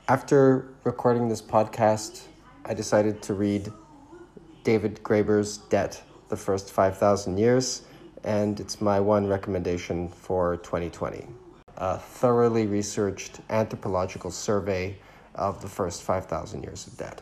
After 0.08 0.68
recording 0.84 1.28
this 1.28 1.42
podcast, 1.42 2.24
I 2.66 2.74
decided 2.74 3.22
to 3.24 3.34
read 3.34 3.72
David 4.64 5.02
Graeber's 5.04 5.58
Debt, 5.58 6.02
the 6.30 6.38
First 6.38 6.72
5,000 6.72 7.38
Years, 7.38 7.84
and 8.24 8.60
it's 8.60 8.82
my 8.82 9.00
one 9.00 9.28
recommendation 9.28 10.10
for 10.10 10.58
2020 10.58 11.28
a 11.78 11.98
thoroughly 11.98 12.66
researched 12.66 13.40
anthropological 13.50 14.32
survey 14.32 14.98
of 15.36 15.62
the 15.62 15.68
first 15.68 16.02
5,000 16.02 16.64
years 16.64 16.88
of 16.88 16.98
debt. 16.98 17.22